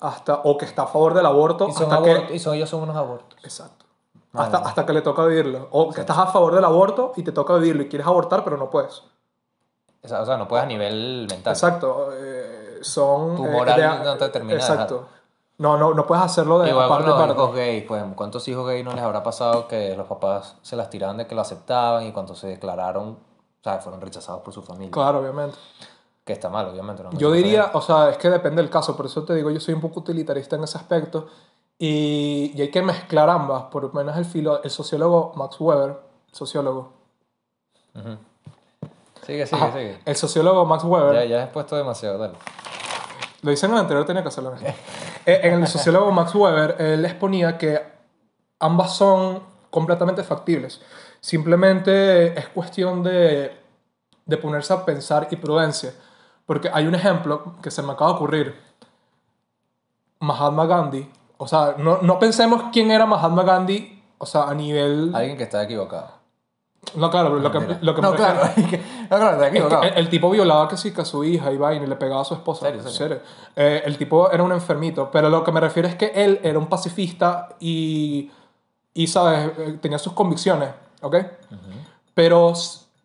hasta, 0.00 0.36
o 0.44 0.56
que 0.56 0.64
está 0.64 0.84
a 0.84 0.86
favor 0.86 1.12
del 1.12 1.26
aborto 1.26 1.68
Y 1.68 1.72
son, 1.72 1.92
hasta 1.92 2.02
que... 2.02 2.34
y 2.34 2.38
son, 2.38 2.54
ellos 2.54 2.70
son 2.70 2.82
unos 2.82 2.96
abortos. 2.96 3.38
Exacto. 3.44 3.84
Hasta, 4.32 4.58
hasta 4.58 4.86
que 4.86 4.92
le 4.94 5.02
toca 5.02 5.24
vivirlo. 5.26 5.68
O 5.72 5.90
que 5.90 6.00
estás 6.00 6.18
a 6.18 6.26
favor 6.26 6.54
del 6.54 6.64
aborto 6.64 7.12
y 7.16 7.22
te 7.22 7.32
toca 7.32 7.54
vivirlo 7.54 7.82
y 7.82 7.88
quieres 7.88 8.06
abortar, 8.06 8.42
pero 8.42 8.56
no 8.56 8.70
puedes. 8.70 9.02
O 10.02 10.08
sea, 10.08 10.36
no 10.36 10.48
puedes 10.48 10.64
a 10.64 10.68
nivel 10.68 11.26
mental. 11.28 11.52
Exacto. 11.52 12.12
eh, 12.14 12.78
son... 12.80 13.36
Tu 13.36 13.44
eh, 13.44 13.50
moral 13.50 14.02
no 14.04 14.16
te 14.16 14.28
termina 14.30 14.54
Exacto. 14.54 15.06
No, 15.58 15.78
no, 15.78 15.94
no 15.94 16.06
puedes 16.06 16.22
hacerlo 16.22 16.58
de 16.58 16.68
Igual 16.70 16.88
con 16.88 16.96
parte 16.98 17.10
y 17.10 17.16
los 17.16 17.30
hijos 17.36 17.54
gays, 17.54 17.84
pues, 17.84 18.04
¿cuántos 18.14 18.46
hijos 18.48 18.66
gays 18.66 18.84
no 18.84 18.92
les 18.92 19.02
habrá 19.02 19.22
pasado 19.22 19.66
que 19.66 19.96
los 19.96 20.06
papás 20.06 20.56
se 20.62 20.76
las 20.76 20.90
tiraban 20.90 21.16
de 21.16 21.26
que 21.26 21.34
lo 21.34 21.40
aceptaban 21.40 22.04
y 22.06 22.12
cuando 22.12 22.34
se 22.34 22.46
declararon, 22.48 23.08
o 23.10 23.18
sea, 23.64 23.78
fueron 23.78 24.00
rechazados 24.00 24.42
por 24.42 24.52
su 24.52 24.60
familia? 24.62 24.90
Claro, 24.90 25.20
obviamente. 25.20 25.56
Que 26.24 26.34
está 26.34 26.50
mal, 26.50 26.68
obviamente. 26.68 27.02
¿no? 27.02 27.10
Yo 27.12 27.32
diría, 27.32 27.70
o 27.72 27.80
sea, 27.80 28.10
es 28.10 28.18
que 28.18 28.28
depende 28.28 28.60
del 28.60 28.70
caso, 28.70 28.94
por 28.96 29.06
eso 29.06 29.22
te 29.24 29.34
digo, 29.34 29.50
yo 29.50 29.60
soy 29.60 29.72
un 29.74 29.80
poco 29.80 30.00
utilitarista 30.00 30.56
en 30.56 30.64
ese 30.64 30.76
aspecto 30.76 31.28
y, 31.78 32.52
y 32.54 32.60
hay 32.60 32.70
que 32.70 32.82
mezclar 32.82 33.30
ambas, 33.30 33.64
por 33.64 33.84
lo 33.84 33.90
menos 33.92 34.16
el, 34.16 34.24
filo, 34.26 34.62
el 34.62 34.70
sociólogo 34.70 35.32
Max 35.36 35.56
Weber, 35.60 35.96
sociólogo, 36.32 36.92
Ujú. 37.94 38.18
Sigue, 39.24 39.46
sigue, 39.46 39.62
Ajá, 39.62 39.72
sigue. 39.72 39.98
el 40.04 40.16
sociólogo 40.16 40.66
Max 40.66 40.84
Weber, 40.84 41.14
Ya, 41.14 41.24
ya 41.24 41.42
has 41.44 41.50
puesto 41.50 41.76
demasiado, 41.76 42.18
dale. 42.18 42.34
lo 43.42 43.52
hice 43.52 43.64
en 43.66 43.72
el 43.72 43.78
anterior, 43.78 44.04
tenía 44.04 44.22
que 44.22 44.28
hacerlo 44.28 44.52
en. 45.26 45.34
Eh, 45.34 45.40
En 45.48 45.60
el 45.62 45.66
sociólogo 45.66 46.10
Max 46.12 46.34
Weber, 46.34 46.76
él 46.78 47.04
exponía 47.04 47.58
que 47.58 47.82
ambas 48.60 48.96
son 48.96 49.42
completamente 49.70 50.22
factibles, 50.22 50.80
simplemente 51.20 52.38
es 52.38 52.48
cuestión 52.48 53.02
de, 53.02 53.52
de 54.24 54.36
ponerse 54.38 54.72
a 54.72 54.84
pensar 54.84 55.28
y 55.30 55.36
prudencia, 55.36 55.92
porque 56.46 56.70
hay 56.72 56.86
un 56.86 56.94
ejemplo 56.94 57.54
que 57.62 57.70
se 57.70 57.82
me 57.82 57.92
acaba 57.92 58.12
de 58.12 58.16
ocurrir. 58.16 58.66
Mahatma 60.20 60.64
Gandhi, 60.66 61.10
o 61.36 61.46
sea, 61.46 61.74
no, 61.78 61.98
no 62.00 62.18
pensemos 62.18 62.64
quién 62.72 62.90
era 62.90 63.04
Mahatma 63.04 63.42
Gandhi, 63.42 64.02
o 64.18 64.24
sea, 64.24 64.44
a 64.44 64.54
nivel... 64.54 65.12
Alguien 65.14 65.36
que 65.36 65.42
está 65.42 65.62
equivocado. 65.62 66.08
No, 66.94 67.10
claro, 67.10 67.36
lo 67.38 67.50
que, 67.50 67.60
Mira. 67.60 67.78
lo 67.82 67.94
que 67.94 68.00
no, 68.00 68.12
me 68.12 68.16
claro, 68.16 68.40
refiero- 68.56 68.82
el, 69.82 69.92
el 69.98 70.08
tipo 70.08 70.30
violaba 70.30 70.68
que 70.68 70.76
sí 70.76 70.92
que 70.92 71.00
a 71.02 71.04
su 71.04 71.24
hija 71.24 71.52
y 71.52 71.56
vaina 71.56 71.84
y 71.84 71.88
le 71.88 71.96
pegaba 71.96 72.22
a 72.22 72.24
su 72.24 72.34
esposa. 72.34 72.66
Serio, 72.66 72.88
serio. 72.88 73.20
Eh, 73.54 73.82
el 73.84 73.96
tipo 73.98 74.30
era 74.30 74.42
un 74.42 74.52
enfermito, 74.52 75.10
pero 75.10 75.28
lo 75.28 75.42
que 75.44 75.52
me 75.52 75.60
refiero 75.60 75.88
es 75.88 75.94
que 75.94 76.12
él 76.14 76.40
era 76.42 76.58
un 76.58 76.66
pacifista 76.66 77.48
y, 77.60 78.30
y 78.94 79.06
¿sabes? 79.06 79.50
Eh, 79.58 79.78
Tenía 79.80 79.98
sus 79.98 80.12
convicciones, 80.12 80.70
¿ok? 81.02 81.16
Pero 82.14 82.52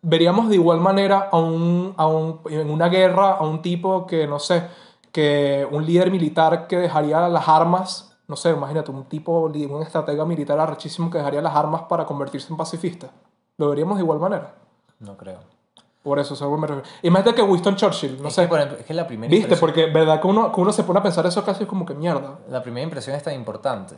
veríamos 0.02 0.48
de 0.48 0.56
igual 0.56 0.80
manera 0.80 1.28
a 1.30 1.38
un, 1.38 1.94
a 1.96 2.06
un, 2.06 2.40
en 2.46 2.70
una 2.70 2.88
guerra 2.88 3.32
a 3.32 3.42
un 3.42 3.62
tipo 3.62 4.06
que, 4.06 4.26
no 4.26 4.38
sé, 4.38 4.66
que 5.12 5.66
un 5.70 5.84
líder 5.84 6.10
militar 6.10 6.66
que 6.66 6.78
dejaría 6.78 7.28
las 7.28 7.48
armas, 7.48 8.16
no 8.26 8.36
sé, 8.36 8.50
imagínate, 8.50 8.90
un 8.90 9.04
tipo, 9.04 9.40
un 9.42 9.82
estratega 9.82 10.24
militar 10.24 10.58
arrechísimo 10.58 11.10
que 11.10 11.18
dejaría 11.18 11.42
las 11.42 11.54
armas 11.54 11.82
para 11.82 12.06
convertirse 12.06 12.48
en 12.50 12.56
pacifista. 12.56 13.10
Lo 13.58 13.68
veríamos 13.68 13.98
de 13.98 14.02
igual 14.02 14.18
manera. 14.18 14.54
No 14.98 15.16
creo. 15.16 15.51
Por 16.02 16.18
eso, 16.18 16.34
sea, 16.34 16.48
me 16.48 16.66
refiero. 16.66 16.88
Imagínate 17.02 17.36
que 17.36 17.42
Winston 17.42 17.76
Churchill, 17.76 18.20
no 18.20 18.28
es 18.28 18.34
sé, 18.34 18.42
que, 18.42 18.48
por 18.48 18.58
ejemplo, 18.58 18.78
es 18.80 18.84
que 18.86 18.92
la 18.94 19.06
primera 19.06 19.30
¿viste? 19.30 19.56
Porque, 19.56 19.86
¿verdad? 19.86 20.20
Que 20.20 20.26
uno, 20.26 20.50
que 20.52 20.60
uno 20.60 20.72
se 20.72 20.82
pone 20.82 20.98
a 20.98 21.02
pensar 21.02 21.24
eso 21.26 21.44
casi 21.44 21.62
es 21.62 21.68
como 21.68 21.86
que 21.86 21.94
mierda. 21.94 22.38
La 22.48 22.62
primera 22.62 22.82
impresión 22.82 23.14
es 23.14 23.22
tan 23.22 23.34
importante. 23.34 23.94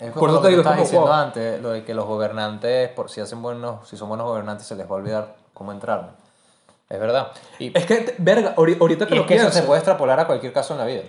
Es 0.00 0.10
Por 0.12 0.28
eso 0.28 0.38
lo 0.38 0.42
te 0.42 0.48
que 0.48 0.56
digo, 0.56 0.64
como, 0.64 0.80
diciendo 0.80 1.06
wow. 1.06 1.14
antes, 1.16 1.62
lo 1.62 1.70
de 1.70 1.84
que 1.84 1.94
los 1.94 2.06
gobernantes, 2.06 2.88
por 2.90 3.08
si 3.08 3.20
hacen 3.20 3.40
buenos, 3.40 3.88
si 3.88 3.96
son 3.96 4.08
buenos 4.08 4.26
gobernantes, 4.26 4.66
se 4.66 4.74
les 4.74 4.86
va 4.90 4.94
a 4.96 4.98
olvidar 4.98 5.36
cómo 5.54 5.70
entraron. 5.70 6.10
Es 6.88 6.98
verdad. 6.98 7.28
Y, 7.60 7.76
Es 7.78 7.86
que, 7.86 8.14
verga, 8.18 8.56
ahori- 8.56 8.76
ahorita 8.80 9.06
que 9.06 9.14
y 9.14 9.16
lo 9.16 9.22
es 9.22 9.28
que 9.28 9.34
eso 9.34 9.44
pienso, 9.44 9.60
se 9.60 9.64
puede 9.64 9.78
extrapolar 9.78 10.18
a 10.18 10.26
cualquier 10.26 10.52
caso 10.52 10.74
en 10.74 10.80
la 10.80 10.86
vida. 10.86 11.02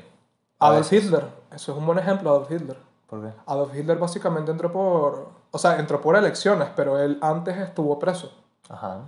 Adolf. 0.60 0.94
Hitler, 0.94 1.26
eso 1.54 1.72
es 1.72 1.78
un 1.78 1.86
buen 1.88 1.98
ejemplo, 1.98 2.30
Adolf 2.30 2.52
Hitler. 2.52 2.78
¿Por 3.08 3.22
qué? 3.24 3.30
Adolf 3.48 3.76
Hitler 3.76 3.98
básicamente 3.98 4.52
entró 4.52 4.72
por, 4.72 5.30
o 5.52 5.58
sea, 5.58 5.80
entró 5.80 6.00
por 6.00 6.16
elecciones, 6.16 6.70
pero 6.76 7.00
él 7.00 7.18
antes 7.22 7.58
estuvo 7.58 7.98
preso. 7.98 8.32
Ajá. 8.70 9.00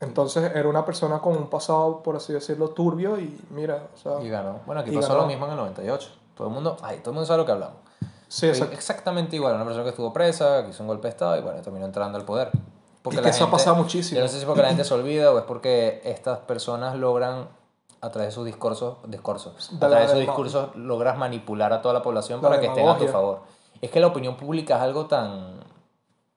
Entonces 0.00 0.52
era 0.54 0.68
una 0.68 0.84
persona 0.84 1.20
con 1.20 1.36
un 1.36 1.48
pasado, 1.48 2.02
por 2.02 2.16
así 2.16 2.32
decirlo, 2.32 2.68
turbio 2.70 3.18
y 3.18 3.38
mira, 3.50 3.88
o 3.94 3.96
sea, 3.96 4.22
Y 4.22 4.28
ganó. 4.28 4.60
Bueno, 4.66 4.82
aquí 4.82 4.90
pasó 4.90 5.08
ganó. 5.08 5.22
lo 5.22 5.26
mismo 5.26 5.46
en 5.46 5.52
el 5.52 5.56
98. 5.58 6.10
Todo 6.34 6.48
el 6.48 6.54
mundo, 6.54 6.76
ay, 6.82 6.98
todo 6.98 7.10
el 7.10 7.14
mundo 7.14 7.26
sabe 7.26 7.38
lo 7.38 7.46
que 7.46 7.52
hablamos. 7.52 7.76
sí, 8.28 8.46
exactamente 8.46 9.36
igual. 9.36 9.54
Una 9.54 9.64
persona 9.64 9.84
que 9.84 9.90
estuvo 9.90 10.12
presa, 10.12 10.64
que 10.64 10.70
hizo 10.70 10.82
un 10.82 10.88
golpe 10.88 11.08
de 11.08 11.10
Estado 11.10 11.38
y 11.38 11.40
bueno, 11.40 11.62
terminó 11.62 11.86
entrando 11.86 12.18
al 12.18 12.24
poder. 12.24 12.50
Y 13.10 13.16
que 13.16 13.28
eso 13.28 13.44
ha 13.44 13.50
pasado 13.50 13.76
muchísimo. 13.76 14.18
Yo 14.18 14.24
no 14.24 14.30
sé 14.30 14.40
si 14.40 14.46
porque 14.46 14.62
la 14.62 14.68
gente 14.68 14.84
se 14.84 14.92
olvida 14.92 15.32
o 15.32 15.38
es 15.38 15.44
porque 15.44 16.02
estas 16.04 16.40
personas 16.40 16.96
logran, 16.96 17.48
a 18.00 18.10
través 18.10 18.30
de 18.30 18.32
sus 18.34 18.44
discursos, 18.44 18.96
discursos 19.06 19.70
a 19.70 19.74
la 19.74 19.88
través 19.88 20.08
de 20.08 20.16
sus 20.16 20.20
discursos, 20.20 20.76
logras 20.76 21.16
manipular 21.16 21.72
a 21.72 21.80
toda 21.80 21.94
la 21.94 22.02
población 22.02 22.42
La 22.42 22.48
para 22.48 22.60
que 22.60 22.66
estén 22.66 22.88
a 22.88 22.98
tu 22.98 23.06
favor. 23.08 23.40
Es 23.80 23.90
que 23.90 24.00
la 24.00 24.08
opinión 24.08 24.36
pública 24.36 24.76
es 24.76 24.82
algo 24.82 25.06
tan 25.06 25.60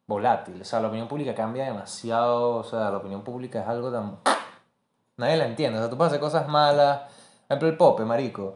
volátil. 0.10 0.60
O 0.62 0.66
sea, 0.66 0.80
la 0.82 0.88
opinión 0.88 1.08
pública 1.08 1.34
cambia 1.36 1.64
demasiado. 1.66 2.56
O 2.58 2.64
sea, 2.64 2.90
la 2.92 2.98
opinión 2.98 3.22
pública 3.22 3.62
es 3.62 3.68
algo 3.68 3.92
tan... 3.92 4.18
Nadie 5.18 5.38
la 5.38 5.46
entiende. 5.46 5.78
O 5.78 5.82
sea, 5.82 5.90
tú 5.90 5.98
puedes 5.98 6.12
hacer 6.12 6.20
cosas 6.22 6.48
malas. 6.48 7.02
Por 7.48 7.56
ejemplo, 7.58 7.68
el 7.70 7.78
Pope, 7.78 8.04
marico. 8.06 8.56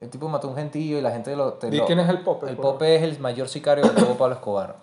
El 0.00 0.08
tipo 0.10 0.28
mató 0.28 0.48
a 0.48 0.50
un 0.50 0.56
gentío 0.56 0.98
y 0.98 1.00
la 1.02 1.10
gente 1.10 1.34
lo... 1.36 1.54
te 1.54 1.68
¿Y 1.68 1.76
lo- 1.76 1.86
quién 1.86 2.00
es 2.00 2.08
el 2.08 2.20
Pope? 2.22 2.48
el 2.48 2.56
Pope 2.56 2.96
es 2.96 3.02
el 3.02 3.18
mayor 3.20 3.48
sicario 3.48 3.84
que 3.84 3.90
tuvo 4.00 4.14
Pablo 4.14 4.34
Escobar. 4.34 4.76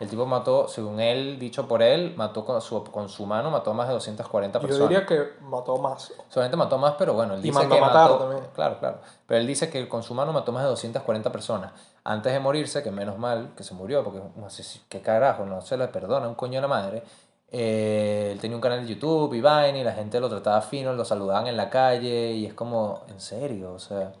El 0.00 0.08
tipo 0.08 0.26
mató, 0.26 0.68
según 0.68 1.00
él, 1.00 1.38
dicho 1.40 1.66
por 1.66 1.82
él, 1.82 2.14
mató 2.16 2.44
con 2.44 2.60
su, 2.60 2.84
con 2.84 3.08
su 3.08 3.26
mano, 3.26 3.50
mató 3.50 3.72
a 3.72 3.74
más 3.74 3.88
de 3.88 3.94
240 3.94 4.58
Yo 4.60 4.66
personas. 4.66 4.88
diría 4.88 5.04
que 5.06 5.22
mató 5.42 5.76
más. 5.78 6.12
Solamente 6.28 6.56
mató 6.56 6.78
más, 6.78 6.94
pero 6.96 7.14
bueno, 7.14 7.34
él 7.34 7.40
Y 7.40 7.42
dice 7.44 7.54
mandó 7.58 7.74
que 7.74 7.80
matar 7.80 8.02
mató... 8.10 8.18
también. 8.18 8.44
Claro, 8.54 8.78
claro. 8.78 8.98
Pero 9.26 9.40
él 9.40 9.46
dice 9.48 9.68
que 9.70 9.88
con 9.88 10.04
su 10.04 10.14
mano 10.14 10.32
mató 10.32 10.52
más 10.52 10.62
de 10.62 10.68
240 10.68 11.32
personas. 11.32 11.72
Antes 12.10 12.32
de 12.32 12.40
morirse, 12.40 12.82
que 12.82 12.90
menos 12.90 13.18
mal 13.18 13.50
que 13.54 13.62
se 13.62 13.74
murió, 13.74 14.02
porque 14.02 14.22
no 14.36 14.48
sé 14.48 14.62
si, 14.62 14.80
qué 14.88 15.02
carajo, 15.02 15.44
no 15.44 15.60
se 15.60 15.76
le 15.76 15.88
perdona 15.88 16.26
un 16.26 16.34
coño 16.34 16.54
de 16.54 16.62
la 16.62 16.68
madre. 16.68 17.02
Eh, 17.50 18.30
él 18.32 18.40
tenía 18.40 18.56
un 18.56 18.62
canal 18.62 18.80
de 18.86 18.94
YouTube 18.94 19.34
y 19.34 19.42
vaina 19.42 19.76
y 19.78 19.84
la 19.84 19.92
gente 19.92 20.18
lo 20.18 20.28
trataba 20.30 20.62
fino, 20.62 20.94
lo 20.94 21.04
saludaban 21.04 21.46
en 21.48 21.56
la 21.58 21.68
calle 21.68 22.32
y 22.32 22.46
es 22.46 22.54
como, 22.54 23.02
en 23.08 23.20
serio, 23.20 23.72
o 23.74 23.78
sea... 23.78 24.12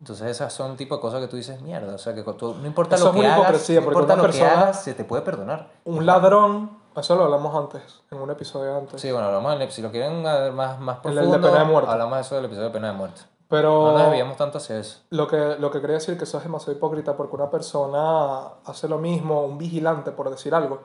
Entonces 0.00 0.26
esas 0.32 0.52
son 0.52 0.76
tipo 0.76 0.96
de 0.96 1.00
cosas 1.00 1.20
que 1.20 1.28
tú 1.28 1.36
dices, 1.36 1.60
mierda, 1.62 1.94
o 1.94 1.98
sea, 1.98 2.12
que 2.12 2.24
tú, 2.24 2.56
no 2.60 2.66
importa 2.66 2.96
Eso 2.96 3.06
lo 3.06 3.12
que 3.12 3.20
una 3.20 3.36
hagas, 3.36 3.68
no 3.70 3.74
importa 3.76 4.16
lo 4.16 4.22
que 4.24 4.28
persona- 4.30 4.52
hagas, 4.62 4.82
se 4.82 4.94
te 4.94 5.04
puede 5.04 5.22
perdonar. 5.22 5.68
Un 5.84 6.04
ladrón, 6.04 6.76
eso 6.96 7.14
lo 7.14 7.22
hablamos 7.22 7.54
antes, 7.54 8.00
en 8.10 8.18
un 8.18 8.28
episodio 8.32 8.76
antes. 8.76 9.00
Sí, 9.00 9.12
bueno, 9.12 9.28
hablamos 9.28 9.54
en 9.54 9.62
el- 9.62 9.70
si 9.70 9.80
lo 9.80 9.92
quieren 9.92 10.22
más, 10.56 10.80
más 10.80 10.98
En 11.04 11.10
el 11.10 11.14
de 11.14 11.20
profundo, 11.22 11.48
pena 11.48 11.60
de 11.60 11.70
muerte. 11.70 11.90
hablamos 11.92 12.16
de 12.16 12.20
eso 12.22 12.34
del 12.34 12.44
episodio 12.46 12.66
de 12.66 12.72
pena 12.74 12.88
de 12.88 12.94
muerte. 12.94 13.20
Pero 13.52 13.92
No 13.92 13.92
nos 13.98 14.02
desviamos 14.06 14.36
tanto 14.38 14.56
hacia 14.58 14.78
eso. 14.78 15.00
lo 15.10 15.28
que, 15.28 15.56
lo 15.58 15.70
que 15.70 15.80
quería 15.80 15.96
decir 15.96 16.16
que 16.16 16.24
eso 16.24 16.38
es 16.38 16.42
demasiado 16.44 16.72
hipócrita 16.72 17.16
porque 17.16 17.36
una 17.36 17.50
persona 17.50 18.44
hace 18.64 18.88
lo 18.88 18.98
mismo, 18.98 19.42
un 19.44 19.58
vigilante, 19.58 20.10
por 20.10 20.30
decir 20.30 20.54
algo, 20.54 20.80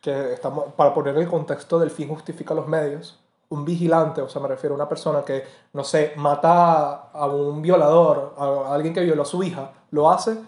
que 0.00 0.32
estamos, 0.32 0.72
para 0.74 0.94
poner 0.94 1.16
el 1.18 1.28
contexto 1.28 1.78
del 1.78 1.90
fin 1.90 2.08
justifica 2.08 2.54
los 2.54 2.66
medios, 2.66 3.18
un 3.50 3.64
vigilante, 3.64 4.22
o 4.22 4.28
sea, 4.28 4.40
me 4.40 4.48
refiero 4.48 4.74
a 4.74 4.76
una 4.76 4.88
persona 4.88 5.22
que, 5.24 5.44
no 5.74 5.84
sé, 5.84 6.12
mata 6.16 7.10
a 7.12 7.26
un 7.26 7.60
violador, 7.60 8.34
a 8.38 8.72
alguien 8.74 8.94
que 8.94 9.00
violó 9.04 9.22
a 9.22 9.26
su 9.26 9.42
hija, 9.42 9.72
lo 9.90 10.10
hace 10.10 10.38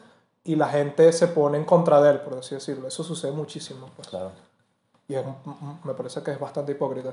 y 0.44 0.54
la 0.56 0.68
gente 0.68 1.12
se 1.12 1.28
pone 1.28 1.58
en 1.58 1.64
contra 1.64 2.00
de 2.00 2.12
él, 2.12 2.20
por 2.20 2.38
así 2.38 2.54
decirlo. 2.54 2.88
Eso 2.88 3.04
sucede 3.04 3.32
muchísimo. 3.32 3.90
pues. 3.94 4.08
Claro. 4.08 4.30
Y 5.06 5.14
es- 5.16 5.24
me 5.84 5.92
parece 5.94 6.22
que 6.22 6.30
es 6.30 6.40
bastante 6.40 6.72
hipócrita. 6.72 7.12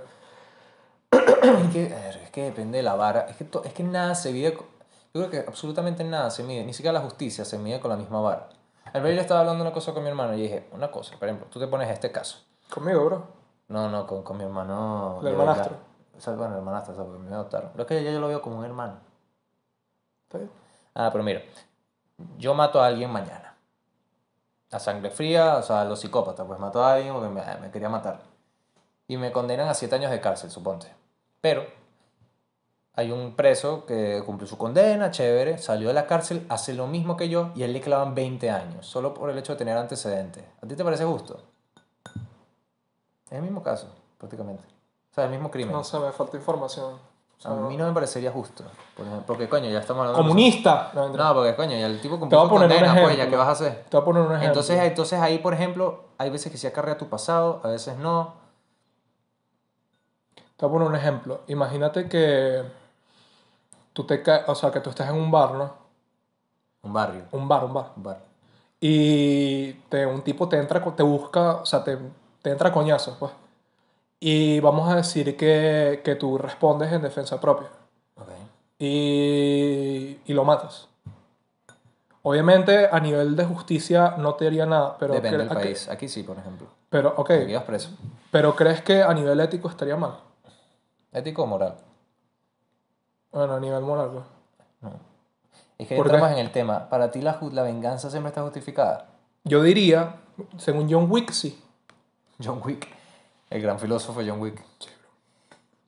Es 1.41 1.71
que, 1.73 1.84
es 1.86 2.45
depende 2.45 2.78
de 2.78 2.84
la 2.84 2.95
vara. 2.95 3.21
Es 3.30 3.36
que, 3.38 3.45
to- 3.45 3.63
es 3.63 3.73
que 3.73 3.84
nada 3.84 4.15
se 4.15 4.32
mide. 4.32 4.52
Yo 4.54 4.65
creo 5.13 5.30
que 5.30 5.39
absolutamente 5.47 6.04
nada 6.04 6.30
se 6.30 6.43
mide. 6.43 6.63
Ni 6.63 6.73
siquiera 6.73 6.93
la 6.99 7.04
justicia 7.06 7.43
se 7.45 7.58
mide 7.58 7.80
con 7.80 7.89
la 7.89 7.97
misma 7.97 8.21
vara. 8.21 8.49
Al 8.93 9.02
ver, 9.02 9.15
yo 9.15 9.21
estaba 9.21 9.41
hablando 9.41 9.63
una 9.63 9.73
cosa 9.73 9.93
con 9.93 10.04
mi 10.04 10.10
hermano 10.10 10.34
y 10.36 10.41
dije, 10.41 10.67
una 10.71 10.89
cosa, 10.89 11.15
por 11.17 11.28
ejemplo, 11.28 11.47
tú 11.52 11.60
te 11.60 11.67
pones 11.67 11.89
este 11.89 12.12
caso. 12.12 12.39
Conmigo, 12.69 13.06
bro. 13.06 13.23
No, 13.67 13.89
no, 13.89 14.08
con, 14.08 14.23
con 14.23 14.38
mi 14.38 14.43
hermano. 14.43 15.19
El 15.21 15.28
hermanastro. 15.30 15.75
O 16.17 16.21
sea, 16.21 16.34
bueno, 16.34 16.54
el 16.54 16.60
hermanastro, 16.60 16.93
o 16.93 16.95
sea, 16.95 17.06
porque 17.06 17.19
me 17.19 17.34
adoptaron. 17.36 17.71
Lo 17.75 17.86
que 17.86 18.04
ya 18.04 18.12
yo 18.12 18.19
lo 18.19 18.28
veo 18.28 18.41
como 18.41 18.58
un 18.60 18.65
hermano. 18.65 18.97
¿Está 20.23 20.38
bien? 20.39 20.52
Ah, 20.95 21.10
pero 21.12 21.23
mira, 21.23 21.41
yo 22.38 22.54
mato 22.54 22.82
a 22.82 22.88
alguien 22.88 23.12
mañana. 23.12 23.56
A 24.71 24.80
sangre 24.80 25.10
fría, 25.10 25.58
o 25.58 25.63
sea, 25.63 25.82
a 25.82 25.86
los 25.86 25.99
psicópatas, 25.99 26.45
pues 26.45 26.60
mato 26.60 26.84
a 26.84 26.93
alguien 26.93 27.13
porque 27.13 27.30
me, 27.30 27.41
me 27.62 27.71
quería 27.71 27.89
matar. 27.89 28.21
Y 29.08 29.17
me 29.17 29.32
condenan 29.32 29.67
a 29.67 29.73
7 29.73 29.95
años 29.95 30.12
de 30.12 30.19
cárcel, 30.21 30.52
suponte. 30.52 30.93
Pero 31.41 31.65
hay 32.95 33.12
un 33.12 33.36
preso 33.36 33.86
que 33.86 34.21
cumplió 34.25 34.47
su 34.47 34.58
condena, 34.58 35.10
chévere, 35.12 35.58
salió 35.58 35.88
de 35.88 35.93
la 35.93 36.06
cárcel, 36.06 36.45
hace 36.49 36.73
lo 36.73 36.88
mismo 36.88 37.15
que 37.15 37.30
yo 37.30 37.52
y 37.56 37.63
él 37.63 37.71
le 37.71 37.82
clavan 37.82 38.13
20 38.13 38.49
años, 38.49 38.86
solo 38.86 39.13
por 39.13 39.30
el 39.30 39.38
hecho 39.38 39.54
de 39.54 39.58
tener 39.58 39.78
antecedentes. 39.78 40.43
¿A 40.62 40.67
ti 40.67 40.75
te 40.75 40.84
parece 40.84 41.06
justo? 41.06 41.39
Es 43.28 43.38
el 43.38 43.41
mismo 43.41 43.63
caso, 43.63 43.88
prácticamente. 44.17 44.63
O 45.12 45.13
sea, 45.13 45.25
el 45.25 45.32
mismo 45.32 45.49
crimen. 45.49 45.71
No 45.71 45.84
sé, 45.84 45.97
me 45.99 46.12
falta 46.12 46.36
información. 46.36 46.93
O 46.93 47.41
sea, 47.41 47.52
a 47.52 47.56
mí 47.56 47.78
no 47.78 47.88
me 47.88 47.93
parecería 47.93 48.32
justo. 48.32 48.65
por 48.97 49.06
ejemplo, 49.06 49.25
porque 49.25 49.47
coño, 49.47 49.69
ya 49.69 49.80
estamos 49.80 50.02
hablando 50.02 50.17
de 50.17 50.28
Comunista. 50.28 50.91
No, 50.93 51.04
mentira. 51.04 51.23
no, 51.23 51.34
porque 51.36 51.56
coño, 51.56 51.78
ya 51.78 51.86
el 51.86 52.02
tipo 52.02 52.19
cumplió 52.19 52.41
su 52.41 52.49
condena, 52.49 52.97
pues, 53.02 53.15
ya 53.15 53.30
qué 53.30 53.36
vas 53.38 53.47
a 53.47 53.52
hacer. 53.52 53.86
Te 53.88 53.95
voy 53.95 54.02
a 54.02 54.06
poner 54.06 54.23
un 54.23 54.28
ejemplo. 54.30 54.47
Entonces, 54.47 54.78
entonces 54.82 55.19
ahí, 55.21 55.38
por 55.38 55.54
ejemplo, 55.54 56.04
hay 56.17 56.30
veces 56.32 56.52
que 56.52 56.58
se 56.58 56.67
acarrea 56.67 56.97
tu 56.97 57.08
pasado, 57.08 57.62
a 57.63 57.69
veces 57.69 57.97
no. 57.97 58.48
Te 60.60 60.65
voy 60.65 60.69
a 60.69 60.74
poner 60.74 60.88
un 60.89 60.95
ejemplo. 60.95 61.41
Imagínate 61.48 62.10
que 62.10 62.63
tú 63.93 64.04
te 64.04 64.22
ca- 64.22 64.43
o 64.48 64.56
sea, 64.56 64.72
que 64.72 64.82
tú 64.82 64.89
estás 64.89 65.10
en 65.10 65.15
un 65.15 65.32
bar, 65.32 65.54
¿no? 65.54 65.74
Un 66.84 66.91
barrio, 66.93 67.24
Un 67.32 67.48
bar, 67.48 67.63
un 67.63 67.74
bar. 67.74 67.91
un 67.95 68.04
bar. 68.04 68.19
Y 68.82 69.72
te, 69.89 70.06
un 70.06 70.22
tipo 70.22 70.48
te 70.50 70.58
entra, 70.58 70.84
te 70.95 71.04
busca, 71.04 71.56
o 71.58 71.65
sea, 71.65 71.84
te, 71.84 71.98
te 72.41 72.52
entra 72.52 72.72
coñazos, 72.74 73.15
pues. 73.17 73.32
Y 74.19 74.60
vamos 74.60 74.89
a 74.89 74.95
decir 74.98 75.38
que, 75.38 76.02
que 76.04 76.15
tú 76.15 76.38
respondes 76.38 76.91
en 76.91 77.02
defensa 77.02 77.39
propia. 77.39 77.67
Ok. 78.15 78.28
Y, 78.80 80.19
y 80.26 80.34
lo 80.34 80.43
matas. 80.43 80.88
Obviamente, 82.22 82.88
a 82.91 83.00
nivel 83.00 83.36
de 83.38 83.45
justicia 83.45 84.15
no 84.17 84.36
te 84.36 84.48
haría 84.48 84.65
nada, 84.65 84.98
pero... 85.00 85.13
Depende 85.13 85.38
del 85.40 85.48
país. 85.50 85.88
Aquí 85.88 86.10
sí, 86.10 86.23
por 86.23 86.38
ejemplo. 86.38 86.67
Pero, 86.90 87.13
ok, 87.15 87.29
Aquí 87.31 87.54
vas 87.54 87.63
preso. 87.63 87.92
pero 88.29 88.56
¿crees 88.56 88.81
que 88.81 89.02
a 89.02 89.13
nivel 89.13 89.40
ético 89.40 89.69
estaría 89.69 89.96
mal? 89.96 90.15
Ético 91.12 91.43
o 91.43 91.47
moral. 91.47 91.75
Bueno, 93.31 93.55
a 93.55 93.60
nivel 93.60 93.81
moral, 93.81 94.10
pues. 94.12 94.93
Es 95.77 95.87
que 95.87 95.95
¿Por 95.95 96.05
qué? 96.07 96.12
entramos 96.13 96.37
en 96.37 96.45
el 96.45 96.51
tema. 96.51 96.89
Para 96.89 97.10
ti 97.12 97.21
la, 97.21 97.39
la 97.51 97.63
venganza 97.63 98.10
siempre 98.10 98.29
está 98.29 98.41
justificada. 98.43 99.05
Yo 99.43 99.63
diría, 99.63 100.15
según 100.57 100.91
John 100.91 101.07
Wick, 101.10 101.31
sí. 101.31 101.62
John 102.43 102.62
Wick. 102.63 102.87
El 103.49 103.62
gran 103.62 103.79
filósofo 103.79 104.21
John 104.25 104.39
Wick. 104.41 104.62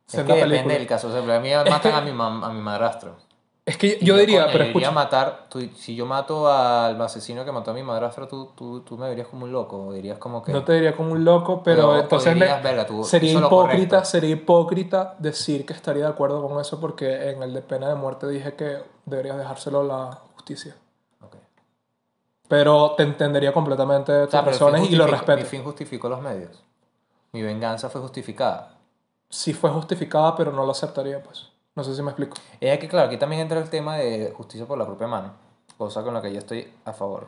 Es 0.07 0.15
En 0.15 0.25
que 0.25 0.29
la 0.29 0.35
depende 0.35 0.55
película. 0.55 0.73
del 0.75 0.87
caso. 0.87 1.07
O 1.07 1.11
sea, 1.11 1.35
a 1.35 1.39
mí 1.39 1.49
matan 1.69 1.93
a, 1.95 2.01
mi 2.01 2.11
mam- 2.11 2.43
a 2.45 2.49
mi 2.53 2.61
madrastro. 2.61 3.15
Es 3.63 3.77
que 3.77 3.99
Y 4.01 4.05
yo 4.05 4.17
diría, 4.17 4.47
pero 4.47 4.59
yo 4.63 4.69
escucha. 4.69 4.91
matar, 4.91 5.45
tú- 5.47 5.61
si 5.75 5.95
yo 5.95 6.07
mato 6.07 6.51
al 6.51 6.99
asesino 6.99 7.45
que 7.45 7.51
mató 7.51 7.71
a 7.71 7.73
mi 7.75 7.83
madrastra, 7.83 8.27
tú, 8.27 8.51
tú, 8.55 8.81
tú 8.81 8.97
me 8.97 9.07
verías 9.07 9.27
como 9.27 9.45
un 9.45 9.51
loco, 9.51 9.93
dirías 9.93 10.17
como 10.17 10.41
que... 10.41 10.51
No 10.51 10.63
te 10.63 10.73
diría 10.73 10.95
como 10.95 11.11
un 11.11 11.23
loco, 11.23 11.61
pero 11.63 11.89
Pero, 11.91 11.99
entonces 12.01 12.33
dirías, 12.33 12.63
"Verga, 12.63 12.87
tú 12.87 13.03
sería 13.03 13.33
hipócrita, 13.33 13.49
correcto". 13.49 14.05
sería 14.05 14.29
hipócrita 14.31 15.15
decir 15.19 15.63
que 15.65 15.73
estaría 15.73 16.05
de 16.05 16.09
acuerdo 16.09 16.45
con 16.47 16.59
eso 16.59 16.79
porque 16.79 17.29
en 17.29 17.43
el 17.43 17.53
de 17.53 17.61
pena 17.61 17.87
de 17.87 17.95
muerte 17.95 18.27
dije 18.27 18.55
que 18.55 18.79
deberías 19.05 19.37
dejárselo 19.37 19.81
a 19.81 19.83
la 19.83 20.11
justicia. 20.33 20.75
Ok. 21.21 21.35
Pero 22.47 22.95
te 22.97 23.03
entendería 23.03 23.53
completamente 23.53 24.11
tus 24.21 24.27
O 24.29 24.31
sea, 24.31 24.41
razones 24.41 24.89
y 24.89 24.95
lo 24.95 25.03
justificó- 25.05 25.05
Mi 25.05 25.11
respeto. 25.35 25.49
fin 25.49 25.63
justificó 25.63 26.09
los 26.09 26.21
medios. 26.21 26.63
Mi 27.31 27.43
venganza 27.43 27.89
fue 27.89 28.01
justificada. 28.01 28.75
Sí 29.29 29.53
fue 29.53 29.69
justificada, 29.69 30.35
pero 30.35 30.51
no 30.51 30.65
lo 30.65 30.71
aceptaría, 30.71 31.21
pues. 31.23 31.47
No 31.75 31.83
sé 31.83 31.95
si 31.95 32.01
me 32.01 32.09
explico. 32.09 32.35
Es 32.59 32.79
que, 32.79 32.87
claro, 32.87 33.07
aquí 33.07 33.17
también 33.17 33.41
entra 33.43 33.59
el 33.59 33.69
tema 33.69 33.95
de 33.97 34.33
justicia 34.35 34.65
por 34.65 34.77
la 34.77 34.85
propia 34.85 35.07
mano, 35.07 35.33
cosa 35.77 36.03
con 36.03 36.13
la 36.13 36.21
que 36.21 36.31
yo 36.31 36.39
estoy 36.39 36.67
a 36.85 36.91
favor. 36.93 37.27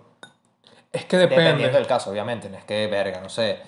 Es 0.92 1.06
que 1.06 1.18
Dependiendo 1.18 1.58
depende. 1.60 1.78
del 1.80 1.88
caso, 1.88 2.12
obviamente, 2.12 2.50
no 2.50 2.58
es 2.58 2.66
que, 2.66 2.88
verga, 2.88 3.22
no 3.22 3.30
sé, 3.30 3.60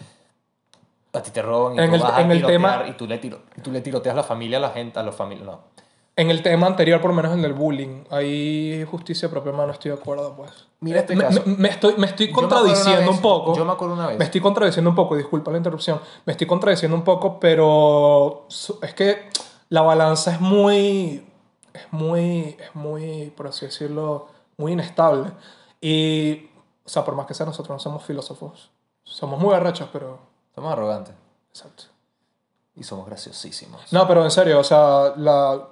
a 1.14 1.22
ti 1.22 1.32
te 1.32 1.42
roban 1.42 1.76
y 1.76 1.80
En 1.80 1.90
tú 1.90 1.96
el- 1.96 2.02
vas 2.02 2.14
a 2.14 2.22
en 2.22 2.32
el 2.32 2.38
tirotear 2.40 2.62
tema- 2.62 2.88
y 2.90 2.92
tú 2.94 3.08
le, 3.08 3.18
tiro, 3.18 3.40
tú 3.64 3.72
le 3.72 3.82
tiroteas 3.82 4.14
a 4.14 4.18
la 4.18 4.24
familia 4.24 4.58
a 4.58 4.62
la 4.62 4.70
gente, 4.72 5.00
a 5.00 5.04
los 5.04 5.16
familiares, 5.16 5.54
no. 5.54 5.76
En 6.18 6.30
el 6.30 6.42
tema 6.44 6.68
anterior, 6.68 7.02
por 7.02 7.10
lo 7.12 7.16
menos 7.16 7.34
en 7.34 7.44
el 7.44 7.54
bullying, 7.54 8.04
hay 8.10 8.86
justicia 8.90 9.30
propia 9.30 9.52
mano, 9.54 9.72
estoy 9.74 9.92
de 9.92 9.98
acuerdo, 9.98 10.34
pues. 10.36 10.52
Mira 10.82 11.00
este 11.00 11.16
me, 11.16 11.24
caso. 11.26 11.42
me- 11.46 11.56
me 11.56 11.70
estoy, 11.70 11.96
me 11.98 12.06
estoy 12.06 12.28
Yo 12.28 12.32
me 12.34 12.36
contradiciendo 12.42 13.00
una 13.02 13.10
un 13.10 13.16
vez- 13.16 13.22
poco. 13.22 13.56
Yo 13.56 13.66
me 13.66 13.72
acuerdo 13.72 13.94
una 13.96 14.08
vez. 14.08 14.18
Me 14.20 14.26
estoy 14.26 14.40
contradiciendo 14.42 14.90
un 14.90 14.96
poco, 14.96 15.16
disculpa 15.16 15.52
la 15.52 15.58
interrupción. 15.58 16.00
Me 16.26 16.32
estoy 16.32 16.48
contradiciendo 16.48 16.96
un 16.96 17.04
poco, 17.04 17.40
pero 17.40 18.48
es 18.82 18.94
que 18.94 19.30
la 19.70 19.82
balanza 19.82 20.32
es 20.32 20.42
muy, 20.42 21.26
es 21.74 21.92
muy, 21.92 22.58
es 22.60 22.74
muy, 22.76 23.32
por 23.36 23.48
así 23.48 23.66
decirlo, 23.66 24.28
muy 24.58 24.74
inestable. 24.74 25.32
Y, 25.82 26.50
o 26.86 26.90
sea, 26.90 27.04
por 27.04 27.16
más 27.16 27.26
que 27.26 27.34
sea, 27.34 27.46
nosotros 27.46 27.76
no 27.76 27.80
somos 27.80 28.04
filósofos. 28.04 28.72
Somos 29.04 29.40
muy 29.40 29.54
arrechos, 29.54 29.90
pero... 29.92 30.20
Somos 30.56 30.72
arrogantes 30.72 31.14
Exacto. 31.50 31.84
y 32.76 32.84
somos 32.84 33.06
graciosísimos. 33.08 33.92
No, 33.92 34.08
pero 34.08 34.24
en 34.24 34.32
serio, 34.32 34.60
o 34.60 34.64
sea, 34.64 35.14
la, 35.18 35.68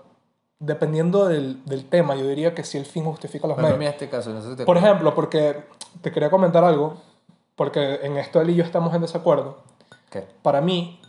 dependiendo 0.60 1.26
del, 1.26 1.64
del 1.66 1.86
tema, 1.90 2.16
yo 2.16 2.28
diría 2.28 2.54
que 2.54 2.64
si 2.64 2.78
el 2.78 2.86
fin 2.86 3.06
justifica 3.06 3.48
los 3.48 3.56
Bueno, 3.56 3.70
medios. 3.70 3.80
mira 3.80 3.92
este 3.92 4.10
caso, 4.10 4.32
no 4.32 4.42
sé 4.42 4.52
si 4.52 4.56
te 4.58 4.66
Por 4.66 4.78
ejemplo, 4.78 5.16
porque 5.16 5.64
te 6.02 6.12
quería 6.12 6.30
comentar 6.30 6.64
algo, 6.64 6.98
porque 7.56 8.00
en 8.04 8.18
esto 8.18 8.42
él 8.42 8.50
y 8.50 8.56
yo 8.56 8.64
estamos 8.64 8.94
en 8.94 9.02
desacuerdo. 9.02 9.60
¿Qué? 10.10 10.28
Para 10.42 10.62
mí, 10.62 11.00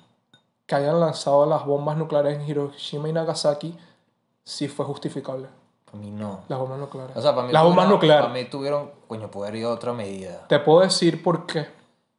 que 0.66 0.74
hayan 0.74 1.00
lanzado 1.00 1.46
las 1.46 1.64
bombas 1.66 1.96
nucleares 1.96 2.38
en 2.38 2.48
Hiroshima 2.48 3.08
y 3.08 3.12
Nagasaki, 3.12 3.76
sí 4.44 4.68
fue 4.68 4.84
justificable. 4.86 5.48
Para 5.84 5.98
mí 5.98 6.10
no. 6.10 6.40
Las 6.48 6.58
bombas 6.58 6.78
nucleares. 6.78 7.16
O 7.16 7.22
sea, 7.22 7.34
para 7.34 7.46
mí 7.46 7.52
las 7.52 7.62
bombas 7.62 7.84
tuvieron- 7.86 7.92
nucleares. 7.92 8.24
Para 8.26 8.34
mí 8.34 8.44
tuvieron, 8.50 8.90
coño, 9.06 9.30
poder 9.30 9.54
ir 9.56 9.64
a 9.66 9.70
otra 9.70 9.92
medida. 9.92 10.46
Te 10.48 10.58
puedo 10.58 10.80
decir 10.80 11.22
por 11.22 11.46
qué. 11.46 11.66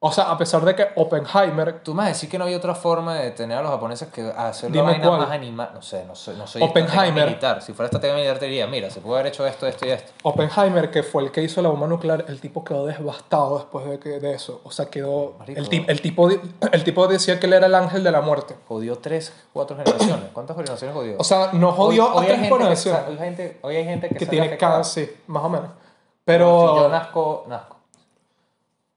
O 0.08 0.12
sea, 0.12 0.26
a 0.30 0.38
pesar 0.38 0.64
de 0.64 0.76
que 0.76 0.88
Oppenheimer, 0.97 1.80
Tú 1.82 1.93
me 1.93 1.97
vas 1.99 2.06
a 2.06 2.10
decir 2.10 2.30
que 2.30 2.38
no 2.38 2.43
había 2.43 2.58
otra 2.58 2.76
forma 2.76 3.16
de 3.16 3.24
detener 3.26 3.58
a 3.58 3.62
los 3.64 3.72
japoneses 3.72 4.08
que 4.10 4.22
hacer 4.22 4.74
la 4.76 4.84
vaina 4.84 5.08
cuál. 5.08 5.20
más 5.22 5.32
animal. 5.32 5.72
No 5.74 5.82
sé, 5.82 6.06
no 6.06 6.14
soy, 6.14 6.36
no 6.36 6.45
soy 6.45 6.62
Oppenheimer. 6.62 7.26
militar. 7.26 7.62
Si 7.64 7.74
fuera 7.74 7.88
estratega 7.88 8.14
militar 8.14 8.38
te 8.38 8.45
diría, 8.45 8.68
mira, 8.68 8.89
se 8.91 9.01
puede 9.01 9.20
haber 9.22 9.32
hecho 9.34 9.47
esto, 9.47 9.66
esto 9.66 9.88
y 9.88 9.89
esto. 9.89 10.12
Oppenheimer, 10.22 10.91
que 10.91 11.01
fue 11.01 11.24
el 11.24 11.32
que 11.32 11.41
hizo 11.41 11.60
la 11.64 11.70
bomba 11.70 11.88
nuclear, 11.88 12.26
el 12.28 12.39
tipo 12.39 12.64
quedó 12.64 12.86
devastado 12.86 13.58
después 13.58 13.86
de, 13.89 13.97
que, 13.99 14.20
de 14.20 14.34
eso. 14.34 14.62
O 14.64 14.70
sea, 14.72 14.86
quedó... 14.86 15.34
Marico. 15.39 15.60
El, 15.60 15.70
ti- 15.70 15.86
el, 15.88 16.01
tipo, 16.01 16.30
el 16.30 16.84
tipo 16.84 17.08
decía 17.08 17.39
que 17.39 17.47
él 17.47 17.53
era 17.53 17.66
el 17.66 17.74
ángel 17.76 18.03
de 18.03 18.12
la 18.12 18.22
muerte. 18.22 18.56
Jodió 18.68 18.97
tres, 18.99 19.34
cuatro 19.53 19.76
generaciones. 19.76 20.26
¿Cuántas 20.34 20.56
generaciones 20.56 20.95
jodió? 20.95 21.16
O 21.18 21.24
sea, 21.24 21.49
no 21.53 21.72
jodió 21.72 22.14
Hoy- 22.14 22.26
a 22.26 22.28
tres 22.28 22.39
que 22.41 22.45
generaciones. 22.47 23.01
Hoy, 23.08 23.14
hay 23.14 23.18
gente, 23.18 23.60
hoy 23.64 23.76
hay 23.78 23.86
gente 23.86 24.10
que, 24.10 24.16
que 24.16 24.26
tiene 24.28 24.56
cáncer, 24.58 25.06
sí, 25.08 25.24
más 25.28 25.43
o 25.43 25.49
menos. 25.49 25.68
Si 25.68 25.74
yo 25.74 25.84
Pero 26.26 26.89
nazco, 26.89 27.45
nazco. 27.47 27.74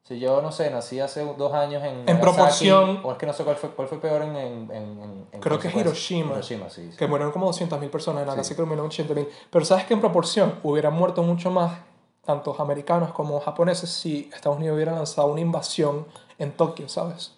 Si 0.08 0.18
yo, 0.18 0.40
no 0.40 0.50
sé, 0.50 0.70
nací 0.70 0.98
hace 1.00 1.22
dos 1.36 1.52
años 1.52 1.84
en. 1.84 2.06
Nagasaki, 2.06 2.20
proporción- 2.22 3.00
O 3.04 3.12
es 3.12 3.18
que 3.18 3.26
no 3.26 3.34
sé 3.34 3.44
cuál 3.44 3.56
fue, 3.56 3.68
cuál 3.70 3.88
fue 3.88 4.00
peor 4.00 4.22
en. 4.22 4.34
en, 4.36 4.70
en- 4.70 5.26
en 5.32 5.40
creo 5.40 5.58
que 5.58 5.68
es. 5.68 5.74
Hiroshima, 5.76 6.32
Hiroshima, 6.32 6.70
sí. 6.70 6.88
sí. 6.90 6.96
que 6.96 7.06
murieron 7.06 7.30
como 7.30 7.46
200.000 7.52 7.90
personas, 7.90 8.22
en 8.22 8.28
Nagasaki 8.28 8.56
que 8.56 8.62
murieron 8.62 8.88
80.000. 8.90 9.28
Pero 9.50 9.64
sabes 9.66 9.84
que 9.84 9.92
en 9.92 10.00
proporción 10.00 10.54
hubieran 10.62 10.94
muerto 10.94 11.22
mucho 11.22 11.50
más, 11.50 11.78
tanto 12.24 12.56
americanos 12.58 13.12
como 13.12 13.38
japoneses, 13.40 13.90
si 13.90 14.30
Estados 14.34 14.56
Unidos 14.58 14.76
hubiera 14.76 14.92
lanzado 14.92 15.28
una 15.28 15.42
invasión 15.42 16.06
en 16.38 16.52
Tokio, 16.52 16.88
¿sabes? 16.88 17.34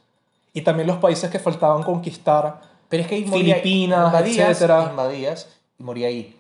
Y 0.53 0.63
también 0.63 0.87
los 0.87 0.99
países 0.99 1.29
que 1.29 1.41
faltaban 1.41 1.83
conquistar. 1.83 2.61
Pero 2.89 3.03
es 3.03 3.09
que 3.09 3.17
ahí 3.17 3.25
Filipinas, 3.25 4.07
invadías, 4.07 4.49
etcétera. 4.51 4.87
Invadías 4.91 5.49
y 5.79 5.83
moría 5.83 6.07
ahí. 6.09 6.37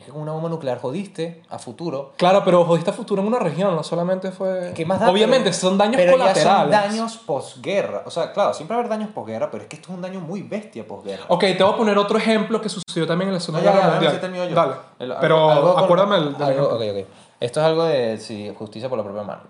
Es 0.00 0.06
que 0.06 0.12
con 0.12 0.22
una 0.22 0.32
bomba 0.32 0.48
nuclear 0.48 0.80
jodiste 0.80 1.42
a 1.50 1.58
futuro. 1.58 2.12
Claro, 2.16 2.42
pero 2.42 2.64
jodiste 2.64 2.88
a 2.88 2.92
futuro 2.94 3.20
en 3.20 3.28
una 3.28 3.38
región, 3.38 3.76
no 3.76 3.82
solamente 3.82 4.32
fue... 4.32 4.72
¿Qué 4.74 4.86
más 4.86 4.98
da? 4.98 5.10
Obviamente, 5.10 5.50
Pero- 5.50 5.56
son 5.60 5.76
daños 5.76 5.96
pero 5.96 6.12
colaterales. 6.12 6.44
Ya 6.72 6.82
son 6.82 6.90
daños 6.90 7.16
posguerra. 7.18 8.02
O 8.06 8.10
sea, 8.10 8.32
claro, 8.32 8.54
siempre 8.54 8.74
va 8.76 8.80
a 8.82 8.84
haber 8.86 8.98
daños 8.98 9.12
posguerra, 9.12 9.50
pero 9.50 9.64
es 9.64 9.68
que 9.68 9.76
esto 9.76 9.90
es 9.90 9.94
un 9.96 10.00
daño 10.00 10.20
muy 10.20 10.40
bestia 10.42 10.86
posguerra. 10.88 11.24
Ok, 11.28 11.40
te 11.40 11.62
voy 11.62 11.74
a 11.74 11.76
poner 11.76 11.98
otro 11.98 12.16
ejemplo 12.16 12.62
que 12.62 12.70
sucedió 12.70 13.06
también 13.06 13.28
en 13.28 13.34
la 13.34 13.40
Segunda 13.40 13.70
No, 13.70 13.76
Guerra 13.76 13.90
Mundial. 13.92 14.54
Dale. 14.54 14.74
El- 14.98 15.14
pero 15.20 15.50
algo 15.50 15.76
acuérdame 15.78 16.16
del, 16.16 16.32
del 16.32 16.42
algo- 16.42 16.76
ejemplo. 16.78 17.02
ok, 17.02 17.06
ok. 17.06 17.14
Esto 17.40 17.60
es 17.60 17.66
algo 17.66 17.84
de 17.84 18.16
sí, 18.18 18.54
justicia 18.58 18.88
por 18.88 18.96
la 18.96 19.04
propia 19.04 19.22
mano. 19.22 19.42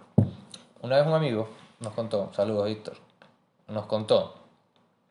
Una 0.83 0.97
vez 0.97 1.07
un 1.07 1.13
amigo 1.15 1.49
nos 1.79 1.93
contó, 1.93 2.31
saludos 2.35 2.67
Víctor, 2.67 2.95
nos 3.69 3.87
contó, 3.87 4.35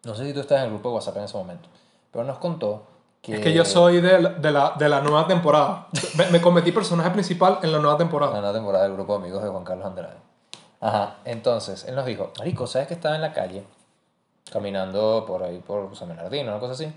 no 0.04 0.16
sé 0.16 0.26
si 0.26 0.34
tú 0.34 0.40
estás 0.42 0.58
en 0.60 0.66
el 0.66 0.70
grupo 0.72 0.90
de 0.90 0.96
WhatsApp 0.96 1.18
en 1.18 1.24
ese 1.24 1.38
momento, 1.38 1.70
pero 2.12 2.24
nos 2.26 2.38
contó 2.40 2.84
que... 3.22 3.36
Es 3.36 3.41
que 3.41 3.53
yo 3.53 3.65
soy 3.65 4.01
de 4.01 4.20
la, 4.20 4.30
de 4.30 4.51
la, 4.51 4.74
de 4.78 4.89
la 4.89 5.01
nueva 5.01 5.28
temporada. 5.28 5.88
Me, 6.17 6.28
me 6.32 6.41
convertí 6.41 6.72
personaje 6.72 7.11
principal 7.11 7.59
en 7.63 7.72
la 7.72 7.80
nueva 7.80 7.93
La 7.93 7.97
temporada. 7.97 8.34
nueva 8.39 8.53
temporada 8.53 8.84
del 8.86 8.93
grupo 8.93 9.13
de 9.13 9.20
amigos 9.26 9.43
de 9.43 9.49
Juan 9.49 9.63
Carlos 9.63 9.86
Andrade. 9.86 10.17
Ajá, 10.82 11.17
entonces, 11.26 11.84
él 11.86 11.95
nos 11.95 12.05
dijo, 12.05 12.32
Marico, 12.38 12.65
¿sabes 12.65 12.88
que 12.88 12.93
estaba 12.93 13.15
en 13.15 13.22
la 13.22 13.34
calle? 13.34 13.65
Caminando 14.51 15.26
por 15.28 15.43
ahí, 15.43 15.59
por 15.59 15.95
San 15.95 16.07
Bernardino, 16.07 16.51
una 16.51 16.59
cosa 16.59 16.74
así. 16.74 16.91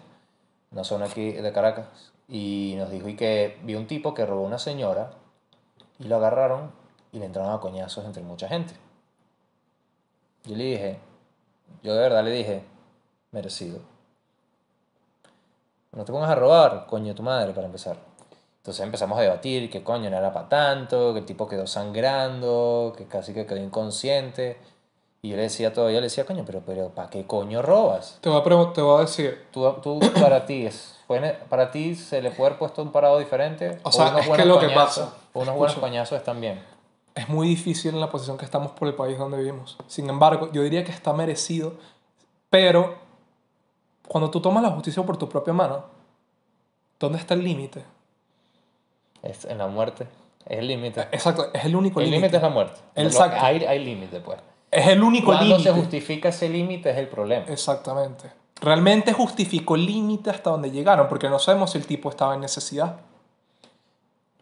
Una 0.70 0.84
zona 0.84 1.06
aquí 1.06 1.32
de 1.32 1.52
Caracas. 1.52 1.86
Y 2.28 2.74
nos 2.78 2.90
dijo 2.90 3.08
y 3.08 3.16
que 3.16 3.58
vio 3.64 3.78
un 3.78 3.86
tipo 3.86 4.14
que 4.14 4.24
robó 4.24 4.44
a 4.44 4.46
una 4.46 4.58
señora 4.58 5.10
y 5.98 6.04
lo 6.04 6.16
agarraron 6.16 6.70
y 7.10 7.18
le 7.18 7.26
entraron 7.26 7.52
a 7.52 7.60
coñazos 7.60 8.04
entre 8.06 8.22
mucha 8.22 8.48
gente. 8.48 8.72
Yo 10.44 10.56
le 10.56 10.64
dije, 10.64 10.98
yo 11.82 11.94
de 11.94 12.00
verdad 12.00 12.24
le 12.24 12.30
dije, 12.30 12.64
merecido. 13.32 13.80
No 15.92 16.04
te 16.04 16.12
pongas 16.12 16.30
a 16.30 16.34
robar, 16.34 16.86
coño 16.88 17.14
tu 17.14 17.22
madre, 17.22 17.52
para 17.52 17.66
empezar. 17.66 17.96
Entonces 18.58 18.82
empezamos 18.84 19.18
a 19.18 19.22
debatir 19.22 19.68
que 19.70 19.82
coño 19.82 20.08
no 20.08 20.16
era 20.16 20.32
para 20.32 20.48
tanto, 20.48 21.12
que 21.12 21.20
el 21.20 21.26
tipo 21.26 21.48
quedó 21.48 21.66
sangrando, 21.66 22.94
que 22.96 23.06
casi 23.06 23.34
que 23.34 23.44
quedó 23.46 23.58
inconsciente. 23.58 24.56
Y 25.20 25.30
yo 25.30 25.36
le 25.36 25.42
decía 25.42 25.72
yo 25.72 25.88
le 25.88 26.00
decía, 26.02 26.24
coño, 26.24 26.44
pero, 26.46 26.62
pero 26.64 26.88
¿para 26.90 27.10
qué 27.10 27.26
coño 27.26 27.62
robas? 27.62 28.18
Te 28.20 28.28
voy 28.28 28.40
a, 28.40 28.72
te 28.72 28.80
voy 28.82 28.98
a 28.98 29.00
decir. 29.02 29.46
Tú, 29.52 29.70
tú 29.82 30.00
para 30.20 30.46
ti, 30.46 30.66
es, 30.66 30.98
fue- 31.06 31.38
para 31.48 31.70
ti 31.70 31.94
se 31.94 32.22
le 32.22 32.30
puede 32.30 32.48
haber 32.50 32.58
puesto 32.58 32.82
un 32.82 32.90
parado 32.90 33.18
diferente. 33.18 33.78
O 33.82 33.92
sea, 33.92 34.06
unos 34.08 34.20
es 34.20 34.22
que 34.24 34.28
buenos 34.30 34.46
lo 34.48 34.58
que 34.58 34.68
pasa- 34.74 35.14
o 35.32 35.40
unos 35.42 35.54
buenos 35.54 35.72
escucha. 35.72 35.80
coñazos 35.88 36.18
están 36.18 36.40
bien. 36.40 36.62
Es 37.14 37.28
muy 37.28 37.46
difícil 37.48 37.94
en 37.94 38.00
la 38.00 38.10
posición 38.10 38.38
que 38.38 38.44
estamos 38.44 38.72
por 38.72 38.88
el 38.88 38.94
país 38.94 39.18
donde 39.18 39.36
vivimos. 39.38 39.76
Sin 39.86 40.08
embargo, 40.08 40.50
yo 40.52 40.62
diría 40.62 40.82
que 40.84 40.92
está 40.92 41.12
merecido. 41.12 41.74
Pero 42.50 42.96
cuando 44.12 44.30
tú 44.30 44.42
tomas 44.42 44.62
la 44.62 44.68
justicia 44.68 45.02
por 45.04 45.16
tu 45.16 45.26
propia 45.26 45.54
mano, 45.54 45.84
¿dónde 47.00 47.16
está 47.16 47.32
el 47.32 47.42
límite? 47.42 47.82
Es, 49.22 49.46
en 49.46 49.56
la 49.56 49.68
muerte 49.68 50.06
es 50.44 50.58
el 50.58 50.66
límite. 50.66 51.00
Exacto, 51.12 51.46
es 51.50 51.64
el 51.64 51.74
único 51.74 51.98
El 52.00 52.10
límite 52.10 52.18
límite. 52.20 52.36
es 52.36 52.42
la 52.42 52.48
muerte. 52.50 52.78
Exacto. 52.94 53.38
Hay, 53.40 53.64
hay 53.64 53.82
límite, 53.82 54.20
pues. 54.20 54.38
Es 54.70 54.86
el 54.88 55.02
único 55.02 55.28
Cuando 55.28 55.44
límite. 55.46 55.62
se 55.70 55.74
justifica 55.74 56.28
ese 56.28 56.50
límite 56.50 56.90
es 56.90 56.98
el 56.98 57.08
problema. 57.08 57.46
Exactamente. 57.48 58.30
Realmente 58.60 59.14
justificó 59.14 59.76
el 59.76 59.86
límite 59.86 60.28
hasta 60.28 60.50
donde 60.50 60.70
llegaron, 60.70 61.08
porque 61.08 61.30
no 61.30 61.38
sabemos 61.38 61.70
si 61.70 61.78
el 61.78 61.86
tipo 61.86 62.10
estaba 62.10 62.34
en 62.34 62.40
necesidad. 62.42 62.96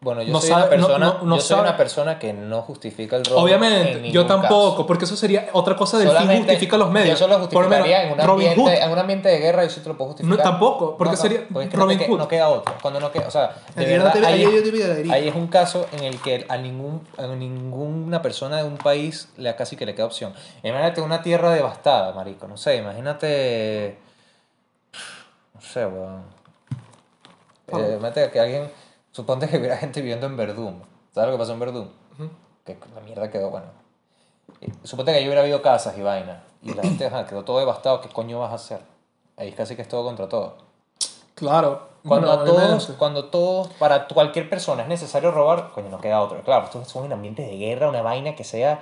Bueno, 0.03 0.23
yo 0.23 0.33
No 0.33 0.39
soy, 0.39 0.49
sabe- 0.49 0.61
una, 0.63 0.69
persona, 0.71 1.05
no- 1.05 1.19
no 1.25 1.35
yo 1.35 1.41
soy 1.43 1.59
una 1.59 1.77
persona 1.77 2.17
que 2.17 2.33
no 2.33 2.63
justifica 2.63 3.17
el 3.17 3.23
robo. 3.23 3.37
en 3.37 3.43
Obviamente, 3.43 4.09
yo 4.11 4.25
tampoco, 4.25 4.71
caso. 4.71 4.87
porque 4.87 5.05
eso 5.05 5.15
sería 5.15 5.49
otra 5.53 5.75
cosa 5.75 5.99
del 5.99 6.07
fin 6.07 6.17
Solamente- 6.17 6.47
justifica 6.53 6.77
los 6.77 6.89
medios. 6.89 7.19
Yo 7.19 7.27
solo 7.27 7.37
justificaría 7.37 8.05
en 8.05 8.13
un, 8.13 8.19
ambiente, 8.19 8.59
Hood. 8.59 8.69
en 8.71 8.91
un 8.91 8.97
ambiente 8.97 9.29
de 9.29 9.37
guerra, 9.37 9.63
yo 9.63 9.69
sí 9.69 9.79
te 9.81 9.89
lo 9.89 9.97
puedo 9.97 10.09
justificar. 10.13 10.37
No, 10.39 10.43
tampoco, 10.43 10.97
porque 10.97 11.15
sería 11.15 11.45
porque 11.53 11.65
es 11.65 11.69
que 11.69 11.77
no 11.77 11.83
Robin 11.83 11.99
Hood. 11.99 12.17
No 12.17 12.27
queda 12.27 12.49
otro. 12.49 12.73
Cuando 12.81 12.99
no 12.99 13.11
queda, 13.11 13.27
o 13.27 13.31
sea, 13.31 13.53
de 13.75 13.85
verdad, 13.85 14.11
te- 14.11 14.25
ahí, 14.25 14.41
yo 14.41 14.71
pido 14.71 15.13
ahí 15.13 15.27
es 15.27 15.35
un 15.35 15.45
caso 15.45 15.85
en 15.91 16.03
el 16.03 16.19
que 16.19 16.47
a, 16.49 16.57
ningún, 16.57 17.07
a 17.19 17.27
ninguna 17.27 18.23
persona 18.23 18.57
de 18.57 18.63
un 18.63 18.77
país 18.77 19.29
le 19.37 19.55
casi 19.55 19.75
que 19.75 19.85
le 19.85 19.93
queda 19.93 20.07
opción. 20.07 20.33
Imagínate 20.63 21.01
una 21.01 21.21
tierra 21.21 21.51
devastada, 21.51 22.11
marico, 22.13 22.47
no 22.47 22.57
sé, 22.57 22.77
imagínate... 22.77 23.99
No 25.53 25.61
sé, 25.61 25.85
weón. 25.85 26.23
Eh, 27.67 27.97
imagínate 27.99 28.31
que 28.31 28.39
alguien... 28.39 28.80
Suponte 29.11 29.47
que 29.47 29.57
hubiera 29.57 29.77
gente 29.83 30.01
viviendo 30.01 30.25
en 30.27 30.37
Verdún. 30.37 30.81
¿Sabes 31.13 31.27
lo 31.29 31.35
que 31.35 31.39
pasó 31.39 31.53
en 31.53 31.59
Verdún? 31.59 31.91
Ujú. 32.17 32.29
que 32.65 32.77
la 32.95 33.01
mierda 33.01 33.29
quedó, 33.29 33.49
bueno. 33.49 33.67
Eh, 34.61 34.71
Suponte 34.83 35.11
que 35.11 35.19
ahí 35.19 35.25
hubiera 35.25 35.41
habido 35.41 35.61
casas 35.61 35.97
y 35.97 36.01
vainas, 36.01 36.41
y 36.61 36.73
la 36.73 36.83
gente 36.83 37.05
ajá, 37.05 37.25
quedó 37.25 37.43
todo 37.43 37.59
devastado, 37.59 38.01
¿qué 38.01 38.09
coño 38.09 38.39
vas 38.39 38.51
a 38.51 38.55
hacer? 38.55 38.79
Ahí 39.37 39.51
casi 39.53 39.75
que 39.75 39.81
es 39.81 39.87
todo 39.87 40.03
contra 40.03 40.29
todo. 40.29 40.55
Claro, 41.35 41.89
Cuando 42.07 42.27
Bueno, 42.27 42.41
a 42.41 42.45
todos, 42.45 42.91
cuando 42.97 43.25
todos, 43.25 43.67
para 43.79 44.07
cualquier 44.07 44.49
persona 44.49 44.83
es 44.83 44.87
necesario 44.89 45.31
robar, 45.31 45.71
coño, 45.73 45.89
no 45.89 45.99
queda 45.99 46.21
otro. 46.21 46.41
Claro, 46.43 46.65
esto 46.65 46.81
es 46.81 46.95
un 46.95 47.11
ambiente 47.11 47.41
de 47.41 47.57
guerra, 47.57 47.89
una 47.89 48.01
vaina 48.01 48.35
que 48.35 48.43
sea 48.43 48.81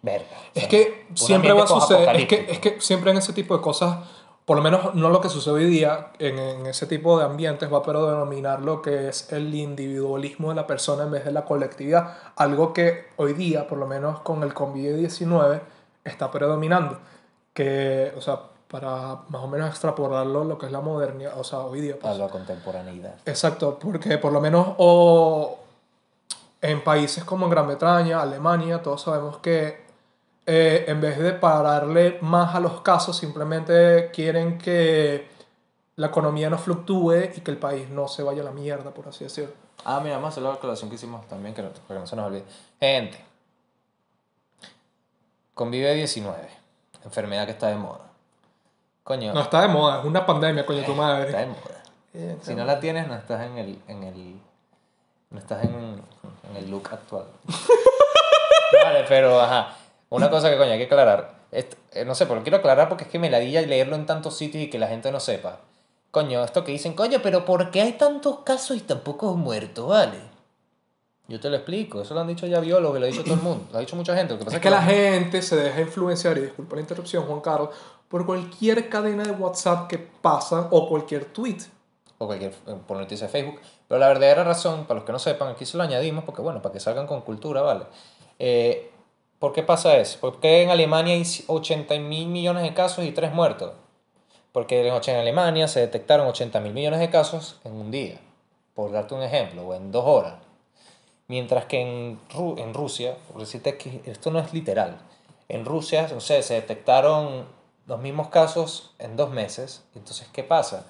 verga. 0.00 0.26
o 0.36 0.42
Es 0.54 0.60
sea, 0.62 0.68
que 0.68 1.06
un 1.10 1.16
siempre 1.16 1.52
va 1.52 1.64
a 1.64 1.66
suceder, 1.66 2.16
es 2.16 2.26
que, 2.26 2.46
es 2.50 2.58
que 2.58 2.80
siempre 2.80 3.10
en 3.12 3.18
ese 3.18 3.32
tipo 3.32 3.56
de 3.56 3.62
cosas, 3.62 3.98
por 4.44 4.56
lo 4.56 4.62
menos 4.62 4.94
no 4.94 5.08
lo 5.08 5.20
que 5.20 5.28
sucede 5.28 5.54
hoy 5.54 5.66
día, 5.66 6.08
en, 6.18 6.38
en 6.38 6.66
ese 6.66 6.86
tipo 6.86 7.18
de 7.18 7.24
ambientes 7.24 7.72
va 7.72 7.78
a 7.78 7.82
predominar 7.82 8.62
lo 8.62 8.82
que 8.82 9.08
es 9.08 9.32
el 9.32 9.54
individualismo 9.54 10.48
de 10.48 10.56
la 10.56 10.66
persona 10.66 11.04
en 11.04 11.12
vez 11.12 11.24
de 11.24 11.32
la 11.32 11.44
colectividad, 11.44 12.16
algo 12.36 12.72
que 12.72 13.06
hoy 13.16 13.34
día, 13.34 13.68
por 13.68 13.78
lo 13.78 13.86
menos 13.86 14.20
con 14.20 14.42
el 14.42 14.52
COVID-19, 14.52 15.60
está 16.04 16.30
predominando, 16.30 16.98
que, 17.54 18.12
o 18.16 18.20
sea, 18.20 18.40
para 18.72 19.18
más 19.28 19.42
o 19.42 19.48
menos 19.48 19.68
extrapolarlo 19.68 20.44
lo 20.44 20.58
que 20.58 20.66
es 20.66 20.72
la 20.72 20.80
modernidad, 20.80 21.38
o 21.38 21.44
sea, 21.44 21.60
hoy 21.60 21.80
día. 21.80 21.96
pues. 22.00 22.14
a 22.14 22.16
la 22.16 22.28
contemporaneidad. 22.28 23.14
Exacto, 23.26 23.78
porque 23.78 24.18
por 24.18 24.32
lo 24.32 24.40
menos 24.40 24.66
o 24.78 25.58
en 26.62 26.82
países 26.82 27.22
como 27.24 27.44
en 27.46 27.50
Gran 27.50 27.66
Bretaña, 27.66 28.22
Alemania, 28.22 28.82
todos 28.82 29.02
sabemos 29.02 29.38
que 29.38 29.82
eh, 30.46 30.84
en 30.88 31.00
vez 31.00 31.18
de 31.18 31.32
pararle 31.32 32.18
más 32.20 32.54
a 32.54 32.60
los 32.60 32.80
casos, 32.82 33.16
simplemente 33.16 34.10
quieren 34.12 34.58
que 34.58 35.30
la 35.96 36.08
economía 36.08 36.50
no 36.50 36.58
fluctúe 36.58 37.30
y 37.36 37.40
que 37.42 37.50
el 37.50 37.58
país 37.58 37.88
no 37.90 38.08
se 38.08 38.22
vaya 38.22 38.42
a 38.42 38.44
la 38.46 38.50
mierda, 38.50 38.90
por 38.92 39.08
así 39.08 39.24
decirlo. 39.24 39.52
Ah, 39.84 40.00
mira, 40.02 40.16
vamos 40.16 40.28
a 40.28 40.30
hacer 40.32 40.42
la 40.42 40.52
aclaración 40.54 40.88
que 40.90 40.96
hicimos 40.96 41.26
también, 41.28 41.54
que 41.54 41.62
no, 41.62 41.70
para 41.70 41.86
que 41.88 42.00
no 42.00 42.06
se 42.06 42.16
nos 42.16 42.26
olvide. 42.26 42.44
Gente, 42.80 43.24
convive 45.54 45.94
19, 45.94 46.36
enfermedad 47.04 47.44
que 47.46 47.52
está 47.52 47.68
de 47.68 47.76
moda. 47.76 48.00
Coño, 49.04 49.32
No 49.34 49.40
está 49.42 49.62
de 49.62 49.68
moda, 49.68 50.00
es 50.00 50.04
una 50.04 50.24
pandemia, 50.24 50.64
coño, 50.64 50.84
tu 50.84 50.92
está 50.92 51.02
madre. 51.02 51.32
de 51.32 51.46
moda. 51.46 51.82
Eh, 52.14 52.36
Si 52.42 52.54
no 52.54 52.64
la 52.64 52.78
tienes, 52.78 53.06
no 53.08 53.14
estás 53.14 53.42
en 53.46 53.58
el, 53.58 53.78
en 53.88 54.02
el, 54.04 54.40
no 55.30 55.38
estás 55.38 55.64
en, 55.64 56.00
en 56.50 56.56
el 56.56 56.70
look 56.70 56.88
actual. 56.92 57.24
vale, 58.84 59.04
pero 59.08 59.40
ajá. 59.40 59.76
Una 60.16 60.30
cosa 60.30 60.50
que 60.50 60.56
coño 60.58 60.70
hay 60.72 60.78
que 60.78 60.84
aclarar. 60.84 61.34
Est- 61.50 61.74
eh, 61.92 62.04
no 62.04 62.14
sé, 62.14 62.26
pero 62.26 62.42
quiero 62.42 62.58
aclarar 62.58 62.88
porque 62.88 63.04
es 63.04 63.10
que 63.10 63.18
me 63.18 63.30
ladilla 63.30 63.60
leerlo 63.62 63.96
en 63.96 64.06
tantos 64.06 64.36
sitios 64.36 64.64
y 64.64 64.70
que 64.70 64.78
la 64.78 64.86
gente 64.88 65.10
no 65.12 65.20
sepa. 65.20 65.60
Coño, 66.10 66.44
esto 66.44 66.64
que 66.64 66.72
dicen, 66.72 66.92
coño, 66.94 67.20
pero 67.22 67.44
¿por 67.44 67.70
qué 67.70 67.80
hay 67.82 67.92
tantos 67.92 68.40
casos 68.40 68.76
y 68.76 68.80
tan 68.80 69.00
pocos 69.00 69.36
muertos, 69.36 69.88
vale? 69.88 70.18
Yo 71.28 71.40
te 71.40 71.48
lo 71.48 71.56
explico, 71.56 72.02
eso 72.02 72.12
lo 72.14 72.20
han 72.20 72.26
dicho 72.26 72.46
ya 72.46 72.60
biólogos, 72.60 72.98
lo 73.00 73.06
ha 73.06 73.08
dicho 73.08 73.22
todo 73.24 73.34
el 73.34 73.40
mundo, 73.40 73.64
lo 73.72 73.78
ha 73.78 73.80
dicho 73.80 73.96
mucha 73.96 74.14
gente. 74.14 74.34
Lo 74.34 74.38
que 74.38 74.44
pasa 74.44 74.56
Es 74.58 74.62
que 74.62 74.68
la 74.70 74.82
gente 74.82 75.40
se 75.40 75.56
deja 75.56 75.80
influenciar, 75.80 76.36
y 76.36 76.42
disculpa 76.42 76.74
la 76.74 76.82
interrupción, 76.82 77.24
Juan 77.24 77.40
Carlos, 77.40 77.70
por 78.08 78.26
cualquier 78.26 78.90
cadena 78.90 79.22
de 79.22 79.30
WhatsApp 79.30 79.88
que 79.88 79.98
pasa 79.98 80.68
o 80.70 80.88
cualquier 80.88 81.26
tweet. 81.26 81.58
o 82.18 82.26
cualquier 82.26 82.52
eh, 82.66 82.76
por 82.86 82.98
noticia 82.98 83.26
de 83.28 83.32
Facebook. 83.32 83.60
Pero 83.88 83.98
la 83.98 84.08
verdadera 84.08 84.44
razón, 84.44 84.84
para 84.84 84.98
los 85.00 85.06
que 85.06 85.12
no 85.12 85.18
sepan, 85.18 85.48
aquí 85.48 85.64
se 85.64 85.76
lo 85.78 85.82
añadimos 85.84 86.24
porque, 86.24 86.42
bueno, 86.42 86.60
para 86.60 86.72
que 86.74 86.80
salgan 86.80 87.06
con 87.06 87.22
cultura, 87.22 87.62
¿vale? 87.62 87.84
Eh, 88.38 88.90
¿Por 89.42 89.52
qué 89.52 89.64
pasa 89.64 89.96
eso? 89.96 90.20
¿Por 90.20 90.38
qué 90.38 90.62
en 90.62 90.70
Alemania 90.70 91.14
hay 91.14 91.24
80 91.48 91.98
mil 91.98 92.28
millones 92.28 92.62
de 92.62 92.74
casos 92.74 93.04
y 93.04 93.10
3 93.10 93.34
muertos? 93.34 93.72
Porque 94.52 94.86
en, 94.86 95.16
Alemania 95.16 95.66
se 95.66 95.80
detectaron 95.80 96.28
80 96.28 96.60
mil 96.60 96.72
millones 96.72 97.00
de 97.00 97.10
casos 97.10 97.58
en 97.64 97.72
un 97.72 97.90
día, 97.90 98.20
por 98.72 98.92
darte 98.92 99.14
un 99.14 99.22
ejemplo, 99.24 99.66
o 99.66 99.74
en 99.74 99.90
dos 99.90 100.04
horas. 100.06 100.34
Mientras 101.26 101.64
que 101.64 101.80
en 101.80 102.20
Rusia, 102.72 103.16
por 103.32 103.40
decirte 103.40 103.76
que 103.76 104.02
esto 104.06 104.30
no 104.30 104.38
es 104.38 104.54
literal, 104.54 105.00
en 105.48 105.64
Rusia, 105.64 106.06
no 106.12 106.20
sé, 106.20 106.40
se 106.44 106.54
detectaron 106.54 107.44
los 107.86 107.98
mismos 107.98 108.28
casos 108.28 108.94
en 109.00 109.16
dos 109.16 109.30
meses. 109.30 109.82
Entonces, 109.96 110.28
¿qué 110.32 110.44
pasa? 110.44 110.86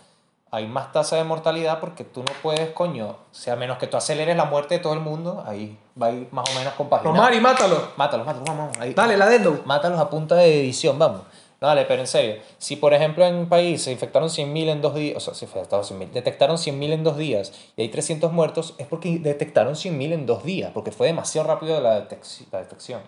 Hay 0.54 0.66
más 0.66 0.92
tasa 0.92 1.16
de 1.16 1.24
mortalidad 1.24 1.80
porque 1.80 2.04
tú 2.04 2.20
no 2.20 2.32
puedes, 2.42 2.70
coño, 2.72 3.06
o 3.08 3.16
sea, 3.34 3.54
a 3.54 3.56
menos 3.56 3.78
que 3.78 3.86
tú 3.86 3.96
aceleres 3.96 4.36
la 4.36 4.44
muerte 4.44 4.74
de 4.76 4.80
todo 4.80 4.92
el 4.92 5.00
mundo, 5.00 5.42
ahí 5.46 5.78
va 6.00 6.08
a 6.08 6.10
ir 6.12 6.28
más 6.30 6.48
o 6.48 6.58
menos 6.58 6.74
compaginado. 6.74 7.16
Romari, 7.16 7.40
mátalo. 7.40 7.88
Mátalos, 7.96 8.26
mátalos, 8.26 8.44
vamos, 8.46 8.58
vamos, 8.58 8.78
ahí. 8.78 8.92
Dale, 8.92 9.16
la 9.16 9.26
dendo. 9.30 9.62
Mátalos 9.64 9.98
a 9.98 10.10
punta 10.10 10.34
de 10.36 10.60
edición, 10.60 10.98
vamos. 10.98 11.22
No, 11.58 11.68
dale, 11.68 11.84
pero 11.86 12.00
en 12.02 12.06
serio, 12.06 12.42
si 12.58 12.76
por 12.76 12.92
ejemplo 12.92 13.24
en 13.24 13.34
un 13.36 13.48
país 13.48 13.82
se 13.82 13.92
infectaron 13.92 14.28
100.000 14.28 14.68
en 14.68 14.82
dos 14.82 14.94
días, 14.94 15.16
o 15.16 15.20
sea, 15.20 15.32
se 15.32 15.44
infectaron 15.46 15.84
100.000, 15.86 16.10
detectaron 16.10 16.58
100.000 16.58 16.92
en 16.92 17.04
dos 17.04 17.16
días 17.16 17.52
y 17.76 17.82
hay 17.82 17.88
300 17.88 18.30
muertos, 18.32 18.74
es 18.78 18.86
porque 18.88 19.20
detectaron 19.20 19.74
100.000 19.74 20.12
en 20.12 20.26
dos 20.26 20.42
días, 20.44 20.72
porque 20.74 20.90
fue 20.92 21.06
demasiado 21.06 21.46
rápido 21.48 21.80
la, 21.80 22.00
detec- 22.08 22.46
la 22.50 22.58
detección, 22.58 23.00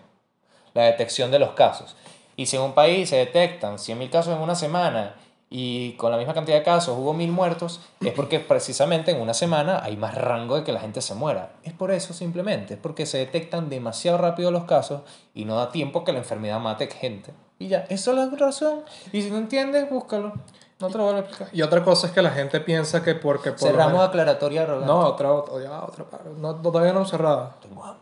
la 0.72 0.84
detección 0.84 1.30
de 1.30 1.40
los 1.40 1.50
casos. 1.50 1.94
Y 2.36 2.46
si 2.46 2.56
en 2.56 2.62
un 2.62 2.72
país 2.72 3.10
se 3.10 3.16
detectan 3.16 3.74
100.000 3.76 4.08
casos 4.08 4.34
en 4.34 4.40
una 4.40 4.54
semana 4.54 5.16
y 5.50 5.92
con 5.92 6.10
la 6.10 6.16
misma 6.16 6.34
cantidad 6.34 6.56
de 6.58 6.62
casos 6.64 6.96
hubo 6.98 7.14
1.000 7.14 7.30
muertos, 7.30 7.80
es 8.00 8.12
porque 8.12 8.40
precisamente 8.40 9.12
en 9.12 9.20
una 9.20 9.34
semana 9.34 9.80
hay 9.84 9.96
más 9.96 10.14
rango 10.14 10.56
de 10.56 10.64
que 10.64 10.72
la 10.72 10.80
gente 10.80 11.00
se 11.00 11.14
muera. 11.14 11.52
Es 11.62 11.72
por 11.72 11.90
eso 11.92 12.12
simplemente, 12.12 12.74
es 12.74 12.80
porque 12.80 13.06
se 13.06 13.18
detectan 13.18 13.68
demasiado 13.68 14.18
rápido 14.18 14.50
los 14.50 14.64
casos 14.64 15.02
y 15.34 15.44
no 15.44 15.56
da 15.56 15.70
tiempo 15.70 16.02
que 16.04 16.12
la 16.12 16.18
enfermedad 16.18 16.58
mate 16.58 16.88
gente. 16.88 17.32
Y 17.58 17.68
ya, 17.68 17.84
esa 17.88 18.10
es 18.10 18.16
la 18.16 18.26
razón. 18.36 18.82
Y 19.12 19.22
si 19.22 19.30
no 19.30 19.38
entiendes, 19.38 19.88
búscalo. 19.88 20.32
No 20.80 20.88
te 20.88 20.98
lo 20.98 21.04
voy 21.04 21.14
a 21.14 21.18
explicar. 21.20 21.48
Y 21.52 21.62
otra 21.62 21.84
cosa 21.84 22.08
es 22.08 22.12
que 22.12 22.20
la 22.20 22.30
gente 22.30 22.60
piensa 22.60 23.02
que 23.04 23.14
porque 23.14 23.50
por 23.52 23.60
Cerramos 23.60 23.92
menos- 23.92 24.08
aclaratoria 24.08 24.62
arrogante. 24.62 24.86
No, 24.88 25.00
otra, 25.06 25.32
otra, 25.32 25.62
ya, 25.62 25.82
otra. 25.84 26.04
No, 26.36 26.56
todavía 26.56 26.92
no 26.92 27.04
cerrada. 27.06 27.54
Tengo 27.62 27.84
hambre. 27.84 28.00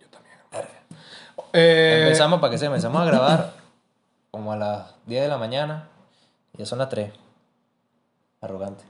Yo 0.00 0.06
también. 0.08 0.34
Eh, 1.52 2.00
Empezamos, 2.02 2.40
para 2.40 2.50
que 2.50 2.58
se 2.58 2.66
empezamos 2.66 3.00
a 3.00 3.04
grabar 3.04 3.52
como 4.32 4.52
a 4.52 4.56
las 4.56 4.94
10 5.06 5.22
de 5.22 5.28
la 5.28 5.38
mañana. 5.38 5.88
Y 6.54 6.58
ya 6.58 6.66
son 6.66 6.78
las 6.78 6.88
3. 6.88 7.12
Arrogante. 8.40 8.84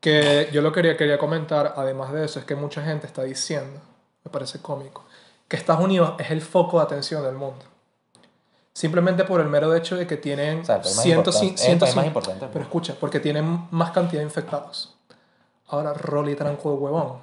que 0.00 0.48
yo 0.52 0.60
lo 0.62 0.72
quería, 0.72 0.96
quería 0.96 1.18
comentar, 1.18 1.74
además 1.76 2.12
de 2.12 2.24
eso, 2.24 2.38
es 2.38 2.44
que 2.44 2.54
mucha 2.54 2.82
gente 2.82 3.06
está 3.06 3.22
diciendo, 3.22 3.80
me 4.22 4.30
parece 4.30 4.60
cómico, 4.60 5.04
que 5.48 5.56
Estados 5.56 5.82
Unidos 5.82 6.14
es 6.18 6.30
el 6.30 6.42
foco 6.42 6.78
de 6.78 6.84
atención 6.84 7.22
del 7.22 7.34
mundo. 7.34 7.64
Simplemente 8.72 9.24
por 9.24 9.40
el 9.40 9.48
mero 9.48 9.74
hecho 9.74 9.96
de 9.96 10.06
que 10.06 10.16
tienen 10.16 10.60
O 10.60 10.64
sea, 10.64 10.76
el 10.76 10.82
país 10.82 10.96
más 10.96 11.04
100, 11.04 11.18
importante. 11.18 11.54
Es 11.54 11.68
el 11.68 11.78
país 11.78 11.96
más 11.96 12.06
importante. 12.06 12.48
Pero 12.52 12.64
escucha, 12.64 12.96
porque 12.98 13.20
tienen 13.20 13.68
más 13.70 13.92
cantidad 13.92 14.20
de 14.20 14.26
infectados. 14.26 14.96
Ahora, 15.68 15.94
Rolly 15.94 16.34
tranco 16.34 16.72
de 16.72 16.76
huevón. 16.76 17.18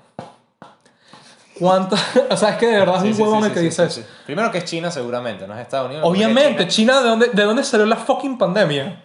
¿Cuánto? 1.62 1.96
o 2.30 2.36
sea, 2.38 2.50
es 2.50 2.58
que 2.58 2.66
de 2.68 2.80
verdad 2.80 2.96
es 2.98 3.02
Sí, 3.04 3.08
un 3.10 3.14
sí, 3.16 3.22
huevón 3.22 3.42
sí, 3.42 3.48
el 3.48 3.54
que 3.54 3.60
sí, 3.60 3.66
dice 3.66 3.90
sí, 3.90 4.00
eso. 4.02 4.10
sí. 4.10 4.16
Primero 4.26 4.52
que 4.52 4.58
es 4.58 4.66
China, 4.66 4.90
seguramente, 4.92 5.48
no 5.48 5.54
es 5.54 5.62
Estados 5.62 5.88
Unidos. 5.88 6.04
Obviamente, 6.08 6.68
China- 6.68 6.94
China, 6.94 7.02
¿de 7.02 7.08
dónde, 7.10 7.28
¿de 7.30 7.44
dónde 7.44 7.64
salió 7.64 7.86
la 7.86 7.96
fucking 7.98 8.38
pandemia? 8.38 9.04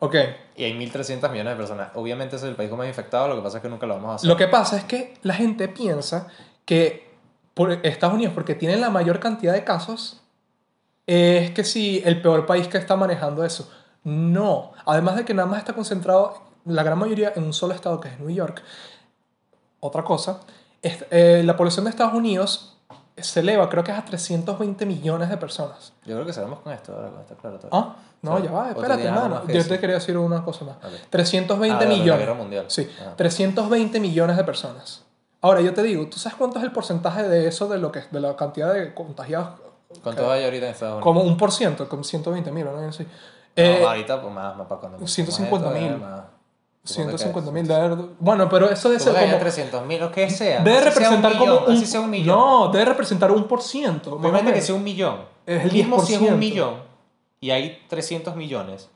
Ok. 0.00 0.14
Y 0.56 0.64
hay 0.64 0.72
1.300 0.74 1.30
millones 1.30 1.52
de 1.52 1.56
personas. 1.56 1.88
Obviamente 1.94 2.36
es 2.36 2.42
el 2.42 2.54
país 2.56 2.70
más 2.72 2.86
infectados, 2.88 3.28
lo 3.30 3.36
que 3.36 3.42
pasa 3.42 3.58
es 3.58 3.62
que 3.62 3.68
nunca 3.68 3.86
lo 3.86 3.94
vamos 3.94 4.10
a 4.10 4.14
hacer. 4.16 4.28
Lo 4.28 4.36
que 4.36 4.48
pasa 4.48 4.76
es 4.76 4.84
que 4.84 5.14
la 5.22 5.34
gente 5.34 5.68
piensa 5.68 6.26
que 6.64 7.14
por 7.54 7.70
Estados 7.72 8.14
Unidos, 8.16 8.34
porque 8.34 8.54
tienen 8.54 8.80
la 8.80 8.90
mayor 8.90 9.20
cantidad 9.20 9.52
de 9.52 9.64
casos, 9.64 10.20
es 11.06 11.52
que 11.52 11.62
sí, 11.64 12.02
el 12.04 12.20
peor 12.20 12.46
país 12.46 12.68
que 12.68 12.78
está 12.78 12.96
manejando 12.96 13.44
eso. 13.44 13.70
No. 14.04 14.72
Además 14.86 15.16
de 15.16 15.24
que 15.24 15.34
nada 15.34 15.48
más 15.48 15.58
está 15.60 15.72
concentrado 15.72 16.42
la 16.64 16.82
gran 16.82 16.98
mayoría 16.98 17.32
en 17.36 17.44
un 17.44 17.52
solo 17.52 17.74
estado, 17.74 18.00
que 18.00 18.08
es 18.08 18.18
New 18.18 18.30
York. 18.30 18.62
Otra 19.80 20.02
cosa, 20.02 20.40
es- 20.40 20.46
eh, 21.10 21.42
la 21.44 21.56
población 21.56 21.84
de 21.84 21.90
Estados 21.90 22.14
Unidos 22.14 22.76
se 23.16 23.40
eleva, 23.40 23.68
creo 23.70 23.82
que 23.82 23.92
es 23.92 23.98
a 23.98 24.04
320 24.04 24.84
millones 24.86 25.30
de 25.30 25.36
personas. 25.38 25.92
Yo 26.04 26.14
creo 26.14 26.26
que 26.26 26.32
cerramos 26.32 26.60
con 26.60 26.72
esto 26.72 26.92
ahora, 26.94 27.08
con 27.10 27.20
esta 27.20 27.34
aclaratoria. 27.34 27.70
Ah, 27.72 27.96
no, 28.22 28.36
Sí. 28.38 28.42
ya 28.44 28.50
va, 28.52 28.70
espérate, 28.70 29.04
hermano. 29.04 29.42
Yo 29.48 29.66
te 29.66 29.78
quería 29.80 29.94
decir 29.96 30.16
una 30.18 30.44
cosa 30.44 30.64
más. 30.66 30.76
Ok. 30.76 30.92
320 31.10 31.76
Ah, 31.76 31.78
de 31.78 31.84
la 31.86 31.96
millones. 31.98 32.20
Guerra 32.20 32.34
Mundial. 32.34 32.64
Sí, 32.68 32.90
Ah. 33.00 33.14
320 33.16 34.00
millones 34.00 34.36
de 34.36 34.44
personas. 34.44 35.02
Ahora, 35.40 35.60
yo 35.60 35.72
te 35.72 35.82
digo, 35.82 36.06
¿tú 36.08 36.18
sabes 36.18 36.36
cuánto 36.36 36.58
es 36.58 36.64
el 36.64 36.72
porcentaje 36.72 37.22
de 37.22 37.46
eso, 37.48 37.68
de, 37.68 37.78
lo 37.78 37.90
que, 37.92 38.02
de 38.10 38.20
la 38.20 38.36
cantidad 38.36 38.72
de 38.74 38.92
contagiados? 38.94 39.60
¿Cuánto 40.02 40.30
hay 40.30 40.44
ahorita 40.44 40.66
en 40.66 40.72
Estados 40.72 40.94
Unidos? 40.94 41.04
Como 41.04 41.22
un 41.22 41.36
por 41.36 41.52
ciento, 41.52 41.88
como 41.88 42.02
120 42.04 42.50
mil, 42.52 42.64
¿no? 42.64 42.92
Sí. 42.92 43.04
No, 43.04 43.08
Eh, 43.62 43.82
ahorita, 43.86 44.20
pues 44.20 44.34
más, 44.34 44.54
más 44.56 44.66
para 44.66 44.80
cuando. 44.80 44.98
150.000. 45.06 45.98
más. 45.98 46.20
150 46.86 47.50
mil. 47.50 47.68
Bueno, 48.18 48.48
pero 48.48 48.70
eso 48.70 48.88
debe 48.88 49.00
ser 49.00 49.12
Como 49.14 49.26
como... 49.26 49.38
300 49.38 49.86
mil, 49.86 50.00
lo 50.00 50.10
que 50.12 50.30
sea. 50.30 50.60
Debe 50.62 50.78
Así 50.78 50.90
sea 50.98 51.10
un 51.10 51.22
representar 51.22 51.32
millón, 51.34 51.56
como 51.56 51.66
un... 51.66 51.76
Así 51.76 51.86
sea 51.86 52.00
un 52.00 52.10
millón. 52.10 52.36
No, 52.38 52.68
debe 52.68 52.84
representar 52.86 53.30
un 53.32 53.44
por 53.44 53.62
ciento. 53.62 54.12
o 54.12 54.16
Obviamente 54.16 54.52
que 54.52 54.60
sea 54.62 54.74
un 54.74 54.84
millón. 54.84 55.20
Es 55.44 55.64
el 55.64 55.72
Mismo 55.72 56.00
si 56.00 56.14
es 56.14 56.20
10%. 56.20 56.32
un 56.32 56.38
millón 56.38 56.74
y 57.40 57.50
hay 57.50 57.82
300 57.88 58.34
millones. 58.36 58.90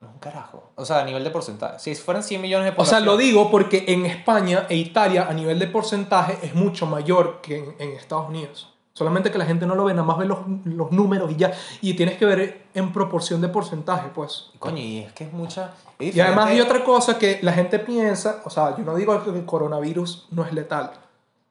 No 0.00 0.08
es 0.08 0.14
un 0.14 0.20
carajo. 0.20 0.70
O 0.76 0.84
sea, 0.84 1.00
a 1.00 1.04
nivel 1.04 1.24
de 1.24 1.30
porcentaje. 1.30 1.78
Si 1.78 1.94
fueran 1.94 2.22
100 2.22 2.40
millones 2.40 2.64
de 2.66 2.70
O 2.70 2.84
sea, 2.84 2.98
población. 2.98 3.04
lo 3.06 3.16
digo 3.16 3.50
porque 3.50 3.84
en 3.88 4.06
España 4.06 4.66
e 4.68 4.76
Italia 4.76 5.26
a 5.28 5.32
nivel 5.34 5.58
de 5.58 5.66
porcentaje 5.66 6.38
es 6.42 6.54
mucho 6.54 6.86
mayor 6.86 7.40
que 7.40 7.58
en, 7.58 7.74
en 7.78 7.90
Estados 7.96 8.28
Unidos. 8.28 8.74
Solamente 8.98 9.30
que 9.30 9.38
la 9.38 9.46
gente 9.46 9.64
no 9.64 9.76
lo 9.76 9.84
ve, 9.84 9.94
nada 9.94 10.04
más 10.04 10.18
ve 10.18 10.24
los, 10.26 10.40
los 10.64 10.90
números 10.90 11.30
y 11.30 11.36
ya. 11.36 11.52
Y 11.80 11.94
tienes 11.94 12.18
que 12.18 12.26
ver 12.26 12.62
en 12.74 12.92
proporción 12.92 13.40
de 13.40 13.46
porcentaje, 13.46 14.08
pues. 14.12 14.50
Coño, 14.58 14.78
y 14.78 14.98
es 14.98 15.12
que 15.12 15.22
es 15.22 15.32
mucha. 15.32 15.74
es 16.00 16.16
Y 16.16 16.20
además 16.20 16.46
hay 16.46 16.60
otra 16.60 16.82
cosa 16.82 17.16
que 17.16 17.38
la 17.42 17.52
gente 17.52 17.78
piensa, 17.78 18.42
o 18.44 18.50
sea, 18.50 18.76
yo 18.76 18.82
no 18.82 18.96
digo 18.96 19.22
que 19.22 19.30
el 19.30 19.44
coronavirus 19.44 20.26
no 20.32 20.44
es 20.44 20.52
letal. 20.52 20.90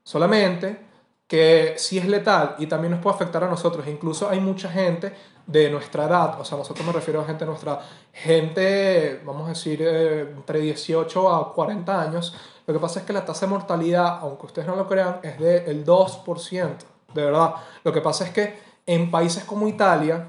Solamente 0.03 0.77
que 1.25 1.75
sí 1.77 1.97
es 1.97 2.05
letal 2.05 2.55
y 2.57 2.67
también 2.67 2.91
nos 2.91 3.01
puede 3.01 3.15
afectar 3.15 3.41
a 3.45 3.47
nosotros. 3.47 3.87
Incluso 3.87 4.29
hay 4.29 4.41
mucha 4.41 4.69
gente 4.69 5.13
de 5.45 5.69
nuestra 5.69 6.03
edad, 6.03 6.41
o 6.41 6.43
sea, 6.43 6.57
nosotros 6.57 6.85
me 6.85 6.91
refiero 6.91 7.21
a 7.21 7.23
gente 7.23 7.45
de 7.45 7.49
nuestra 7.49 7.79
gente, 8.11 9.21
vamos 9.25 9.45
a 9.45 9.49
decir, 9.49 9.81
eh, 9.81 10.33
entre 10.35 10.59
18 10.59 11.33
a 11.33 11.53
40 11.53 12.01
años. 12.01 12.35
Lo 12.65 12.73
que 12.73 12.79
pasa 12.81 12.99
es 12.99 13.05
que 13.05 13.13
la 13.13 13.23
tasa 13.23 13.45
de 13.45 13.53
mortalidad, 13.53 14.19
aunque 14.19 14.47
ustedes 14.47 14.67
no 14.67 14.75
lo 14.75 14.85
crean, 14.85 15.21
es 15.23 15.39
del 15.39 15.85
2%, 15.85 16.75
de 17.13 17.25
verdad. 17.25 17.55
Lo 17.83 17.91
que 17.93 18.01
pasa 18.01 18.25
es 18.25 18.31
que 18.31 18.59
en 18.85 19.09
países 19.11 19.43
como 19.43 19.67
Italia, 19.67 20.27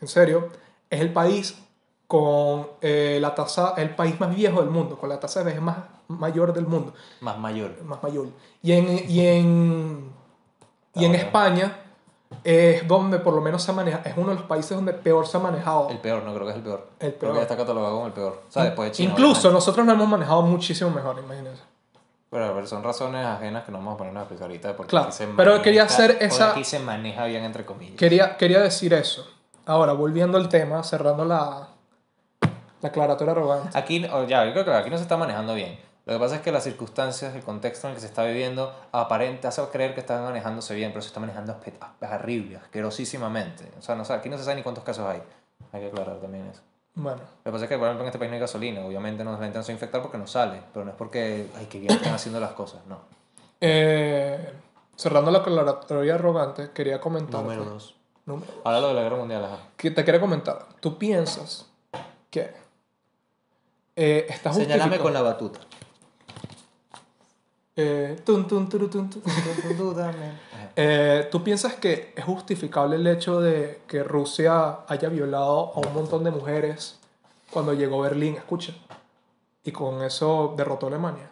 en 0.00 0.08
serio, 0.08 0.48
es 0.88 1.00
el 1.00 1.12
país 1.12 1.58
con 2.06 2.66
eh, 2.80 3.18
la 3.20 3.34
tasa, 3.34 3.74
el 3.76 3.94
país 3.94 4.18
más 4.18 4.34
viejo 4.34 4.60
del 4.60 4.70
mundo, 4.70 4.98
con 4.98 5.08
la 5.08 5.20
tasa 5.20 5.40
de 5.40 5.46
vejez 5.46 5.62
más 5.62 5.76
mayor 6.08 6.52
del 6.52 6.66
mundo, 6.66 6.92
Más 7.20 7.38
mayor. 7.38 7.82
más 7.84 8.02
mayor. 8.02 8.26
Y 8.62 8.72
en, 8.72 8.88
y 9.08 9.20
en, 9.26 10.12
y 10.94 11.04
en. 11.04 11.14
España 11.14 11.76
es 12.42 12.86
donde 12.88 13.18
por 13.20 13.32
lo 13.34 13.40
menos 13.40 13.62
se 13.62 13.72
maneja, 13.72 14.02
es 14.04 14.14
uno 14.16 14.30
de 14.30 14.34
los 14.36 14.44
países 14.44 14.76
donde 14.76 14.92
peor 14.92 15.26
se 15.28 15.36
ha 15.36 15.40
manejado. 15.40 15.88
El 15.88 15.98
peor, 15.98 16.22
no 16.24 16.34
creo 16.34 16.46
que 16.46 16.50
es 16.50 16.56
el 16.56 16.62
peor. 16.62 16.88
El 16.98 17.08
Creo 17.14 17.18
peor. 17.20 17.34
que 17.36 17.42
está 17.42 17.56
catalogado 17.56 17.94
como 17.94 18.06
el 18.08 18.12
peor. 18.12 18.42
O 18.48 18.50
sea, 18.52 18.64
después 18.64 18.88
de 18.90 18.92
China. 18.96 19.10
Incluso 19.12 19.30
obviamente. 19.32 19.54
nosotros 19.54 19.86
lo 19.86 19.92
hemos 19.92 20.08
manejado 20.08 20.42
muchísimo 20.42 20.90
mejor, 20.90 21.16
imagínense. 21.24 21.62
Pero, 22.30 22.54
pero 22.54 22.66
son 22.66 22.82
razones 22.84 23.26
ajenas 23.26 23.64
que 23.64 23.72
no 23.72 23.78
vamos 23.78 23.94
a 23.94 23.96
ponernos 23.96 24.20
a 24.20 24.24
explicar 24.24 24.46
ahorita. 24.46 24.76
Porque 24.76 24.90
Claro, 24.90 25.08
aquí 25.08 25.16
se 25.16 25.26
pero 25.26 25.50
maneja- 25.52 25.62
quería 25.64 25.82
hacer 25.82 26.16
esa- 26.20 26.50
Aquí 26.52 26.64
se 26.64 26.78
maneja 26.78 27.24
bien, 27.26 27.42
entre 27.44 27.64
comillas. 27.66 27.96
Quería, 27.96 28.36
quería 28.36 28.60
decir 28.60 28.94
eso. 28.94 29.26
Ahora, 29.66 29.92
volviendo 29.94 30.38
al 30.38 30.48
tema, 30.48 30.82
cerrando 30.84 31.24
la, 31.24 31.68
la 32.80 32.88
aclaratoria 32.88 33.32
arrogante. 33.32 33.76
Aquí, 33.76 34.04
o 34.06 34.24
ya, 34.24 34.44
yo 34.44 34.52
creo 34.52 34.64
que 34.64 34.72
aquí 34.74 34.90
no 34.90 34.96
se 34.96 35.02
está 35.02 35.16
manejando 35.16 35.54
bien. 35.54 35.78
Lo 36.06 36.14
que 36.14 36.18
pasa 36.20 36.36
es 36.36 36.40
que 36.40 36.50
las 36.50 36.64
circunstancias, 36.64 37.34
el 37.34 37.42
contexto 37.42 37.86
en 37.86 37.90
el 37.90 37.94
que 37.96 38.00
se 38.00 38.06
está 38.06 38.24
viviendo, 38.24 38.74
aparente, 38.90 39.46
hace 39.46 39.62
creer 39.70 39.94
que 39.94 40.00
está 40.00 40.20
manejándose 40.22 40.74
bien, 40.74 40.90
pero 40.92 41.02
se 41.02 41.08
está 41.08 41.20
manejando 41.20 41.56
horrible, 42.00 42.56
asquerosísimamente. 42.56 43.70
O 43.78 43.82
sea, 43.82 43.94
no, 43.96 44.04
sabe- 44.04 44.20
aquí 44.20 44.28
no 44.28 44.38
se 44.38 44.44
sabe 44.44 44.56
ni 44.56 44.62
cuántos 44.62 44.82
casos 44.84 45.06
hay. 45.06 45.22
Hay 45.72 45.80
que 45.82 45.86
aclarar 45.88 46.16
también 46.20 46.46
eso. 46.46 46.62
Bueno, 46.94 47.20
Lo 47.20 47.44
que 47.44 47.52
pasa 47.52 47.64
es 47.64 47.68
que, 47.68 47.78
por 47.78 47.86
ejemplo, 47.86 48.02
en 48.04 48.08
este 48.08 48.18
país 48.18 48.30
no 48.30 48.34
hay 48.34 48.40
gasolina. 48.40 48.84
Obviamente 48.84 49.24
no, 49.24 49.32
la 49.32 49.38
gente 49.38 49.56
no 49.58 49.62
se 49.64 49.72
va 49.72 49.74
a 49.74 49.76
infectar 49.76 50.02
porque 50.02 50.18
no 50.18 50.26
sale. 50.26 50.60
Pero 50.72 50.84
no 50.84 50.90
es 50.90 50.96
porque, 50.96 51.46
ay, 51.56 51.66
que 51.66 51.78
bien 51.78 51.92
están 51.92 52.14
haciendo 52.14 52.40
las 52.40 52.52
cosas. 52.52 52.80
No. 52.86 52.98
eh, 53.60 54.52
cerrando 54.96 55.30
la 55.30 55.38
aclaratoria 55.38 56.14
arrogante, 56.16 56.70
quería 56.72 57.00
comentar. 57.00 57.40
Número 57.42 57.64
dos. 57.64 57.94
Número- 58.26 58.52
Ahora 58.64 58.80
lo 58.80 58.88
de 58.88 58.94
la 58.94 59.02
guerra 59.02 59.16
mundial, 59.16 59.44
ajá. 59.44 59.58
que 59.76 59.90
te 59.90 60.04
quería 60.04 60.20
comentar. 60.20 60.66
¿Tú 60.80 60.98
piensas 60.98 61.66
que 62.30 62.52
eh, 63.96 64.26
está 64.28 64.52
Señálame 64.52 64.96
justificado? 64.98 65.02
con 65.02 65.12
la 65.14 65.22
batuta. 65.22 65.60
Eh, 67.76 68.20
tun, 68.24 68.46
tun, 68.46 68.68
turu, 68.68 68.88
tun, 68.88 69.08
tun. 69.08 69.22
Ajá. 70.00 70.72
Eh, 70.76 71.28
¿Tú 71.30 71.42
piensas 71.42 71.74
que 71.74 72.12
es 72.16 72.24
justificable 72.24 72.96
el 72.96 73.06
hecho 73.06 73.40
de 73.40 73.82
que 73.86 74.02
Rusia 74.02 74.80
haya 74.88 75.08
violado 75.08 75.72
a 75.74 75.78
un 75.78 75.94
montón 75.94 76.24
de 76.24 76.30
mujeres 76.30 76.98
cuando 77.50 77.72
llegó 77.72 78.00
a 78.04 78.08
Berlín? 78.08 78.36
Escucha. 78.36 78.74
Y 79.62 79.72
con 79.72 80.02
eso 80.02 80.54
derrotó 80.56 80.86
a 80.86 80.88
Alemania. 80.88 81.30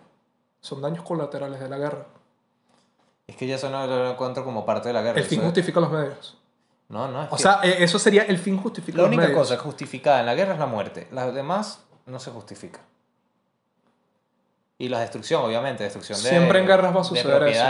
Son 0.60 0.80
daños 0.80 1.02
colaterales 1.02 1.60
de 1.60 1.68
la 1.68 1.78
guerra. 1.78 2.06
Es 3.26 3.36
que 3.36 3.46
ya 3.46 3.56
eso 3.56 3.68
no 3.68 3.86
lo 3.86 4.10
encuentro 4.10 4.44
como 4.44 4.64
parte 4.64 4.88
de 4.88 4.94
la 4.94 5.02
guerra. 5.02 5.18
El 5.18 5.26
fin 5.26 5.42
justifica 5.42 5.80
los 5.80 5.90
medios. 5.90 6.36
No, 6.88 7.06
no, 7.08 7.24
es 7.24 7.32
O 7.32 7.36
que 7.36 7.42
sea, 7.42 7.60
eh, 7.62 7.76
eso 7.80 7.98
sería 7.98 8.22
el 8.22 8.38
fin 8.38 8.56
justifica 8.56 9.02
la 9.02 9.08
única 9.08 9.32
cosa 9.34 9.58
justificada 9.58 10.20
en 10.20 10.26
la 10.26 10.34
guerra 10.34 10.54
es 10.54 10.58
la 10.58 10.66
muerte. 10.66 11.06
Las 11.12 11.34
demás 11.34 11.84
no 12.06 12.18
se 12.18 12.30
justifica. 12.30 12.80
Y 14.78 14.88
la 14.88 15.00
destrucción, 15.00 15.42
obviamente, 15.44 15.82
destrucción 15.82 16.22
de 16.22 16.28
Siempre 16.28 16.60
en 16.60 16.66
guerras 16.66 16.94
va 16.94 17.00
a 17.00 17.02
de 17.02 17.08
suceder 17.08 17.42
eso. 17.44 17.64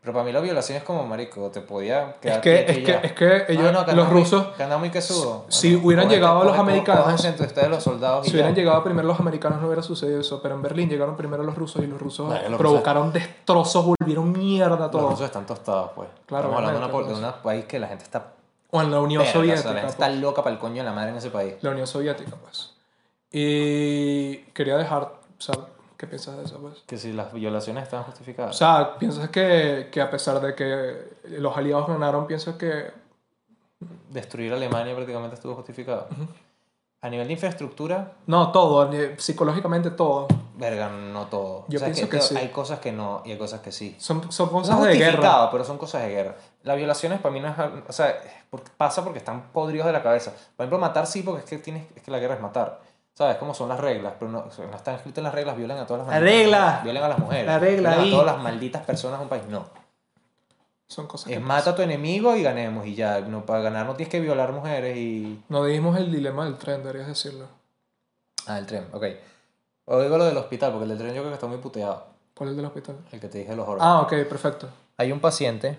Pero 0.00 0.12
para 0.12 0.24
mí 0.24 0.32
la 0.32 0.40
violación 0.40 0.78
es 0.78 0.84
como, 0.84 1.04
marico, 1.06 1.50
te 1.50 1.60
podía 1.60 2.10
Es 2.10 2.14
quedar 2.20 2.40
que, 2.40 2.64
quieto 2.64 2.72
es 2.72 2.78
que, 2.78 3.06
es 3.08 3.12
que 3.46 3.52
ellos, 3.52 3.66
Ah, 3.68 3.72
no, 3.72 3.84
que 3.84 3.92
los 3.92 4.04
andan 4.06 4.12
muy- 4.12 4.22
rusos, 4.22 4.46
que 4.56 4.62
quesudos. 4.92 5.42
si 5.48 5.74
Bueno, 5.74 5.86
hubieran 5.86 6.04
cógete- 6.06 6.14
llegado 6.14 6.44
los 6.44 6.52
cógete- 6.56 6.60
americanos- 6.60 7.24
entre 7.24 7.46
ustedes 7.46 7.68
los 7.68 7.82
soldados 7.82 8.26
si 8.26 8.32
hubieran 8.32 8.54
ya. 8.54 8.60
llegado 8.62 8.84
primero 8.84 9.08
los 9.08 9.18
americanos 9.20 9.60
no 9.60 9.66
hubiera 9.66 9.82
sucedido 9.82 10.20
eso, 10.20 10.40
pero 10.40 10.54
en 10.54 10.62
Berlín 10.62 10.88
llegaron 10.88 11.16
primero 11.16 11.42
los 11.42 11.54
rusos 11.56 11.82
y 11.82 11.86
los 11.88 12.00
rusos 12.00 12.28
Bueno, 12.28 12.48
los 12.48 12.58
provocaron 12.58 13.12
destrozos, 13.12 13.84
volvieron 13.84 14.32
mierda 14.32 14.76
Los 14.78 14.90
todo. 14.92 15.10
rusos 15.10 15.26
están 15.26 15.44
tostados, 15.46 15.90
pues. 15.96 16.08
Claro, 16.26 16.44
Estamos 16.44 16.56
hablando 16.68 16.86
de, 16.86 17.14
un 17.14 17.42
país 17.42 17.64
que 17.66 17.78
la 17.80 17.88
gente 17.88 18.04
está... 18.04 18.32
O 18.70 18.80
en 18.80 18.90
la 18.92 19.00
Unión 19.00 19.22
verga, 19.24 19.30
o 19.30 19.32
sea, 19.32 19.40
Soviética. 19.40 19.68
la 19.74 19.80
gente 19.80 19.94
pues. 19.96 20.08
está 20.08 20.20
loca 20.20 20.42
para 20.44 20.54
el 20.54 20.60
coño 20.60 20.76
de 20.76 20.84
la 20.84 20.92
madre 20.92 21.10
en 21.10 21.16
ese 21.16 21.30
país. 21.30 21.54
La 21.60 21.70
Unión 21.70 21.86
Soviética, 21.86 22.36
pues. 22.40 22.72
Y 23.32 24.36
quería 24.54 24.76
dejar, 24.76 25.02
o 25.02 25.40
sea, 25.40 25.54
¿qué 25.98 26.06
piensas 26.06 26.38
de 26.38 26.44
eso, 26.44 26.58
pues? 26.60 26.76
Que 26.86 26.96
si 26.96 27.12
las 27.12 27.32
violaciones 27.34 27.82
están 27.84 28.04
justificadas. 28.04 28.54
O 28.54 28.58
sea, 28.58 28.96
¿piensas 28.98 29.28
que, 29.28 29.88
que 29.92 30.00
a 30.00 30.10
pesar 30.10 30.40
de 30.40 30.54
que 30.54 30.96
los 31.38 31.54
aliados 31.56 31.86
ganaron, 31.88 32.26
piensas 32.26 32.56
que... 32.56 32.90
Destruir 34.10 34.52
Alemania 34.52 34.94
prácticamente 34.94 35.34
estuvo 35.34 35.54
justificado. 35.54 36.08
A 37.00 37.08
nivel 37.10 37.26
de 37.28 37.34
infraestructura, 37.34 38.14
No, 38.26 38.50
todo, 38.50 38.90
psicológicamente 39.18 39.90
todo. 39.92 40.26
verga, 40.56 40.88
no 40.88 41.26
todo. 41.26 41.64
Yo 41.68 41.76
O 41.76 41.78
sea, 41.78 41.86
pienso 41.86 42.08
que, 42.08 42.16
que 42.16 42.22
sí. 42.22 42.36
Hay 42.36 42.48
cosas 42.48 42.80
que 42.80 42.90
no 42.90 43.22
y 43.24 43.30
hay 43.32 43.38
cosas 43.38 43.60
que 43.60 43.70
sí. 43.70 43.94
Son, 44.00 44.32
son 44.32 44.46
No 44.48 44.52
cosas 44.52 44.82
de 44.82 44.94
guerra. 44.96 45.48
pero 45.52 45.64
son 45.64 45.78
cosas 45.78 46.02
de 46.02 46.08
guerra. 46.08 46.34
Las 46.64 46.76
violaciones 46.76 47.20
para 47.20 47.32
mí 47.32 47.38
no 47.40 47.48
es... 47.48 47.54
O 47.88 47.92
sea, 47.92 48.16
pasa 48.76 49.04
porque 49.04 49.18
están 49.20 49.48
podridos 49.52 49.86
de 49.86 49.92
la 49.92 50.02
cabeza. 50.02 50.32
Por 50.56 50.64
ejemplo, 50.64 50.78
matar 50.78 51.06
sí, 51.06 51.22
porque 51.22 51.44
es 51.44 51.50
que, 51.50 51.58
tienes, 51.58 51.86
es 51.94 52.02
que 52.02 52.10
la 52.10 52.18
guerra 52.18 52.34
es 52.34 52.40
matar. 52.40 52.80
¿Sabes 53.18 53.36
cómo 53.38 53.52
son 53.52 53.68
las 53.68 53.80
reglas? 53.80 54.12
Pero 54.16 54.30
no, 54.30 54.44
no 54.46 54.76
están 54.76 54.94
escritas 54.94 55.18
en 55.18 55.24
las 55.24 55.34
reglas, 55.34 55.56
violan 55.56 55.78
a 55.78 55.86
todas 55.86 56.06
las 56.06 56.14
La 56.14 56.20
malditas- 56.20 56.38
regla. 56.38 56.80
Violan 56.84 57.02
a 57.02 57.08
las 57.08 57.18
mujeres. 57.18 57.46
La 57.46 57.58
regla 57.58 57.88
violan 57.90 58.00
ahí. 58.04 58.08
a 58.08 58.12
todas 58.12 58.26
las 58.26 58.42
malditas 58.44 58.82
personas 58.84 59.18
de 59.18 59.22
un 59.24 59.28
país. 59.28 59.42
No. 59.48 59.66
Son 60.86 61.08
cosas 61.08 61.26
Es 61.32 61.36
que 61.38 61.40
mata 61.44 61.70
a 61.70 61.74
tu 61.74 61.82
enemigo 61.82 62.36
y 62.36 62.44
ganemos 62.44 62.86
y 62.86 62.94
ya. 62.94 63.18
No, 63.20 63.44
para 63.44 63.60
ganar 63.60 63.86
no 63.86 63.96
tienes 63.96 64.08
que 64.12 64.20
violar 64.20 64.52
mujeres 64.52 64.96
y... 64.96 65.42
No 65.48 65.64
dijimos 65.64 65.98
el 65.98 66.12
dilema 66.12 66.44
del 66.44 66.56
tren, 66.58 66.80
deberías 66.82 67.08
decirlo. 67.08 67.46
Ah, 68.46 68.56
el 68.58 68.66
tren, 68.66 68.86
ok. 68.92 69.04
O 69.86 70.00
digo 70.00 70.16
lo 70.16 70.24
del 70.24 70.36
hospital, 70.36 70.70
porque 70.70 70.84
el 70.84 70.90
del 70.90 70.98
tren 70.98 71.10
yo 71.12 71.22
creo 71.22 71.30
que 71.30 71.34
está 71.34 71.48
muy 71.48 71.58
puteado. 71.58 72.06
¿Cuál 72.34 72.50
es 72.50 72.52
el 72.52 72.56
del 72.58 72.66
hospital? 72.66 72.96
El 73.10 73.18
que 73.20 73.26
te 73.26 73.38
dije 73.38 73.50
de 73.50 73.56
los 73.56 73.66
órganos. 73.66 73.84
Ah, 73.84 74.00
ok, 74.02 74.28
perfecto. 74.28 74.68
Hay 74.96 75.10
un 75.10 75.18
paciente, 75.18 75.76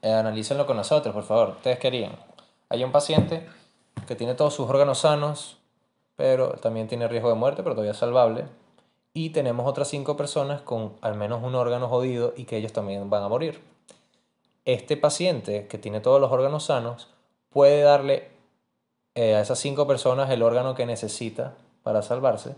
eh, 0.00 0.10
analícenlo 0.10 0.66
con 0.66 0.78
nosotros, 0.78 1.14
por 1.14 1.24
favor. 1.24 1.50
¿Ustedes 1.50 1.78
querían? 1.78 2.12
Hay 2.70 2.82
un 2.82 2.90
paciente 2.92 3.46
que 4.06 4.16
tiene 4.16 4.34
todos 4.34 4.54
sus 4.54 4.68
órganos 4.70 5.00
sanos, 5.00 5.58
pero 6.16 6.52
también 6.54 6.88
tiene 6.88 7.08
riesgo 7.08 7.28
de 7.28 7.34
muerte, 7.34 7.62
pero 7.62 7.74
todavía 7.74 7.92
es 7.92 7.98
salvable. 7.98 8.46
Y 9.14 9.30
tenemos 9.30 9.66
otras 9.66 9.88
cinco 9.88 10.16
personas 10.16 10.62
con 10.62 10.94
al 11.00 11.14
menos 11.14 11.42
un 11.42 11.54
órgano 11.54 11.88
jodido 11.88 12.32
y 12.36 12.44
que 12.44 12.56
ellos 12.56 12.72
también 12.72 13.10
van 13.10 13.22
a 13.22 13.28
morir. 13.28 13.60
Este 14.64 14.96
paciente 14.96 15.66
que 15.66 15.78
tiene 15.78 16.00
todos 16.00 16.20
los 16.20 16.30
órganos 16.30 16.64
sanos 16.64 17.08
puede 17.50 17.82
darle 17.82 18.30
eh, 19.14 19.34
a 19.34 19.40
esas 19.40 19.58
cinco 19.58 19.86
personas 19.86 20.30
el 20.30 20.42
órgano 20.42 20.74
que 20.74 20.86
necesita 20.86 21.54
para 21.82 22.00
salvarse, 22.02 22.54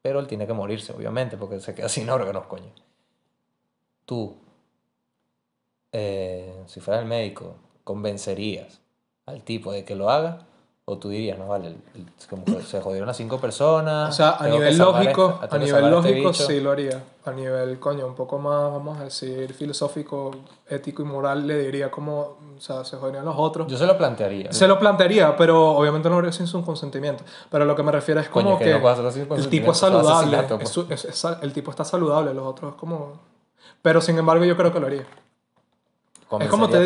pero 0.00 0.20
él 0.20 0.26
tiene 0.26 0.46
que 0.46 0.52
morirse, 0.52 0.92
obviamente, 0.92 1.36
porque 1.36 1.60
se 1.60 1.74
queda 1.74 1.88
sin 1.90 2.08
órganos, 2.08 2.46
coño. 2.46 2.72
Tú, 4.06 4.36
eh, 5.92 6.62
si 6.66 6.80
fueras 6.80 7.02
el 7.02 7.08
médico, 7.08 7.56
convencerías 7.84 8.80
al 9.26 9.42
tipo 9.42 9.72
de 9.72 9.84
que 9.84 9.94
lo 9.94 10.10
haga, 10.10 10.46
o 10.86 10.98
tú 10.98 11.08
dirías, 11.08 11.38
no 11.38 11.46
vale, 11.48 11.74
como 12.28 12.44
que 12.44 12.60
se 12.60 12.78
jodieron 12.82 13.06
las 13.06 13.16
cinco 13.16 13.38
personas. 13.40 14.10
O 14.10 14.12
sea, 14.12 14.32
a 14.32 14.48
nivel 14.48 14.76
lógico, 14.76 15.38
este- 15.42 15.56
a 15.56 15.58
nivel 15.58 15.84
este 15.84 15.90
lógico 15.90 16.28
bicho". 16.28 16.46
sí 16.46 16.60
lo 16.60 16.72
haría. 16.72 17.02
A 17.24 17.30
nivel, 17.30 17.78
coño, 17.78 18.06
un 18.06 18.14
poco 18.14 18.38
más, 18.38 18.70
vamos 18.70 18.98
a 19.00 19.04
decir, 19.04 19.54
filosófico, 19.54 20.30
ético 20.68 21.00
y 21.00 21.06
moral, 21.06 21.46
le 21.46 21.56
diría 21.64 21.90
como, 21.90 22.18
o 22.18 22.60
sea, 22.60 22.84
se 22.84 22.98
joderían 22.98 23.24
los 23.24 23.34
otros. 23.38 23.66
Yo 23.66 23.78
se 23.78 23.86
lo 23.86 23.96
plantearía. 23.96 24.52
Se 24.52 24.68
lo 24.68 24.78
plantearía, 24.78 25.34
pero 25.38 25.70
obviamente 25.70 26.10
no 26.10 26.16
lo 26.16 26.18
haría 26.18 26.32
sin 26.32 26.46
su 26.46 26.62
consentimiento. 26.62 27.24
Pero 27.50 27.64
lo 27.64 27.74
que 27.74 27.82
me 27.82 27.90
refiero 27.90 28.20
es 28.20 28.28
Coño, 28.28 28.44
como 28.44 28.58
que 28.58 28.64
que, 28.66 28.78
no 28.78 29.34
el 29.36 29.48
tipo 29.48 29.72
es 29.72 29.78
saludable. 29.78 30.42
pues. 30.42 30.76
es 30.90 31.04
es- 31.06 31.24
es- 31.24 31.26
el 31.40 31.52
tipo 31.54 31.70
está 31.70 31.84
saludable, 31.86 32.34
los 32.34 32.46
otros 32.46 32.74
es 32.74 32.78
como... 32.78 33.20
Pero 33.80 34.02
sin 34.02 34.18
embargo 34.18 34.44
yo 34.44 34.54
creo 34.54 34.70
que 34.70 34.80
lo 34.80 34.86
haría. 34.88 35.06
Convencería- 36.38 36.44
es 36.46 36.50
como 36.50 36.68
te 36.68 36.80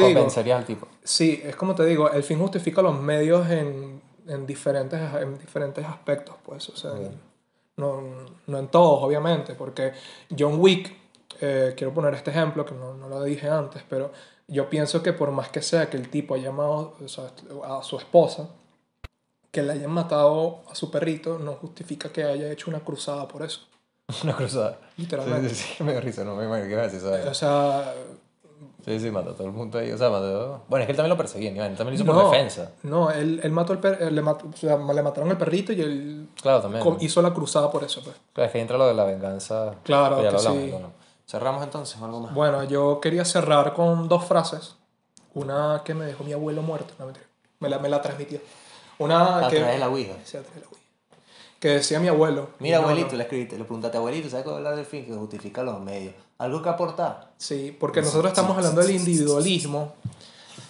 digo. 0.44 0.56
Al 0.56 0.64
tipo. 0.64 0.88
Sí, 1.02 1.40
es 1.44 1.56
como 1.56 1.74
te 1.74 1.84
digo, 1.84 2.10
el 2.10 2.22
fin 2.22 2.38
justifica 2.38 2.82
los 2.82 2.98
medios 3.00 3.48
en, 3.50 4.00
en, 4.26 4.46
diferentes, 4.46 5.00
en 5.20 5.38
diferentes 5.38 5.84
aspectos, 5.84 6.36
pues, 6.44 6.68
o 6.68 6.76
sea, 6.76 6.92
no, 7.76 8.02
no 8.46 8.58
en 8.58 8.68
todos, 8.68 9.02
obviamente, 9.02 9.54
porque 9.54 9.92
John 10.36 10.58
Wick, 10.60 10.92
eh, 11.40 11.74
quiero 11.76 11.92
poner 11.94 12.14
este 12.14 12.30
ejemplo, 12.30 12.64
que 12.64 12.74
no, 12.74 12.94
no 12.94 13.08
lo 13.08 13.22
dije 13.22 13.48
antes, 13.48 13.82
pero 13.88 14.10
yo 14.48 14.68
pienso 14.68 15.02
que 15.02 15.12
por 15.12 15.30
más 15.30 15.48
que 15.50 15.62
sea 15.62 15.88
que 15.90 15.96
el 15.96 16.08
tipo 16.10 16.34
haya 16.34 16.44
llamado 16.46 16.96
o 17.04 17.08
sea, 17.08 17.30
a 17.68 17.82
su 17.82 17.96
esposa, 17.96 18.48
que 19.50 19.62
le 19.62 19.72
hayan 19.72 19.90
matado 19.90 20.62
a 20.70 20.74
su 20.74 20.90
perrito, 20.90 21.38
no 21.38 21.52
justifica 21.54 22.10
que 22.10 22.24
haya 22.24 22.50
hecho 22.52 22.70
una 22.70 22.80
cruzada 22.80 23.26
por 23.28 23.42
eso, 23.42 23.60
Una 24.24 24.34
cruzada. 24.34 24.78
literalmente. 24.96 25.50
Sí, 25.50 25.54
sí, 25.54 25.74
sí, 25.78 25.84
me 25.84 25.92
dio 25.92 26.00
risa, 26.00 26.24
no 26.24 26.34
me 26.34 26.44
imagino 26.44 26.66
que 26.66 26.72
iba 26.72 26.82
a 26.82 26.88
decir 26.88 26.98
eso. 26.98 27.30
O 27.30 27.34
sea, 27.34 27.94
Sí, 28.84 28.98
sí, 29.00 29.10
mató 29.10 29.30
a 29.30 29.34
todo 29.34 29.46
el 29.46 29.52
mundo 29.52 29.78
ahí. 29.78 29.90
O 29.92 29.98
sea, 29.98 30.08
mató... 30.10 30.62
Bueno, 30.68 30.82
es 30.82 30.86
que 30.86 30.92
él 30.92 30.96
también 30.96 31.10
lo 31.10 31.16
perseguía, 31.16 31.50
Iván. 31.50 31.70
Él 31.72 31.76
también 31.76 31.98
lo 31.98 32.04
hizo 32.04 32.12
no, 32.12 32.20
por 32.22 32.30
defensa. 32.32 32.72
no, 32.82 33.10
él, 33.10 33.40
él 33.42 33.52
mató 33.52 33.72
al 33.72 33.80
per- 33.80 34.10
le, 34.12 34.22
mató, 34.22 34.46
o 34.52 34.56
sea, 34.56 34.76
le 34.76 35.02
mataron 35.02 35.30
el 35.30 35.36
perrito 35.36 35.72
y 35.72 35.80
él 35.82 36.28
Claro, 36.40 36.62
también. 36.62 36.82
com- 36.82 36.96
hizo 37.00 37.20
la 37.22 37.32
cruzada 37.34 37.70
por 37.70 37.84
eso, 37.84 38.02
pues. 38.02 38.16
Claro, 38.32 38.46
es 38.46 38.52
que 38.52 38.60
entra 38.60 38.78
lo 38.78 38.86
de 38.86 38.94
la 38.94 39.04
venganza. 39.04 39.74
Claro 39.82 40.16
que 40.18 40.22
ya 40.24 40.30
que 40.30 40.36
hablamos, 40.36 40.62
sí. 40.64 40.70
bueno. 40.70 40.90
Cerramos 41.26 41.62
entonces, 41.62 42.00
algo 42.00 42.20
más. 42.20 42.34
Bueno, 42.34 42.64
yo 42.64 43.00
quería 43.00 43.24
cerrar 43.24 43.74
con 43.74 44.08
dos 44.08 44.24
frases. 44.24 44.76
Una 45.34 45.82
que 45.84 45.94
me 45.94 46.06
dejó 46.06 46.24
mi 46.24 46.32
abuelo 46.32 46.62
muerto, 46.62 46.94
no 46.98 47.04
mentira. 47.04 47.26
Me 47.60 47.68
la, 47.68 47.78
me 47.78 47.88
la 47.88 48.00
transmitió. 48.00 48.40
Una 48.98 49.46
A 49.46 49.48
que. 49.50 49.56
través 49.56 49.74
de 49.74 49.78
la 49.78 49.88
Ouija. 49.88 50.14
Sí, 50.24 50.36
a 50.36 50.40
través 50.40 50.54
de 50.54 50.60
la 50.62 50.66
Ouija. 50.68 50.78
Que 51.60 51.68
decía 51.70 52.00
mi 52.00 52.08
abuelo. 52.08 52.50
Mira, 52.60 52.78
No, 52.78 52.84
no. 52.84 52.88
abuelito, 52.90 53.16
le 53.16 53.24
escribiste, 53.24 53.58
le 53.58 53.64
preguntaste, 53.64 53.96
abuelito, 53.98 54.28
¿sabes 54.30 54.44
cuál 54.44 54.54
es 54.54 54.58
hablar 54.58 54.76
del 54.76 54.86
fin 54.86 55.04
que 55.04 55.12
justifica 55.12 55.62
los 55.62 55.80
medios? 55.80 56.14
¿Algo 56.38 56.62
que 56.62 56.68
aportar? 56.68 57.32
Sí, 57.36 57.76
porque 57.78 58.00
nosotros 58.00 58.30
estamos 58.32 58.56
hablando 58.56 58.80
del 58.80 58.92
individualismo 58.96 59.92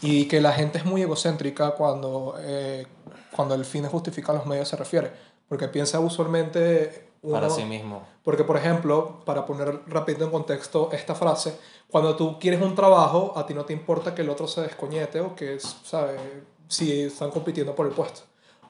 y 0.00 0.26
que 0.26 0.40
la 0.40 0.52
gente 0.52 0.78
es 0.78 0.84
muy 0.84 1.02
egocéntrica 1.02 1.72
cuando, 1.72 2.34
eh, 2.38 2.86
cuando 3.34 3.54
el 3.54 3.64
fin 3.64 3.84
justifica 3.86 4.32
los 4.32 4.46
medios 4.46 4.68
se 4.68 4.76
refiere. 4.76 5.12
Porque 5.48 5.68
piensa 5.68 6.00
usualmente. 6.00 7.08
uno- 7.20 7.34
Para 7.34 7.50
sí 7.50 7.64
mismo. 7.64 8.02
Porque, 8.22 8.44
por 8.44 8.56
ejemplo, 8.56 9.20
para 9.24 9.44
poner 9.44 9.80
rápido 9.88 10.24
en 10.24 10.30
contexto 10.30 10.88
esta 10.92 11.14
frase, 11.14 11.58
cuando 11.90 12.14
tú 12.14 12.38
quieres 12.38 12.62
un 12.62 12.74
trabajo, 12.74 13.32
a 13.36 13.44
ti 13.44 13.54
no 13.54 13.64
te 13.64 13.72
importa 13.72 14.14
que 14.14 14.22
el 14.22 14.30
otro 14.30 14.46
se 14.46 14.60
descoñete 14.62 15.20
o 15.20 15.34
que, 15.34 15.58
¿sabes? 15.58 16.20
Si 16.68 17.02
están 17.02 17.30
compitiendo 17.30 17.74
por 17.74 17.86
el 17.86 17.92
puesto. 17.92 18.20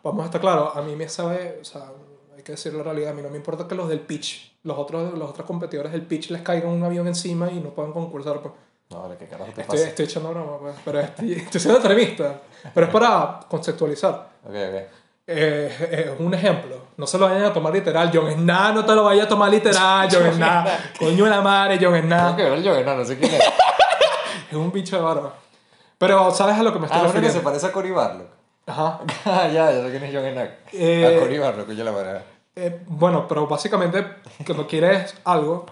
Vamos 0.02 0.22
a 0.22 0.26
estar 0.26 0.40
claros, 0.40 0.74
a 0.76 0.80
mí 0.82 0.94
me 0.96 1.08
sabe, 1.08 1.58
o 1.60 1.64
sea, 1.64 1.90
que 2.48 2.52
decir 2.52 2.72
la 2.72 2.82
realidad, 2.82 3.10
a 3.10 3.14
mí 3.14 3.20
no 3.20 3.28
me 3.28 3.36
importa 3.36 3.68
que 3.68 3.74
los 3.74 3.88
del 3.90 4.00
pitch, 4.00 4.52
los 4.62 4.78
otros, 4.78 5.12
los 5.18 5.28
otros 5.30 5.46
competidores 5.46 5.92
del 5.92 6.02
pitch 6.02 6.30
les 6.30 6.40
caiga 6.40 6.66
un 6.68 6.82
avión 6.82 7.06
encima 7.06 7.50
y 7.50 7.60
no 7.60 7.70
puedan 7.70 7.92
concursar. 7.92 8.40
Pues. 8.40 8.54
No, 8.90 9.02
vale, 9.02 9.16
qué 9.18 9.26
carajo 9.26 9.52
te 9.52 9.60
Estoy, 9.60 9.76
pasa. 9.76 9.88
estoy 9.90 10.04
echando 10.06 10.30
broma, 10.30 10.58
pues, 10.58 10.74
pero 10.82 11.00
estoy, 11.00 11.32
estoy 11.44 11.60
siendo 11.60 11.78
extremista. 11.78 12.40
Pero 12.72 12.86
es 12.86 12.92
para 12.92 13.40
conceptualizar. 13.48 14.14
Ok, 14.44 14.50
ok. 14.50 14.82
Eh, 15.30 15.76
eh, 15.90 16.16
un 16.20 16.32
ejemplo, 16.32 16.74
no 16.96 17.06
se 17.06 17.18
lo 17.18 17.26
vayan 17.28 17.44
a 17.44 17.52
tomar 17.52 17.70
literal, 17.70 18.10
John 18.10 18.32
Sna, 18.32 18.72
no 18.72 18.84
te 18.86 18.94
lo 18.94 19.04
vayas 19.04 19.26
a 19.26 19.28
tomar 19.28 19.50
literal, 19.50 20.08
John 20.10 20.32
Sna, 20.32 20.64
coño 20.98 21.24
de 21.24 21.30
la 21.30 21.42
madre, 21.42 21.78
John 21.78 22.00
Sna, 22.00 22.34
que 22.34 22.44
ver 22.44 22.62
yo, 22.62 22.82
no, 22.82 22.96
no 22.96 23.04
sé 23.04 23.18
quién 23.18 23.34
es. 23.34 23.40
es 24.50 24.56
un 24.56 24.72
bicho 24.72 24.96
de 24.96 25.02
barba. 25.02 25.34
Pero, 25.98 26.30
¿sabes 26.32 26.56
a 26.56 26.62
lo 26.62 26.72
que 26.72 26.78
me 26.78 26.86
estoy 26.86 27.00
Ah, 27.00 27.02
uno 27.02 27.12
que 27.12 27.18
se 27.18 27.20
refiriendo? 27.20 27.44
parece 27.50 27.66
a 27.66 27.72
Cory 27.72 27.90
Barlock. 27.90 28.28
Ajá. 28.68 29.00
Ah, 29.26 29.48
ya, 29.48 29.70
ya 29.70 29.82
sé 29.82 29.90
quién 29.90 30.04
es 30.04 30.14
John 30.14 30.24
Enac. 30.24 30.50
Eh, 30.72 31.16
a 31.16 31.20
Cory 31.20 31.38
Barlock, 31.38 31.70
yo 31.72 31.84
la 31.84 31.90
verdad. 31.90 32.22
Eh, 32.60 32.80
bueno, 32.88 33.26
pero 33.28 33.46
básicamente, 33.46 34.04
cuando 34.44 34.66
quieres 34.66 35.14
algo, 35.24 35.66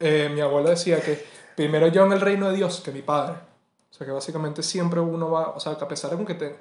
eh, 0.00 0.28
mi 0.34 0.40
abuelo 0.40 0.70
decía 0.70 1.00
que 1.00 1.24
primero 1.54 1.86
yo 1.86 2.04
en 2.04 2.12
el 2.12 2.20
reino 2.20 2.50
de 2.50 2.56
Dios 2.56 2.80
que 2.80 2.90
mi 2.90 3.02
padre. 3.02 3.34
O 3.88 3.94
sea, 3.94 4.04
que 4.04 4.12
básicamente 4.12 4.62
siempre 4.64 4.98
uno 4.98 5.30
va, 5.30 5.50
o 5.50 5.60
sea, 5.60 5.76
que 5.76 5.84
a 5.84 5.88
pesar 5.88 6.16
de 6.16 6.24
que 6.24 6.34
te... 6.34 6.58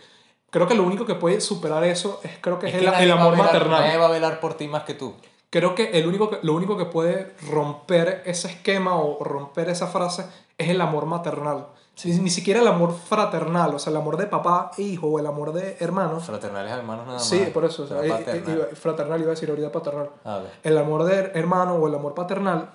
Creo 0.51 0.67
que 0.67 0.75
lo 0.75 0.83
único 0.83 1.05
que 1.05 1.15
puede 1.15 1.41
superar 1.41 1.83
eso 1.85 2.19
es 2.23 2.33
creo 2.41 2.59
que 2.59 2.67
es, 2.67 2.75
el, 2.75 2.87
amor 3.11 3.33
velar- 3.33 3.45
maternal. 3.45 3.81
Nadie 3.81 3.97
va 3.97 4.07
a 4.07 4.11
velar 4.11 4.39
por 4.39 4.53
ti 4.53 4.67
más 4.67 4.83
que 4.83 4.93
tú. 4.93 5.15
Creo 5.49 5.73
que, 5.73 5.91
el 5.91 6.05
único 6.05 6.29
que 6.29 6.39
lo 6.43 6.53
único 6.53 6.77
que 6.77 6.85
puede 6.85 7.33
romper 7.49 8.21
ese 8.25 8.49
esquema 8.49 8.95
o 8.95 9.23
romper 9.23 9.69
esa 9.69 9.87
frase 9.87 10.25
es 10.57 10.69
el 10.69 10.79
amor 10.81 11.05
maternal. 11.05 11.67
Ni, 12.05 12.11
ni 12.19 12.29
siquiera 12.29 12.61
el 12.61 12.67
amor 12.67 12.93
fraternal, 12.95 13.75
o 13.75 13.79
sea, 13.79 13.91
el 13.91 13.97
amor 13.97 14.17
de 14.17 14.27
papá 14.27 14.71
e 14.77 14.81
hijo 14.83 15.07
o 15.07 15.19
el 15.19 15.25
amor 15.25 15.53
de 15.53 15.77
hermano. 15.79 16.19
Fraternales 16.19 16.71
hermanos 16.71 17.05
nada 17.05 17.17
más. 17.19 17.27
Sí, 17.27 17.47
por 17.53 17.65
eso. 17.65 17.83
O 17.83 17.87
sea, 17.87 17.99
Pero 18.01 18.15
eh, 18.17 18.43
eh, 18.71 18.75
fraternal 18.75 19.19
iba 19.19 19.29
a 19.31 19.35
decir 19.35 19.49
ahorita 19.49 19.71
paternal. 19.71 20.09
A 20.23 20.37
ver. 20.39 20.49
El 20.63 20.77
amor 20.77 21.03
de 21.03 21.31
hermano 21.39 21.75
o 21.75 21.87
el 21.87 21.95
amor 21.95 22.13
paternal 22.13 22.69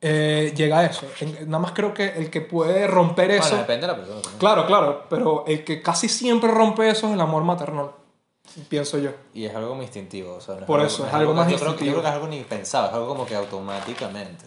eh, 0.00 0.52
llega 0.56 0.78
a 0.80 0.86
eso. 0.86 1.06
Nada 1.46 1.58
más 1.58 1.72
creo 1.72 1.92
que 1.92 2.06
el 2.08 2.30
que 2.30 2.40
puede 2.40 2.86
romper 2.86 3.30
eso... 3.32 3.42
Bueno, 3.48 3.58
depende 3.58 3.80
de 3.86 3.92
la 3.92 3.96
persona. 3.96 4.20
también. 4.22 4.38
Claro, 4.38 4.66
claro, 4.66 5.04
pero 5.10 5.44
el 5.46 5.64
que 5.64 5.82
casi 5.82 6.08
siempre 6.08 6.50
rompe 6.50 6.88
eso 6.88 7.08
es 7.08 7.14
el 7.14 7.20
amor 7.20 7.42
maternal, 7.44 7.90
pienso 8.68 8.98
yo. 8.98 9.10
Y 9.34 9.44
es 9.46 9.54
algo 9.56 9.70
como 9.70 9.82
instintivo. 9.82 10.34
O 10.36 10.40
sea, 10.40 10.54
no 10.56 10.66
Por 10.66 10.78
algo- 10.80 10.86
eso, 10.92 11.02
no 11.02 11.08
es 11.08 11.14
algo 11.14 11.34
más 11.34 11.48
yo 11.50 11.56
creo, 11.58 11.58
que- 11.58 11.64
yo 11.64 11.70
instintivo. 11.72 11.92
creo 11.94 12.02
que 12.02 12.08
es 12.08 12.14
algo 12.14 12.28
ni 12.28 12.40
pensado, 12.44 12.86
es 12.88 12.92
algo 12.94 13.08
como 13.08 13.26
que 13.26 13.34
automáticamente. 13.34 14.44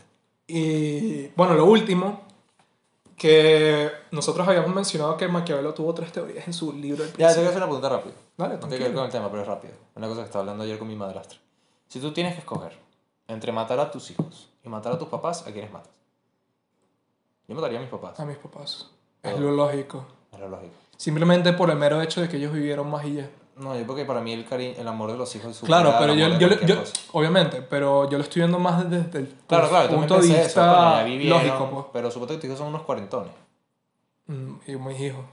Y 0.48 1.28
bueno, 1.36 1.54
lo 1.54 1.66
último, 1.66 2.22
que 3.22 3.92
nosotros 4.10 4.48
habíamos 4.48 4.74
mencionado 4.74 5.16
que 5.16 5.28
Maquiavelo 5.28 5.76
tuvo 5.76 5.94
tres 5.94 6.12
teorías 6.12 6.48
en 6.48 6.54
su 6.54 6.74
libro. 6.74 7.06
Ya, 7.20 7.32
te 7.32 7.36
voy 7.36 7.46
a 7.46 7.50
hacer 7.50 7.58
una 7.58 7.68
pregunta 7.68 7.90
rápida. 7.90 8.16
Dale, 8.36 8.56
no 8.56 8.62
tiene 8.62 8.78
que 8.80 8.84
ver 8.86 8.94
con 8.96 9.06
el 9.06 9.12
tema, 9.12 9.30
pero 9.30 9.44
es 9.44 9.48
rápido. 9.48 9.74
Una 9.94 10.08
cosa 10.08 10.22
que 10.22 10.26
estaba 10.26 10.42
hablando 10.42 10.64
ayer 10.64 10.80
con 10.80 10.88
mi 10.88 10.96
madrastra. 10.96 11.38
Si 11.88 12.00
tú 12.00 12.12
tienes 12.14 12.34
que 12.34 12.40
escoger 12.40 12.76
entre 13.28 13.52
matar 13.52 13.80
a 13.80 13.92
tus 13.92 14.10
hijos 14.10 14.50
y 14.64 14.70
matar 14.70 14.94
a 14.94 14.98
tus 14.98 15.08
papás, 15.08 15.46
¿a 15.46 15.52
quiénes 15.52 15.72
matas? 15.72 15.92
Yo 17.48 17.54
mataría 17.54 17.78
a 17.78 17.82
mis 17.82 17.92
papás. 17.92 18.20
A 18.20 18.26
mis 18.26 18.38
papás. 18.38 18.90
Es 19.22 19.40
lo 19.40 19.52
lógico. 19.52 20.04
Es 20.34 20.40
lo 20.40 20.50
lógico. 20.50 20.74
Simplemente 20.98 21.54
por 21.54 21.70
el 21.70 21.78
mero 21.78 22.02
hecho 22.02 22.22
de 22.22 22.28
que 22.28 22.38
ellos 22.38 22.52
vivieron 22.52 22.90
más 22.90 23.06
y 23.06 23.18
ya. 23.18 23.30
No, 23.62 23.78
yo 23.78 23.86
porque 23.86 24.06
para 24.06 24.22
mí 24.22 24.34
el, 24.34 24.46
cari 24.46 24.74
el 24.78 24.88
amor 24.88 25.12
de 25.12 25.18
los 25.18 25.36
hijos 25.36 25.52
es 25.56 25.60
Claro, 25.62 25.94
pero 26.00 26.14
yo, 26.16 26.28
yo, 26.40 26.50
yo- 26.66 26.84
obviamente, 27.12 27.62
pero 27.62 28.10
yo 28.10 28.18
lo 28.18 28.24
estoy 28.24 28.42
viendo 28.42 28.58
más 28.60 28.90
desde 28.90 29.20
el 29.20 29.36
Claro, 29.48 29.70
claro, 29.70 29.90
tú 29.90 29.96
punto 29.96 30.16
de 30.20 30.28
eso, 30.28 30.44
vista 30.44 31.04
vivieron, 31.04 31.38
lógico. 31.48 31.70
Pues. 31.70 31.86
Pero 31.94 32.10
supongo 32.12 32.30
que 32.34 32.36
tus 32.38 32.46
hijos 32.46 32.58
son 32.58 32.68
unos 32.70 32.82
cuarentones. 32.82 33.32
Mm, 34.28 34.54
Y 34.68 34.76
mis 34.76 35.00
hijos. 35.00 35.24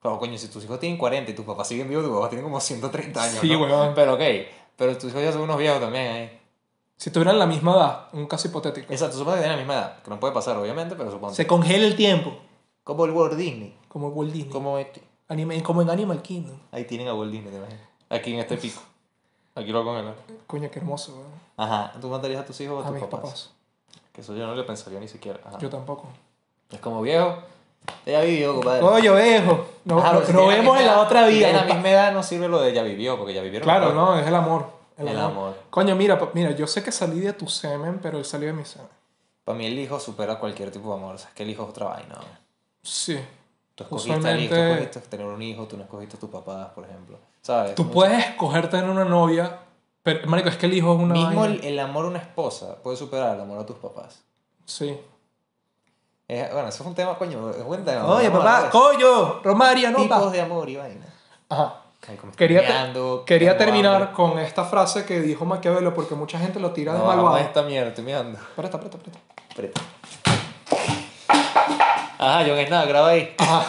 Claro, 0.00 0.18
coño, 0.18 0.36
si 0.38 0.48
tus 0.48 0.64
hijos 0.64 0.78
tienen 0.80 0.98
40 0.98 1.30
y 1.30 1.34
tus 1.34 1.44
papás 1.44 1.68
siguen 1.68 1.88
vivos, 1.88 2.04
tus 2.04 2.14
papás 2.14 2.30
tienen 2.30 2.44
como 2.44 2.60
130 2.60 3.22
años. 3.22 3.38
Sí, 3.40 3.48
¿no? 3.50 3.60
weón. 3.60 3.92
Pero 3.94 4.14
ok, 4.14 4.20
pero 4.76 4.96
tus 4.96 5.10
hijos 5.10 5.22
ya 5.22 5.32
son 5.32 5.42
unos 5.42 5.58
viejos 5.58 5.80
también, 5.80 6.04
¿eh? 6.06 6.40
Si 6.96 7.10
tuvieran 7.10 7.38
la 7.38 7.46
misma 7.46 7.72
edad, 7.76 8.08
un 8.12 8.26
caso 8.26 8.48
hipotético. 8.48 8.92
Exacto, 8.92 9.16
supongo 9.18 9.36
que 9.36 9.42
tienen 9.42 9.56
la 9.58 9.62
misma 9.62 9.74
edad, 9.74 10.02
que 10.02 10.10
no 10.10 10.20
puede 10.20 10.32
pasar, 10.32 10.56
obviamente, 10.56 10.94
pero 10.94 11.10
supongo. 11.10 11.34
Se 11.34 11.46
congela 11.46 11.86
el 11.86 11.96
tiempo. 11.96 12.36
Como 12.84 13.04
el 13.04 13.10
Walt 13.10 13.34
Disney. 13.34 13.74
Como 13.88 14.08
Walt 14.08 14.32
Disney. 14.32 14.52
Como 14.52 14.78
este. 14.78 15.02
Anime- 15.28 15.62
como 15.62 15.82
en 15.82 15.90
Animal 15.90 16.20
Kingdom. 16.22 16.58
Ahí 16.72 16.84
tienen 16.84 17.08
a 17.08 17.14
Walt 17.14 17.32
Disney, 17.32 17.50
te 17.50 17.58
imaginas. 17.58 17.80
Aquí 18.10 18.32
en 18.34 18.40
este 18.40 18.56
pico. 18.56 18.80
Aquí 19.54 19.70
lo 19.70 19.84
con 19.84 19.96
él. 19.96 20.12
Coño, 20.46 20.70
qué 20.70 20.78
hermoso, 20.80 21.12
weón. 21.14 21.26
Ajá, 21.56 21.92
¿tú 22.00 22.08
matarías 22.08 22.42
a 22.42 22.44
tus 22.46 22.60
hijos 22.60 22.76
o 22.76 22.78
a 22.80 22.82
A 22.82 22.86
tus 22.86 22.94
mis 22.94 23.04
papás? 23.04 23.20
papás. 23.20 23.50
Que 24.12 24.20
eso 24.20 24.34
yo 24.36 24.46
no 24.46 24.54
le 24.54 24.62
pensaría 24.64 25.00
ni 25.00 25.08
siquiera. 25.08 25.40
Ajá. 25.44 25.58
Yo 25.58 25.70
tampoco. 25.70 26.06
Es 26.70 26.78
como 26.80 27.00
viejo. 27.02 27.38
Ya 28.06 28.20
vivió, 28.22 28.54
compadre. 28.54 28.80
Coño, 28.80 29.14
viejo. 29.14 29.66
No, 29.84 29.98
Ajá, 29.98 30.12
no- 30.14 30.20
si 30.20 30.32
tiene 30.32 30.46
vemos 30.48 30.78
en 30.80 30.86
la 30.86 31.00
otra 31.00 31.26
vida. 31.26 31.48
tiene 31.50 31.66
la 31.66 31.74
misma 31.74 31.90
edad 31.90 32.12
no 32.12 32.22
sirve 32.22 32.48
lo 32.48 32.60
de 32.60 32.72
ya 32.72 32.82
vivió, 32.82 33.16
porque 33.18 33.34
ya 33.34 33.42
vivieron. 33.42 33.64
Claro, 33.64 33.92
no, 33.92 34.18
es 34.18 34.26
el 34.26 34.34
amor. 34.34 34.66
El, 34.96 35.08
El 35.08 35.18
amor. 35.18 35.30
amor. 35.30 35.58
Coño, 35.70 35.94
mira, 35.96 36.18
mira, 36.34 36.52
yo 36.52 36.66
sé 36.66 36.82
que 36.82 36.92
salí 36.92 37.20
de 37.20 37.32
tu 37.32 37.46
semen, 37.48 37.98
pero 38.02 38.18
él 38.18 38.24
salió 38.24 38.46
de 38.48 38.54
mi 38.54 38.64
semen. 38.64 38.88
Para 39.44 39.58
mí 39.58 39.66
el 39.66 39.78
hijo 39.78 40.00
supera 40.00 40.38
cualquier 40.38 40.70
tipo 40.70 40.88
de 40.90 40.94
amor. 40.94 41.16
O 41.16 41.18
sea, 41.18 41.28
es 41.28 41.34
que 41.34 41.42
el 41.42 41.50
hijo 41.50 41.64
es 41.64 41.68
otra 41.70 41.86
vaina. 41.86 42.14
¿no? 42.14 42.22
Sí. 42.82 43.18
Tú 43.74 43.82
escogiste 43.84 44.12
al 44.28 44.40
hijo, 44.40 44.54
tú 44.54 44.60
Usualmente- 44.60 44.72
escogiste 44.84 45.00
tener 45.10 45.26
un 45.26 45.42
hijo, 45.42 45.64
tú 45.66 45.76
no 45.76 45.82
escogiste 45.84 46.16
a 46.16 46.20
tus 46.20 46.30
papás, 46.30 46.68
por 46.74 46.84
ejemplo. 46.84 47.18
¿Sabes? 47.42 47.74
Tú 47.74 47.90
puedes 47.90 48.18
escoger 48.26 48.70
tener 48.70 48.88
una 48.88 49.04
novia, 49.04 49.58
pero, 50.02 50.26
marico, 50.28 50.48
es 50.48 50.56
que 50.56 50.66
el 50.66 50.74
hijo 50.74 50.94
es 50.94 51.00
una 51.00 51.14
Mismo 51.14 51.44
el, 51.44 51.64
el 51.64 51.78
amor 51.80 52.04
a 52.04 52.08
una 52.08 52.18
esposa 52.18 52.76
puede 52.82 52.96
superar 52.96 53.34
el 53.34 53.40
amor 53.40 53.58
a 53.58 53.66
tus 53.66 53.76
papás. 53.76 54.22
Sí. 54.64 54.98
Es- 56.28 56.52
bueno, 56.52 56.68
eso 56.68 56.82
es 56.82 56.86
un 56.88 56.94
tema, 56.94 57.18
coño, 57.18 57.50
es 57.50 57.64
buen 57.64 57.84
tema. 57.84 58.06
Oye, 58.06 58.28
a 58.28 58.32
papá, 58.32 58.62
de 58.64 58.70
coño, 58.70 59.40
Romario, 59.42 59.90
no 59.90 59.98
Tipos 59.98 60.22
pa. 60.24 60.30
de 60.30 60.40
amor 60.40 60.68
y 60.70 60.76
vaina. 60.76 61.06
Ajá. 61.48 61.80
Ay, 62.06 62.18
Quería, 62.36 62.92
quería 63.24 63.56
terminar 63.56 63.94
hambre. 64.02 64.12
con 64.14 64.38
esta 64.38 64.64
frase 64.64 65.06
que 65.06 65.20
dijo 65.20 65.46
Maquiavelo 65.46 65.94
porque 65.94 66.14
mucha 66.14 66.38
gente 66.38 66.60
lo 66.60 66.70
tira 66.72 66.92
de 66.92 66.98
No, 66.98 67.06
vamos 67.06 67.24
malvado. 67.24 67.42
esta 67.44 67.62
mierda, 67.62 67.88
estoy 67.88 68.04
mirando. 68.04 68.38
Presta, 68.54 68.78
presta, 68.78 68.98
presta. 68.98 69.20
Aprieta. 69.50 69.80
Ajá, 72.18 72.44
John 72.46 72.58
es 72.58 72.70
nada, 72.70 72.86
graba 72.86 73.08
ahí. 73.08 73.34
Ajá. 73.38 73.66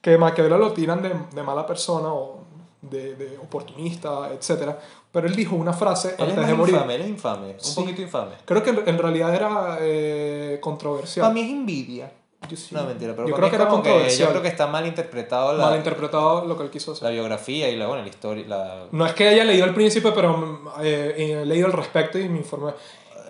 que 0.00 0.16
Maquiavelo 0.16 0.58
lo 0.58 0.72
tiran 0.72 1.02
de, 1.02 1.12
de 1.32 1.42
mala 1.42 1.66
persona 1.66 2.12
o 2.12 2.44
de, 2.82 3.14
de 3.16 3.38
oportunista, 3.38 4.30
etc. 4.32 4.72
Pero 5.12 5.26
él 5.26 5.34
dijo 5.34 5.56
una 5.56 5.72
frase 5.72 6.14
Él 6.18 6.28
es 6.28 6.30
antes 6.30 6.46
de 6.46 6.54
morir. 6.54 6.74
infame, 6.74 6.94
él 6.94 7.00
es 7.02 7.08
infame, 7.08 7.56
un 7.68 7.74
poquito 7.74 8.02
infame. 8.02 8.32
Creo 8.44 8.62
que 8.62 8.70
en 8.70 8.88
en 8.88 8.98
realidad 8.98 9.34
era 9.34 9.78
eh, 9.80 10.58
controversial. 10.60 11.24
Para 11.24 11.34
mí 11.34 11.40
es 11.40 11.50
envidia. 11.50 12.12
Yo 12.48 12.56
sí. 12.56 12.74
No, 12.74 12.84
mentira, 12.84 13.14
pero 13.14 13.28
yo 13.28 13.34
creo 13.34 13.50
que 13.50 13.56
era 13.56 13.68
controversial. 13.68 14.28
yo 14.28 14.30
creo 14.30 14.42
que 14.42 14.48
está 14.48 14.66
mal 14.66 14.86
interpretado 14.86 15.52
la, 15.52 15.66
Malinterpretado 15.66 16.46
lo 16.46 16.56
que 16.56 16.62
él 16.62 16.70
quiso 16.70 16.92
hacer. 16.92 17.04
la 17.04 17.10
biografía 17.10 17.68
y 17.68 17.76
la, 17.76 17.86
bueno, 17.86 18.02
la 18.02 18.08
historia, 18.08 18.44
la... 18.48 18.86
No 18.92 19.04
es 19.04 19.12
que 19.12 19.28
haya 19.28 19.44
leído 19.44 19.66
el 19.66 19.74
príncipe, 19.74 20.10
pero 20.12 20.36
mm, 20.36 20.68
eh, 20.82 21.42
he 21.42 21.46
leído 21.46 21.66
al 21.66 21.72
respecto 21.72 22.18
y 22.18 22.28
me 22.28 22.38
informé. 22.38 22.72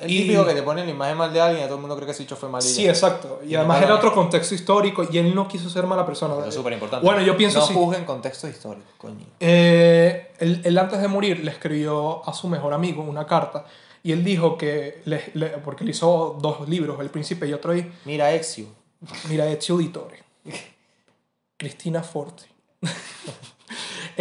El 0.01 0.11
Y- 0.11 0.23
típico 0.23 0.45
que 0.47 0.55
te 0.55 0.63
ponen 0.63 0.87
la 0.87 0.91
imagen 0.93 1.17
mal 1.17 1.33
de 1.33 1.41
alguien 1.41 1.63
y 1.65 1.67
todo 1.67 1.75
el 1.77 1.81
mundo 1.81 1.95
cree 1.97 2.07
que 2.07 2.13
ese 2.13 2.23
hecho 2.23 2.37
fue 2.37 2.49
mal 2.49 2.63
y 2.63 2.67
Sí, 2.67 2.89
exacto. 2.89 3.41
Y 3.45 3.51
Y 3.53 3.55
además 3.57 3.81
no 3.81 3.87
era 3.87 3.95
otro 3.97 4.15
contexto 4.15 4.55
histórico 4.55 5.07
y 5.11 5.19
él 5.19 5.35
no 5.35 5.47
quiso 5.47 5.69
ser 5.69 5.87
mala 5.87 6.07
persona. 6.07 6.35
Es 6.47 6.55
súper 6.55 6.73
importante. 6.73 7.05
Bueno, 7.07 7.21
yo 7.23 7.37
pienso 7.37 7.61
No 7.61 7.67
sí. 7.67 7.75
juzguen 7.75 8.05
contextos 8.05 8.51
históricos, 8.51 8.91
coño. 8.99 9.27
Eh, 9.41 10.33
él, 10.39 10.61
él 10.65 10.79
antes 10.79 11.01
de 11.01 11.09
morir 11.09 11.45
le 11.45 11.51
escribió 11.51 12.29
a 12.29 12.33
su 12.33 12.49
mejor 12.49 12.73
amigo 12.73 13.03
una 13.03 13.27
carta 13.27 13.65
y 14.03 14.13
él 14.13 14.25
dijo 14.25 14.57
que, 14.57 15.03
le- 15.05 15.31
le- 15.35 15.49
porque 15.59 15.85
él 15.85 15.91
hizo 15.91 16.37
dos 16.41 16.69
libros, 16.69 16.99
El 17.01 17.11
Príncipe 17.11 17.47
y 17.47 17.53
otro 17.53 17.73
ahí, 17.73 17.93
Mira, 18.07 18.33
Exio. 18.35 18.67
mira, 19.29 19.47
Ezio 19.49 19.75
Auditore, 19.75 20.23
Cristina 21.57 22.03
Forti. 22.03 22.45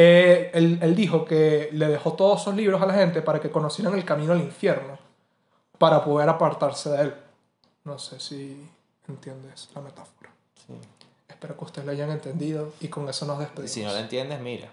Eh, 0.02 0.52
él, 0.54 0.80
él 0.82 0.96
dijo 0.96 1.26
que 1.26 1.70
le 1.74 1.88
dejó 1.88 2.14
todos 2.14 2.42
esos 2.42 2.56
libros 2.56 2.82
a 2.82 2.86
la 2.86 2.94
gente 2.94 3.22
para 3.22 3.42
que 3.42 3.50
conocieran 3.50 3.96
el 3.96 4.06
camino 4.06 4.32
al 4.32 4.40
infierno, 4.40 4.98
para 5.80 6.04
poder 6.04 6.30
apartarse 6.30 6.90
de 6.92 7.02
él. 7.02 7.16
No 7.86 7.98
sé 7.98 8.20
si 8.20 8.70
entiendes 9.08 9.70
la 9.74 9.82
metáfora. 9.82 10.30
Sí. 10.68 10.74
Espero 11.28 11.58
que 11.58 11.66
ustedes 11.66 11.86
lo 11.86 11.92
hayan 11.94 12.12
entendido 12.12 12.74
y 12.82 12.90
con 12.90 13.08
eso 13.10 13.26
nos 13.26 13.38
Y 13.38 13.40
despedimos. 13.42 13.72
si 13.72 13.84
no 13.84 13.92
la 13.94 14.00
entiendes, 14.02 14.40
mira. 14.42 14.70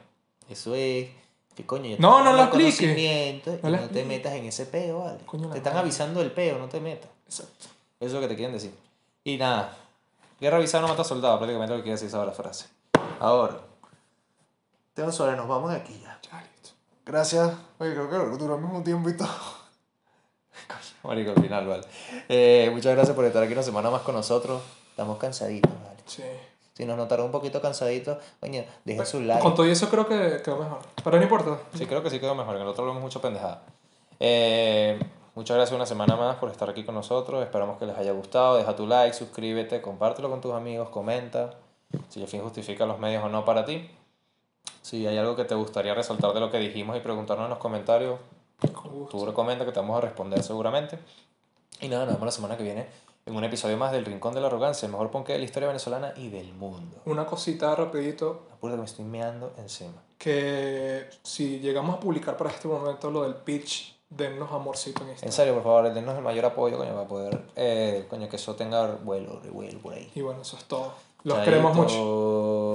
Eso 0.48 0.74
es... 0.74 1.08
Que 1.54 1.64
coño, 1.64 1.88
yo 1.90 1.96
No, 1.98 2.22
no 2.22 2.34
lo 2.34 2.42
expliques. 2.42 2.82
y 2.82 3.42
No 3.62 3.70
No, 3.70 3.88
te 3.88 4.04
metas 4.04 4.34
en 4.34 4.44
ese 4.44 4.66
peo, 4.66 4.98
¿vale? 5.04 5.18
Coño, 5.24 5.44
la 5.46 5.52
te 5.52 5.58
están 5.58 5.72
madre. 5.72 5.84
avisando 5.86 6.20
del 6.20 6.32
peo, 6.32 6.58
no 6.58 6.68
te 6.68 6.80
metas. 6.80 7.08
Exacto. 7.24 7.66
Eso 7.98 8.06
es 8.08 8.12
lo 8.12 8.20
que 8.20 8.28
te 8.28 8.36
quieren 8.36 8.52
decir. 8.52 8.74
Y 9.24 9.38
nada, 9.38 9.74
guerra 10.38 10.58
avisada 10.58 10.82
no 10.82 10.88
mata 10.88 11.02
soldado, 11.02 11.38
prácticamente 11.38 11.72
lo 11.72 11.78
que 11.78 11.84
quiere 11.84 11.94
decir 11.94 12.08
esa 12.08 12.24
la 12.26 12.32
frase. 12.32 12.66
Ahora, 13.20 13.58
Teo 14.92 15.10
Suárez, 15.10 15.36
nos 15.38 15.48
vamos 15.48 15.70
de 15.70 15.76
aquí 15.76 15.98
ya. 16.02 16.20
Ya, 16.30 16.42
listo. 16.42 16.70
Gracias. 17.06 17.52
Oye, 17.78 17.92
creo 17.94 18.10
que 18.10 18.16
duramos 18.36 18.72
un 18.74 18.84
tiempo 18.84 19.08
y 19.08 19.16
todo. 19.16 19.28
Marico, 21.06 21.30
al 21.30 21.42
final, 21.42 21.66
vale. 21.66 21.84
Eh, 22.28 22.70
muchas 22.72 22.94
gracias 22.94 23.14
por 23.14 23.24
estar 23.24 23.42
aquí 23.42 23.52
una 23.52 23.62
semana 23.62 23.90
más 23.90 24.02
con 24.02 24.14
nosotros. 24.14 24.62
Estamos 24.90 25.18
cansaditos, 25.18 25.72
vale. 25.84 25.96
Sí. 26.06 26.22
Si 26.76 26.84
nos 26.84 26.98
notaron 26.98 27.26
un 27.26 27.32
poquito 27.32 27.62
cansaditos, 27.62 28.18
coño, 28.38 28.62
dejen 28.84 29.06
su 29.06 29.20
like. 29.20 29.42
Con 29.42 29.54
todo 29.54 29.64
eso 29.64 29.88
creo 29.88 30.06
que 30.06 30.42
quedó 30.42 30.58
mejor. 30.58 30.80
Pero 31.02 31.16
no 31.16 31.22
importa. 31.22 31.58
Sí, 31.74 31.86
creo 31.86 32.02
que 32.02 32.10
sí 32.10 32.20
quedó 32.20 32.34
mejor. 32.34 32.56
En 32.56 32.62
el 32.62 32.68
otro 32.68 32.82
hablamos 32.82 33.02
mucho 33.02 33.20
pendejada. 33.22 33.62
Eh, 34.20 34.98
muchas 35.34 35.56
gracias 35.56 35.74
una 35.74 35.86
semana 35.86 36.16
más 36.16 36.36
por 36.36 36.50
estar 36.50 36.68
aquí 36.68 36.84
con 36.84 36.94
nosotros. 36.94 37.42
Esperamos 37.42 37.78
que 37.78 37.86
les 37.86 37.96
haya 37.96 38.12
gustado. 38.12 38.58
Deja 38.58 38.76
tu 38.76 38.86
like, 38.86 39.16
suscríbete, 39.16 39.80
compártelo 39.80 40.28
con 40.28 40.42
tus 40.42 40.52
amigos, 40.52 40.90
comenta. 40.90 41.54
Si 42.10 42.20
el 42.20 42.28
fin 42.28 42.42
justifica 42.42 42.84
los 42.84 42.98
medios 42.98 43.24
o 43.24 43.30
no 43.30 43.46
para 43.46 43.64
ti. 43.64 43.90
Si 44.82 45.06
hay 45.06 45.16
algo 45.16 45.34
que 45.34 45.44
te 45.44 45.54
gustaría 45.54 45.94
resaltar 45.94 46.34
de 46.34 46.40
lo 46.40 46.50
que 46.50 46.58
dijimos 46.58 46.94
y 46.96 47.00
preguntarnos 47.00 47.46
en 47.46 47.50
los 47.50 47.58
comentarios. 47.58 48.20
Tú 49.10 49.24
recomienda 49.26 49.64
que 49.64 49.72
te 49.72 49.80
vamos 49.80 49.98
a 49.98 50.00
responder 50.00 50.42
seguramente. 50.42 50.98
Y 51.80 51.88
nada, 51.88 52.04
nos 52.06 52.14
vemos 52.14 52.26
la 52.26 52.32
semana 52.32 52.56
que 52.56 52.62
viene 52.62 52.86
en 53.26 53.34
un 53.36 53.44
episodio 53.44 53.76
más 53.76 53.92
del 53.92 54.04
Rincón 54.04 54.34
de 54.34 54.40
la 54.40 54.46
Arrogancia, 54.46 54.86
el 54.86 54.92
mejor 54.92 55.10
ponque 55.10 55.32
de 55.32 55.38
la 55.40 55.44
historia 55.44 55.66
venezolana 55.68 56.12
y 56.16 56.28
del 56.28 56.54
mundo. 56.54 57.02
Una 57.06 57.26
cosita 57.26 57.74
rapidito. 57.74 58.46
Apura 58.52 58.74
que 58.74 58.78
me 58.80 58.84
estoy 58.86 59.04
meando 59.04 59.52
encima. 59.58 60.02
Que 60.16 61.10
si 61.22 61.58
llegamos 61.60 61.96
a 61.96 62.00
publicar 62.00 62.36
para 62.36 62.50
este 62.50 62.68
momento 62.68 63.10
lo 63.10 63.22
del 63.24 63.34
pitch, 63.34 63.96
dennos 64.08 64.50
amorcito 64.52 65.02
en 65.02 65.08
En 65.08 65.12
Instagram. 65.14 65.32
serio, 65.32 65.54
por 65.54 65.62
favor, 65.64 65.92
denos 65.92 66.16
el 66.16 66.22
mayor 66.22 66.44
apoyo, 66.46 66.78
coño, 66.78 66.94
para 66.94 67.08
poder, 67.08 67.42
eh, 67.56 68.06
coño, 68.08 68.28
que 68.28 68.36
eso 68.36 68.54
tenga 68.54 68.86
vuelo, 68.94 69.40
revuelo 69.42 69.78
por 69.80 69.92
ahí. 69.94 70.10
Y 70.14 70.20
bueno, 70.22 70.42
eso 70.42 70.56
es 70.56 70.64
todo. 70.64 70.92
Los 71.24 71.38
queremos 71.40 71.74
mucho. 71.74 71.88
Chaito. 71.88 72.65